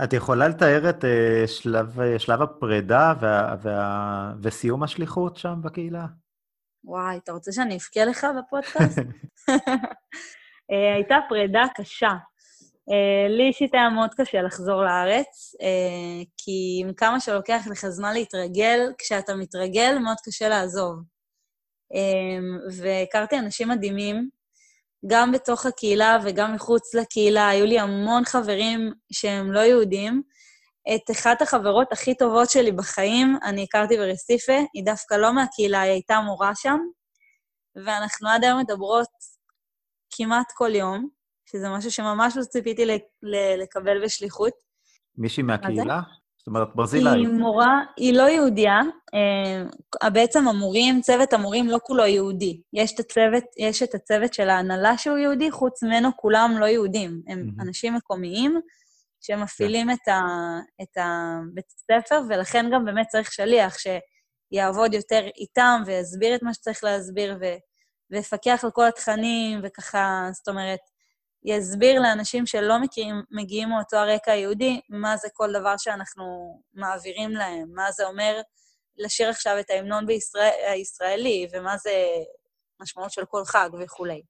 את 0.04 0.12
יכולה 0.12 0.48
לתאר 0.48 0.90
את 0.90 1.04
שלב, 1.46 1.98
שלב 2.18 2.42
הפרידה 2.42 3.14
וה, 3.20 3.56
וה, 3.62 4.32
וסיום 4.42 4.82
השליחות 4.82 5.36
שם 5.36 5.60
בקהילה? 5.62 6.06
וואי, 6.86 7.16
אתה 7.16 7.32
רוצה 7.32 7.52
שאני 7.52 7.76
אבכה 7.76 8.04
לך 8.04 8.26
בפודקאסט? 8.38 8.98
אה, 10.70 10.94
הייתה 10.94 11.16
פרידה 11.28 11.62
קשה. 11.76 12.10
לי 13.28 13.48
אישית 13.48 13.74
היה 13.74 13.90
מאוד 13.90 14.14
קשה 14.14 14.42
לחזור 14.42 14.84
לארץ, 14.84 15.54
כי 16.36 16.80
עם 16.80 16.94
כמה 16.94 17.20
שלוקח 17.20 17.66
לך 17.70 17.86
זמן 17.88 18.12
להתרגל, 18.12 18.92
כשאתה 18.98 19.34
מתרגל, 19.34 19.98
מאוד 19.98 20.16
קשה 20.24 20.48
לעזוב. 20.48 21.02
והכרתי 22.72 23.38
אנשים 23.38 23.68
מדהימים, 23.68 24.28
גם 25.06 25.32
בתוך 25.32 25.66
הקהילה 25.66 26.18
וגם 26.24 26.54
מחוץ 26.54 26.94
לקהילה. 26.94 27.48
היו 27.48 27.66
לי 27.66 27.78
המון 27.78 28.24
חברים 28.24 28.92
שהם 29.12 29.52
לא 29.52 29.60
יהודים. 29.60 30.22
את 30.94 31.10
אחת 31.10 31.42
החברות 31.42 31.92
הכי 31.92 32.14
טובות 32.14 32.50
שלי 32.50 32.72
בחיים 32.72 33.38
אני 33.44 33.62
הכרתי 33.62 33.96
ברסיפה, 33.96 34.58
היא 34.74 34.84
דווקא 34.84 35.14
לא 35.14 35.34
מהקהילה, 35.34 35.80
היא 35.80 35.92
הייתה 35.92 36.20
מורה 36.20 36.54
שם, 36.54 36.78
ואנחנו 37.84 38.28
עד 38.28 38.44
היום 38.44 38.58
מדברות 38.58 39.08
כמעט 40.10 40.46
כל 40.54 40.74
יום, 40.74 41.08
שזה 41.50 41.68
משהו 41.68 41.90
שממש 41.90 42.36
לא 42.36 42.42
ציפיתי 42.42 42.86
לקבל 43.58 44.04
בשליחות. 44.04 44.52
מישהי 45.18 45.42
מהקהילה? 45.42 46.00
זאת 46.46 46.46
אומרת, 46.46 46.68
ברזילאית. 46.74 47.16
היא 47.16 47.28
מורה, 47.28 47.80
היא 47.96 48.14
לא 48.14 48.22
יהודייה. 48.22 48.80
אה, 50.02 50.10
בעצם 50.10 50.48
המורים, 50.48 51.00
צוות 51.00 51.32
המורים 51.32 51.68
לא 51.68 51.78
כולו 51.82 52.06
יהודי. 52.06 52.60
יש 52.72 52.94
את 52.94 53.00
הצוות, 53.00 53.44
יש 53.58 53.82
את 53.82 53.94
הצוות 53.94 54.34
של 54.34 54.48
ההנהלה 54.50 54.98
שהוא 54.98 55.18
יהודי, 55.18 55.50
חוץ 55.50 55.82
ממנו 55.82 56.08
כולם 56.16 56.54
לא 56.58 56.66
יהודים. 56.66 57.22
הם 57.28 57.38
mm-hmm. 57.38 57.62
אנשים 57.62 57.94
מקומיים 57.94 58.60
שמפעילים. 59.26 59.90
את, 59.90 60.08
ה, 60.08 60.20
את 60.82 60.96
הבית 60.96 61.66
ספר, 61.68 62.20
ולכן 62.28 62.66
גם 62.72 62.84
באמת 62.84 63.06
צריך 63.08 63.32
שליח, 63.32 63.78
ש, 63.78 63.86
יעבוד 64.52 64.94
יותר 64.94 65.26
איתם 65.36 65.82
ויסביר 65.86 66.34
את 66.34 66.42
מה 66.42 66.54
שצריך 66.54 66.84
להסביר 66.84 67.38
ו, 67.40 67.44
ויפקח 68.10 68.60
על 68.64 68.70
כל 68.70 68.86
התכנים, 68.86 69.60
וככה, 69.62 70.28
זאת 70.32 70.48
אומרת, 70.48 70.80
יסביר 71.44 72.00
לאנשים 72.00 72.46
שלא 72.46 72.78
מכירים, 72.78 73.22
מגיעים 73.30 73.68
מאותו 73.68 73.96
הרקע 73.96 74.32
היהודי, 74.32 74.80
מה 74.88 75.16
זה 75.16 75.28
כל 75.32 75.52
דבר 75.52 75.76
שאנחנו 75.76 76.24
מעבירים 76.74 77.30
להם, 77.30 77.68
מה 77.74 77.92
זה 77.92 78.06
אומר 78.06 78.40
לשיר 78.96 79.28
עכשיו 79.28 79.58
את 79.60 79.70
ההמנון 79.70 80.06
בישראל, 80.06 80.52
הישראלי, 80.72 81.46
ומה 81.52 81.76
זה 81.76 82.06
משמעות 82.80 83.10
של 83.12 83.24
כל 83.24 83.44
חג 83.44 83.70
וכולי. 83.80 84.22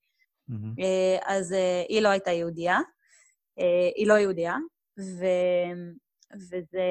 Mm-hmm. 0.51 0.83
אז 1.25 1.53
אה, 1.53 1.85
היא 1.89 2.03
לא 2.03 2.09
הייתה 2.09 2.31
יהודייה, 2.31 2.79
אה, 3.59 3.91
היא 3.97 4.07
לא 4.07 4.15
יהודייה, 4.15 4.57
ו... 4.99 5.25
וזה... 6.35 6.83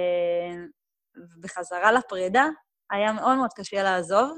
בחזרה 1.42 1.92
לפרידה, 1.92 2.46
היה 2.92 3.12
מאוד 3.12 3.38
מאוד 3.38 3.54
קשה 3.56 3.84
לעזוב. 3.84 4.38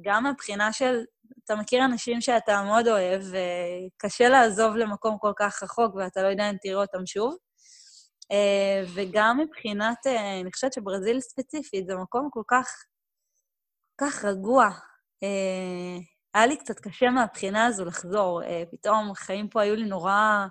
גם 0.00 0.26
מבחינה 0.26 0.72
של, 0.72 1.00
אתה 1.44 1.54
מכיר 1.56 1.84
אנשים 1.84 2.20
שאתה 2.20 2.62
מאוד 2.62 2.88
אוהב, 2.88 3.22
וקשה 3.22 4.28
לעזוב 4.28 4.76
למקום 4.76 5.18
כל 5.18 5.32
כך 5.36 5.62
רחוק 5.62 5.94
ואתה 5.94 6.22
לא 6.22 6.28
יודע 6.28 6.50
אם 6.50 6.56
תראה 6.62 6.80
אותם 6.80 7.06
שוב. 7.06 7.36
וגם 8.94 9.38
מבחינת, 9.40 10.06
אני 10.42 10.52
חושבת 10.52 10.72
שברזיל 10.72 11.20
ספציפית 11.20 11.86
זה 11.86 11.96
מקום 11.96 12.28
כל 12.32 12.42
כך, 12.48 12.84
כל 13.96 14.06
כך 14.06 14.24
רגוע. 14.24 14.68
היה 16.34 16.46
לי 16.46 16.56
קצת 16.56 16.80
קשה 16.80 17.10
מהבחינה 17.10 17.66
הזו 17.66 17.84
לחזור. 17.84 18.42
פתאום 18.70 19.10
החיים 19.10 19.48
פה 19.48 19.62
היו 19.62 19.74
לי 19.74 19.84
נורא... 19.84 20.46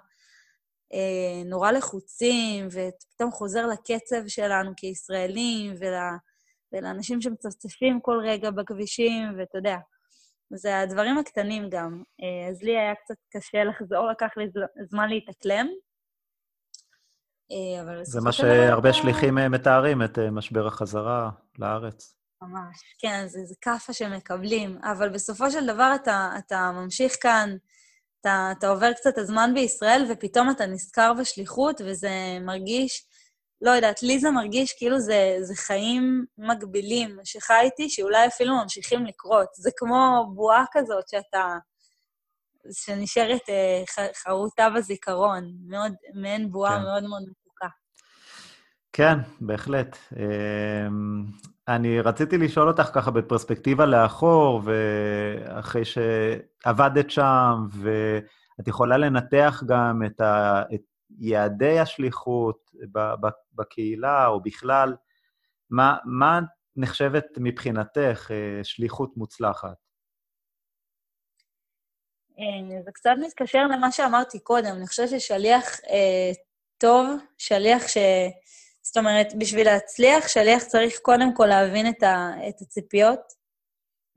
אה, 0.94 1.44
נורא 1.46 1.72
לחוצים, 1.72 2.68
ופתאום 2.68 3.32
חוזר 3.32 3.68
לקצב 3.68 4.28
שלנו 4.28 4.72
כישראלים, 4.78 5.74
ול, 5.80 5.94
ולאנשים 6.74 7.22
שמצפצפים 7.22 8.00
כל 8.02 8.20
רגע 8.24 8.52
בכבישים, 8.52 9.24
ואתה 9.38 9.58
יודע, 9.58 9.78
זה 10.54 10.80
הדברים 10.80 11.18
הקטנים 11.18 11.70
גם. 11.70 12.04
אה, 12.22 12.50
אז 12.50 12.64
לי 12.64 12.78
היה 12.78 12.96
קצת 12.96 13.16
קשה 13.30 13.64
לחזור, 13.64 14.12
לקח 14.12 14.30
לי 14.38 14.46
זמן 14.90 15.10
להתאקלם. 15.10 15.68
אה, 17.52 18.04
זה 18.04 18.22
מה 18.22 18.32
שהרבה 18.32 18.94
שליחים 18.94 19.36
מתארים, 19.36 20.04
את 20.04 20.20
משבר 20.20 20.68
החזרה 20.68 21.30
לארץ. 21.60 22.18
ממש, 22.42 22.96
כן, 23.00 23.28
זה, 23.28 23.40
זה 23.46 23.56
כאפה 23.62 23.94
שמקבלים, 23.94 24.78
אבל 24.84 25.10
בסופו 25.10 25.52
של 25.52 25.66
דבר 25.68 25.92
אתה, 25.96 26.30
אתה 26.38 26.72
ממשיך 26.74 27.16
כאן, 27.22 27.56
אתה, 28.22 28.50
אתה 28.58 28.70
עובר 28.70 28.94
קצת 28.94 29.18
הזמן 29.18 29.52
בישראל, 29.54 30.06
ופתאום 30.10 30.50
אתה 30.50 30.66
נזכר 30.66 31.14
בשליחות, 31.20 31.82
וזה 31.86 32.38
מרגיש, 32.42 33.06
לא 33.62 33.72
יודעת, 33.72 34.04
לי 34.04 34.20
זה 34.20 34.32
מרגיש 34.32 34.74
כאילו 34.78 35.00
זה, 35.00 35.38
זה 35.42 35.56
חיים 35.56 36.26
מקבילים 36.38 37.20
שחייתי, 37.24 37.90
שאולי 37.90 38.28
אפילו 38.28 38.56
ממשיכים 38.56 39.06
לקרות. 39.06 39.48
זה 39.54 39.70
כמו 39.78 40.26
בועה 40.36 40.66
כזאת 40.72 41.10
שאתה... 41.10 41.58
שנשארת 42.72 43.50
אה, 43.50 43.84
חרוטה 44.24 44.70
בזיכרון, 44.70 45.54
מאוד, 45.68 45.92
מעין 46.14 46.52
בועה 46.52 46.78
כן. 46.78 46.84
מאוד 46.84 47.04
מאוד 47.04 47.22
מתוקה. 47.22 47.68
כן, 48.94 49.16
בהחלט. 49.42 49.98
אני 51.68 52.02
רציתי 52.02 52.38
לשאול 52.38 52.68
אותך 52.68 52.90
ככה 52.94 53.12
בפרספקטיבה 53.12 53.86
לאחור, 53.86 54.62
ואחרי 54.66 55.82
שעבדת 55.86 57.12
שם, 57.12 57.54
ואת 57.72 58.68
יכולה 58.68 58.98
לנתח 58.98 59.64
גם 59.68 60.02
את, 60.06 60.22
ה, 60.22 60.62
את 60.74 60.82
יעדי 61.20 61.80
השליחות 61.80 62.72
בקהילה 63.54 64.28
או 64.28 64.42
בכלל, 64.42 64.96
מה, 65.70 65.98
מה 66.06 66.40
נחשבת 66.76 67.26
מבחינתך 67.38 68.32
אה, 68.32 68.64
שליחות 68.64 69.18
מוצלחת? 69.18 69.76
אה, 72.40 72.82
זה 72.84 72.92
קצת 72.92 73.14
מתקשר 73.26 73.68
למה 73.68 73.92
שאמרתי 73.92 74.40
קודם. 74.40 74.76
אני 74.76 74.88
חושבת 74.88 75.10
ששליח 75.10 75.80
אה, 75.80 76.32
טוב, 76.78 77.08
שליח 77.38 77.88
ש... 77.88 77.98
זאת 78.88 78.98
אומרת, 78.98 79.28
בשביל 79.38 79.66
להצליח, 79.66 80.28
שליח 80.28 80.64
צריך 80.64 81.00
קודם 81.02 81.34
כל 81.34 81.46
להבין 81.46 81.90
את, 81.90 82.04
ה, 82.04 82.32
את 82.50 82.62
הציפיות 82.62 83.20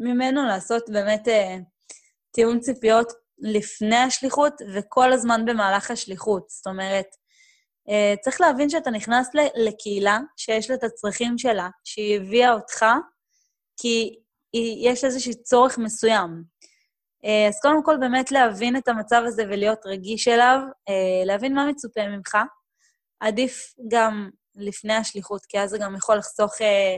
ממנו, 0.00 0.46
לעשות 0.46 0.90
באמת 0.90 1.28
אה, 1.28 1.56
תיאום 2.32 2.60
ציפיות 2.60 3.12
לפני 3.38 3.96
השליחות 3.96 4.52
וכל 4.74 5.12
הזמן 5.12 5.44
במהלך 5.44 5.90
השליחות. 5.90 6.48
זאת 6.48 6.66
אומרת, 6.66 7.06
אה, 7.88 8.14
צריך 8.20 8.40
להבין 8.40 8.70
שאתה 8.70 8.90
נכנס 8.90 9.28
לקהילה 9.54 10.18
שיש 10.36 10.70
לה 10.70 10.76
את 10.76 10.84
הצרכים 10.84 11.38
שלה, 11.38 11.68
שהיא 11.84 12.16
הביאה 12.16 12.52
אותך, 12.52 12.84
כי 13.76 14.18
היא, 14.52 14.90
יש 14.90 15.04
איזשהו 15.04 15.42
צורך 15.42 15.78
מסוים. 15.78 16.42
אה, 17.24 17.48
אז 17.48 17.60
קודם 17.62 17.84
כל, 17.84 17.96
באמת 18.00 18.32
להבין 18.32 18.76
את 18.76 18.88
המצב 18.88 19.22
הזה 19.26 19.42
ולהיות 19.42 19.86
רגיש 19.86 20.28
אליו, 20.28 20.58
אה, 20.88 21.24
להבין 21.24 21.54
מה 21.54 21.66
מצופה 21.66 22.08
ממך. 22.08 22.38
עדיף 23.20 23.74
גם 23.88 24.30
לפני 24.61 24.94
השליחות, 24.94 25.46
כי 25.46 25.61
אז 25.61 25.70
זה 25.70 25.78
גם 25.78 25.96
יכול 25.96 26.16
לחסוך 26.16 26.52
אה, 26.61 26.96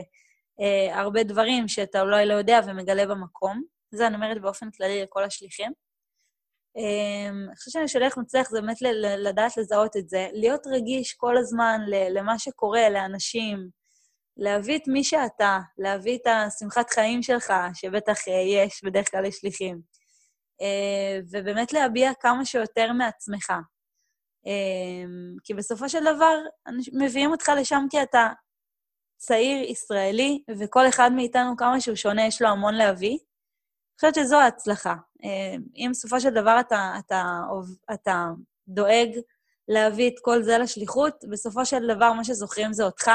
אה, 0.61 0.99
הרבה 0.99 1.23
דברים 1.23 1.67
שאתה 1.67 2.01
אולי 2.01 2.25
לא 2.25 2.33
יודע 2.33 2.59
ומגלה 2.67 3.05
במקום. 3.05 3.63
זה 3.91 4.07
אני 4.07 4.15
אומרת 4.15 4.41
באופן 4.41 4.71
כללי 4.71 5.03
לכל 5.03 5.23
השליחים. 5.23 5.71
אה, 6.77 7.29
אני 7.29 7.55
חושבת 7.55 7.73
שאני 7.73 7.87
שליח 7.87 8.17
מצליח 8.17 8.49
זה 8.49 8.61
באמת 8.61 8.77
לדעת 9.17 9.57
לזהות 9.57 9.97
את 9.97 10.09
זה, 10.09 10.27
להיות 10.33 10.67
רגיש 10.67 11.13
כל 11.13 11.37
הזמן 11.37 11.81
למה 11.87 12.39
שקורה, 12.39 12.89
לאנשים, 12.89 13.69
להביא 14.37 14.77
את 14.77 14.87
מי 14.87 15.03
שאתה, 15.03 15.59
להביא 15.77 16.17
את 16.17 16.27
השמחת 16.27 16.89
חיים 16.89 17.23
שלך, 17.23 17.53
שבטח 17.73 18.27
אה, 18.27 18.33
יש 18.33 18.83
בדרך 18.83 19.11
כלל 19.11 19.23
לשליחים, 19.23 19.81
אה, 20.61 21.19
ובאמת 21.31 21.73
להביע 21.73 22.11
כמה 22.19 22.45
שיותר 22.45 22.91
מעצמך. 22.93 23.53
אמ, 24.45 25.35
כי 25.43 25.53
בסופו 25.53 25.89
של 25.89 26.03
דבר, 26.15 26.37
מביאים 26.93 27.31
אותך 27.31 27.51
לשם 27.57 27.85
כי 27.89 28.03
אתה 28.03 28.27
צעיר 29.17 29.71
ישראלי, 29.71 30.43
וכל 30.59 30.87
אחד 30.87 31.11
מאיתנו, 31.11 31.57
כמה 31.57 31.81
שהוא 31.81 31.95
שונה, 31.95 32.27
יש 32.27 32.41
לו 32.41 32.47
המון 32.47 32.73
להביא. 32.73 33.11
אני 33.11 33.95
חושבת 34.11 34.15
שזו 34.15 34.39
ההצלחה. 34.39 34.95
אמ, 35.23 35.63
אם 35.75 35.89
בסופו 35.91 36.19
של 36.19 36.29
דבר 36.29 36.57
אתה, 36.59 36.93
אתה, 36.99 37.23
אתה 37.93 38.25
דואג 38.67 39.09
להביא 39.67 40.09
את 40.09 40.15
כל 40.21 40.43
זה 40.43 40.57
לשליחות, 40.57 41.23
בסופו 41.31 41.65
של 41.65 41.87
דבר 41.87 42.13
מה 42.13 42.23
שזוכרים 42.23 42.73
זה 42.73 42.83
אותך, 42.83 43.11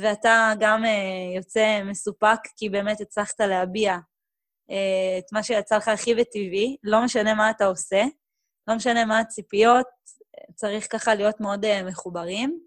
ואתה 0.00 0.52
גם 0.60 0.84
uh, 0.84 1.36
יוצא 1.36 1.82
מסופק, 1.84 2.38
כי 2.56 2.68
באמת 2.68 3.00
הצלחת 3.00 3.40
להביע 3.40 3.94
uh, 3.94 4.74
את 5.18 5.32
מה 5.32 5.42
שיצא 5.42 5.76
לך 5.76 5.88
הכי 5.88 6.14
וטבעי, 6.18 6.76
לא 6.82 7.04
משנה 7.04 7.34
מה 7.34 7.50
אתה 7.50 7.66
עושה, 7.66 8.02
לא 8.68 8.74
משנה 8.74 9.04
מה 9.04 9.18
הציפיות, 9.18 9.86
צריך 10.54 10.86
ככה 10.92 11.14
להיות 11.14 11.40
מאוד 11.40 11.64
uh, 11.64 11.68
מחוברים. 11.86 12.58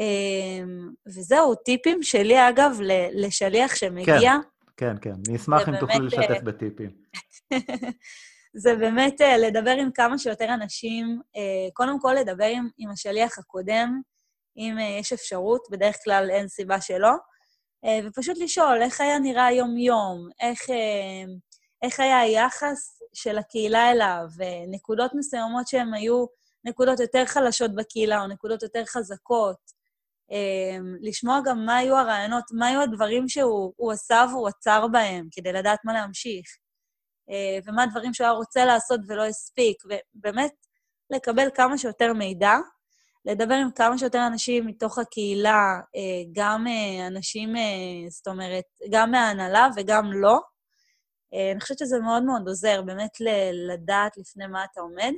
Um, 0.00 0.92
וזהו, 1.06 1.54
טיפים 1.54 2.02
שלי, 2.02 2.48
אגב, 2.48 2.78
לשליח 3.12 3.74
שמגיע. 3.74 4.16
כן, 4.20 4.36
כן, 4.76 4.96
כן. 5.00 5.14
אני 5.28 5.36
אשמח 5.36 5.68
אם 5.68 5.76
תוכלו 5.80 6.06
לשתף 6.06 6.38
uh, 6.38 6.42
בטיפים. 6.42 6.90
זה 8.62 8.76
באמת 8.76 9.20
uh, 9.20 9.36
לדבר 9.38 9.70
עם 9.70 9.90
כמה 9.90 10.18
שיותר 10.18 10.54
אנשים, 10.54 11.20
uh, 11.36 11.72
קודם 11.72 12.00
כל 12.00 12.14
לדבר 12.20 12.44
עם, 12.44 12.68
עם 12.78 12.90
השליח 12.90 13.38
הקודם, 13.38 14.00
אם 14.56 14.76
uh, 14.78 15.00
יש 15.00 15.12
אפשרות, 15.12 15.68
בדרך 15.70 15.96
כלל 16.04 16.30
אין 16.30 16.48
סיבה 16.48 16.80
שלא, 16.80 17.12
uh, 17.86 18.06
ופשוט 18.06 18.38
לשאול 18.38 18.82
איך 18.82 19.00
היה 19.00 19.18
נראה 19.18 19.46
היום-יום, 19.46 20.28
איך, 20.40 20.60
uh, 20.62 21.30
איך 21.82 22.00
היה 22.00 22.20
היחס 22.20 23.02
של 23.14 23.38
הקהילה 23.38 23.90
אליו, 23.90 24.24
ונקודות 24.36 25.10
מסוימות 25.14 25.68
שהן 25.68 25.94
היו 25.94 26.24
נקודות 26.64 27.00
יותר 27.00 27.26
חלשות 27.26 27.74
בקהילה 27.74 28.22
או 28.22 28.26
נקודות 28.26 28.62
יותר 28.62 28.84
חזקות. 28.84 29.82
אמ, 30.30 30.96
לשמוע 31.00 31.40
גם 31.44 31.66
מה 31.66 31.76
היו 31.76 31.96
הרעיונות, 31.96 32.44
מה 32.52 32.66
היו 32.66 32.80
הדברים 32.80 33.28
שהוא 33.28 33.92
עשה 33.92 34.24
והוא 34.30 34.48
עצר 34.48 34.86
בהם, 34.92 35.28
כדי 35.32 35.52
לדעת 35.52 35.78
מה 35.84 35.92
להמשיך, 35.92 36.46
אה, 37.30 37.58
ומה 37.66 37.82
הדברים 37.82 38.14
שהוא 38.14 38.24
היה 38.24 38.34
רוצה 38.34 38.64
לעשות 38.64 39.00
ולא 39.08 39.24
הספיק, 39.24 39.76
ובאמת 40.14 40.52
לקבל 41.10 41.48
כמה 41.54 41.78
שיותר 41.78 42.12
מידע, 42.12 42.54
לדבר 43.24 43.54
עם 43.54 43.70
כמה 43.70 43.98
שיותר 43.98 44.26
אנשים 44.26 44.66
מתוך 44.66 44.98
הקהילה, 44.98 45.80
אה, 45.96 46.30
גם 46.32 46.66
אה, 46.66 47.06
אנשים, 47.06 47.54
זאת 48.10 48.28
אומרת, 48.28 48.64
גם 48.90 49.10
מההנהלה 49.10 49.68
וגם 49.76 50.12
לא. 50.12 50.40
אני 51.52 51.60
חושבת 51.60 51.78
שזה 51.78 51.98
מאוד 51.98 52.22
מאוד 52.22 52.48
עוזר, 52.48 52.82
באמת 52.82 53.10
לדעת 53.68 54.16
לפני 54.16 54.46
מה 54.46 54.64
אתה 54.64 54.80
עומד. 54.80 55.12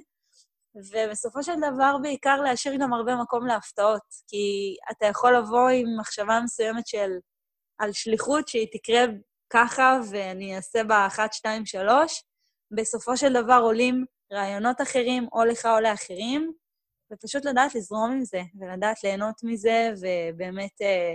ובסופו 0.74 1.42
של 1.42 1.56
דבר 1.56 1.96
בעיקר 2.02 2.36
להשאיר 2.36 2.74
גם 2.80 2.92
הרבה 2.92 3.16
מקום 3.16 3.46
להפתעות, 3.46 4.02
כי 4.28 4.76
אתה 4.90 5.06
יכול 5.06 5.36
לבוא 5.36 5.68
עם 5.68 5.86
מחשבה 6.00 6.40
מסוימת 6.44 6.86
של 6.86 7.10
על 7.78 7.92
שליחות 7.92 8.48
שהיא 8.48 8.68
תקרה 8.72 9.04
ככה 9.50 9.98
ואני 10.10 10.56
אעשה 10.56 10.84
בה 10.84 11.06
אחת, 11.06 11.32
שתיים, 11.32 11.66
שלוש, 11.66 12.22
בסופו 12.70 13.16
של 13.16 13.32
דבר 13.32 13.60
עולים 13.62 14.04
רעיונות 14.32 14.80
אחרים, 14.80 15.28
או 15.32 15.44
לך 15.44 15.66
או 15.66 15.80
לאחרים, 15.80 16.52
ופשוט 17.12 17.44
לדעת 17.44 17.74
לזרום 17.74 18.12
עם 18.12 18.24
זה, 18.24 18.42
ולדעת 18.60 19.04
ליהנות 19.04 19.34
מזה, 19.42 19.90
ובאמת 20.00 20.82
אה, 20.82 21.14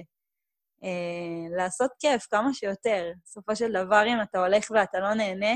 אה, 0.83 1.57
לעשות 1.57 1.91
כיף 1.99 2.27
כמה 2.29 2.53
שיותר. 2.53 3.11
בסופו 3.23 3.55
של 3.55 3.71
דבר, 3.71 4.03
אם 4.07 4.21
אתה 4.21 4.39
הולך 4.39 4.71
ואתה 4.71 4.99
לא 4.99 5.13
נהנה, 5.13 5.53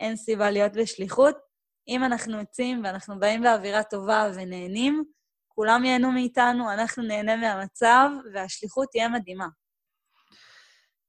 אין 0.00 0.16
סיבה 0.16 0.50
להיות 0.50 0.72
בשליחות. 0.72 1.53
אם 1.88 2.04
אנחנו 2.04 2.38
יוצאים 2.38 2.84
ואנחנו 2.84 3.20
באים 3.20 3.42
באווירה 3.42 3.82
טובה 3.82 4.28
ונהנים, 4.34 5.04
כולם 5.48 5.84
ייהנו 5.84 6.12
מאיתנו, 6.12 6.72
אנחנו 6.72 7.02
נהנה 7.02 7.36
מהמצב, 7.36 8.10
והשליחות 8.34 8.88
תהיה 8.90 9.08
מדהימה. 9.08 9.46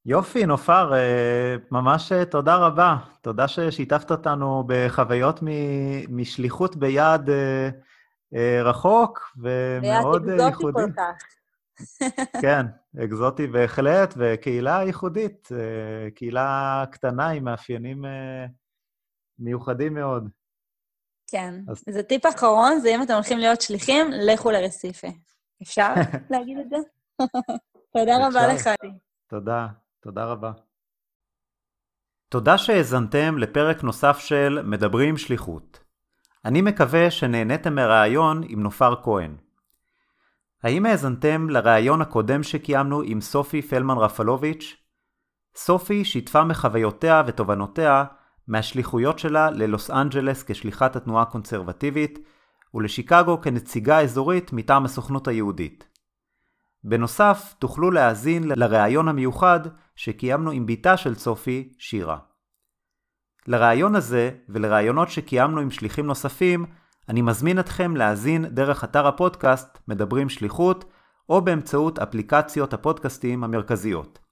יופי, 0.05 0.45
נופר, 0.45 0.93
אה, 0.93 1.55
ממש 1.71 2.11
אה, 2.11 2.25
תודה 2.25 2.55
רבה. 2.55 2.97
תודה 3.21 3.47
ששיתפת 3.47 4.11
אותנו 4.11 4.63
בחוויות 4.67 5.39
משליחות 6.09 6.75
ביעד 6.75 7.29
אה, 7.29 8.61
רחוק 8.63 9.31
ומאוד 9.37 10.27
ייחודי. 10.29 10.37
ביעד 10.37 10.53
אקזוטי 10.53 10.73
כל 10.73 10.91
כך. 10.97 11.23
כן, 12.41 12.65
אקזוטי 13.03 13.47
בהחלט, 13.47 14.13
וקהילה 14.17 14.83
ייחודית, 14.83 15.49
קהילה 16.15 16.83
קטנה 16.91 17.29
עם 17.29 17.43
מאפיינים 17.43 18.05
מיוחדים 19.39 19.93
מאוד. 19.93 20.29
כן. 21.27 21.53
אז... 21.67 21.83
זה 21.89 22.03
טיפ 22.03 22.25
אחרון, 22.25 22.79
זה 22.79 22.95
אם 22.95 23.01
אתם 23.01 23.13
הולכים 23.13 23.37
להיות 23.37 23.61
שליחים, 23.61 24.07
לכו 24.11 24.51
לרסיפה. 24.51 25.07
אפשר 25.61 25.93
להגיד 26.31 26.57
את 26.57 26.69
זה? 26.69 26.77
תודה 27.97 28.27
רבה 28.27 28.47
לך. 28.47 28.69
תודה. 29.27 29.67
תודה 29.99 30.25
רבה. 30.25 30.51
תודה 32.29 32.57
שהאזנתם 32.57 33.37
לפרק 33.37 33.83
נוסף 33.83 34.17
של 34.19 34.61
מדברים 34.63 35.17
שליחות. 35.17 35.79
אני 36.45 36.61
מקווה 36.61 37.11
שנהניתם 37.11 37.75
מראיון 37.75 38.41
עם 38.47 38.63
נופר 38.63 38.95
כהן. 39.03 39.35
האם 40.63 40.85
האזנתם 40.85 41.49
לראיון 41.49 42.01
הקודם 42.01 42.43
שקיימנו 42.43 43.01
עם 43.01 43.21
סופי 43.21 43.61
פלמן 43.61 43.97
רפלוביץ'? 43.97 44.75
סופי 45.55 46.05
שיתפה 46.05 46.43
מחוויותיה 46.43 47.23
ותובנותיה 47.27 48.03
מהשליחויות 48.47 49.19
שלה 49.19 49.51
ללוס 49.51 49.91
אנג'לס 49.91 50.43
כשליחת 50.43 50.95
התנועה 50.95 51.23
הקונסרבטיבית 51.23 52.19
ולשיקגו 52.73 53.41
כנציגה 53.41 54.01
אזורית 54.01 54.53
מטעם 54.53 54.85
הסוכנות 54.85 55.27
היהודית. 55.27 55.87
בנוסף, 56.83 57.55
תוכלו 57.59 57.91
להאזין 57.91 58.43
לראיון 58.47 59.07
המיוחד 59.07 59.59
שקיימנו 59.95 60.51
עם 60.51 60.65
בתה 60.65 60.97
של 60.97 61.15
צופי, 61.15 61.73
שירה. 61.77 62.17
לראיון 63.47 63.95
הזה 63.95 64.31
ולראיונות 64.49 65.09
שקיימנו 65.09 65.61
עם 65.61 65.71
שליחים 65.71 66.05
נוספים, 66.05 66.65
אני 67.09 67.21
מזמין 67.21 67.59
אתכם 67.59 67.95
להאזין 67.95 68.45
דרך 68.45 68.83
אתר 68.83 69.07
הפודקאסט 69.07 69.77
מדברים 69.87 70.29
שליחות, 70.29 70.85
או 71.29 71.41
באמצעות 71.41 71.99
אפליקציות 71.99 72.73
הפודקאסטים 72.73 73.43
המרכזיות. 73.43 74.24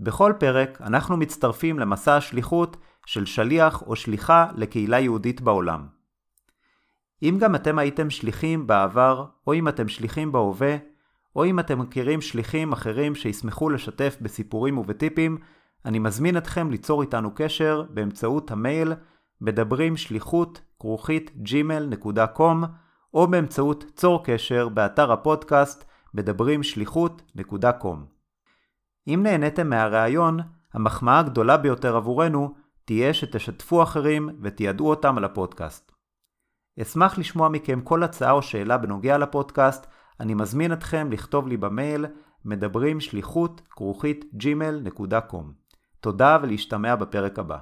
בכל 0.00 0.32
פרק 0.38 0.80
אנחנו 0.80 1.16
מצטרפים 1.16 1.78
למסע 1.78 2.16
השליחות 2.16 2.76
של 3.06 3.26
שליח 3.26 3.82
או 3.82 3.96
שליחה 3.96 4.46
לקהילה 4.54 5.00
יהודית 5.00 5.40
בעולם. 5.40 5.86
אם 7.22 7.36
גם 7.40 7.54
אתם 7.54 7.78
הייתם 7.78 8.10
שליחים 8.10 8.66
בעבר, 8.66 9.24
או 9.46 9.54
אם 9.54 9.68
אתם 9.68 9.88
שליחים 9.88 10.32
בהווה, 10.32 10.76
או 11.36 11.44
אם 11.44 11.60
אתם 11.60 11.78
מכירים 11.78 12.20
שליחים 12.20 12.72
אחרים 12.72 13.14
שישמחו 13.14 13.70
לשתף 13.70 14.16
בסיפורים 14.20 14.78
ובטיפים, 14.78 15.38
אני 15.84 15.98
מזמין 15.98 16.36
אתכם 16.36 16.70
ליצור 16.70 17.02
איתנו 17.02 17.30
קשר 17.34 17.82
באמצעות 17.90 18.50
המייל 18.50 18.92
מדברים 19.40 19.96
שליחות 19.96 20.60
כרוכית 20.80 21.30
gmail.com 21.44 22.66
או 23.14 23.26
באמצעות 23.26 23.84
צור 23.94 24.24
קשר 24.24 24.68
באתר 24.68 25.12
הפודקאסט 25.12 25.84
מדברים 26.14 26.62
שליחות.com. 26.62 28.15
אם 29.06 29.20
נהניתם 29.22 29.70
מהרעיון, 29.70 30.38
המחמאה 30.74 31.18
הגדולה 31.18 31.56
ביותר 31.56 31.96
עבורנו 31.96 32.54
תהיה 32.84 33.14
שתשתפו 33.14 33.82
אחרים 33.82 34.28
ותיעדו 34.42 34.90
אותם 34.90 35.18
על 35.18 35.24
הפודקאסט. 35.24 35.92
אשמח 36.82 37.18
לשמוע 37.18 37.48
מכם 37.48 37.80
כל 37.80 38.02
הצעה 38.02 38.32
או 38.32 38.42
שאלה 38.42 38.78
בנוגע 38.78 39.18
לפודקאסט 39.18 39.86
אני 40.20 40.34
מזמין 40.34 40.72
אתכם 40.72 41.12
לכתוב 41.12 41.48
לי 41.48 41.56
במייל 41.56 42.06
מדברים 42.44 43.00
שליחות 43.00 43.60
כרוכית 43.70 44.24
gmail.com. 44.42 45.44
תודה 46.00 46.38
ולהשתמע 46.42 46.96
בפרק 46.96 47.38
הבא. 47.38 47.58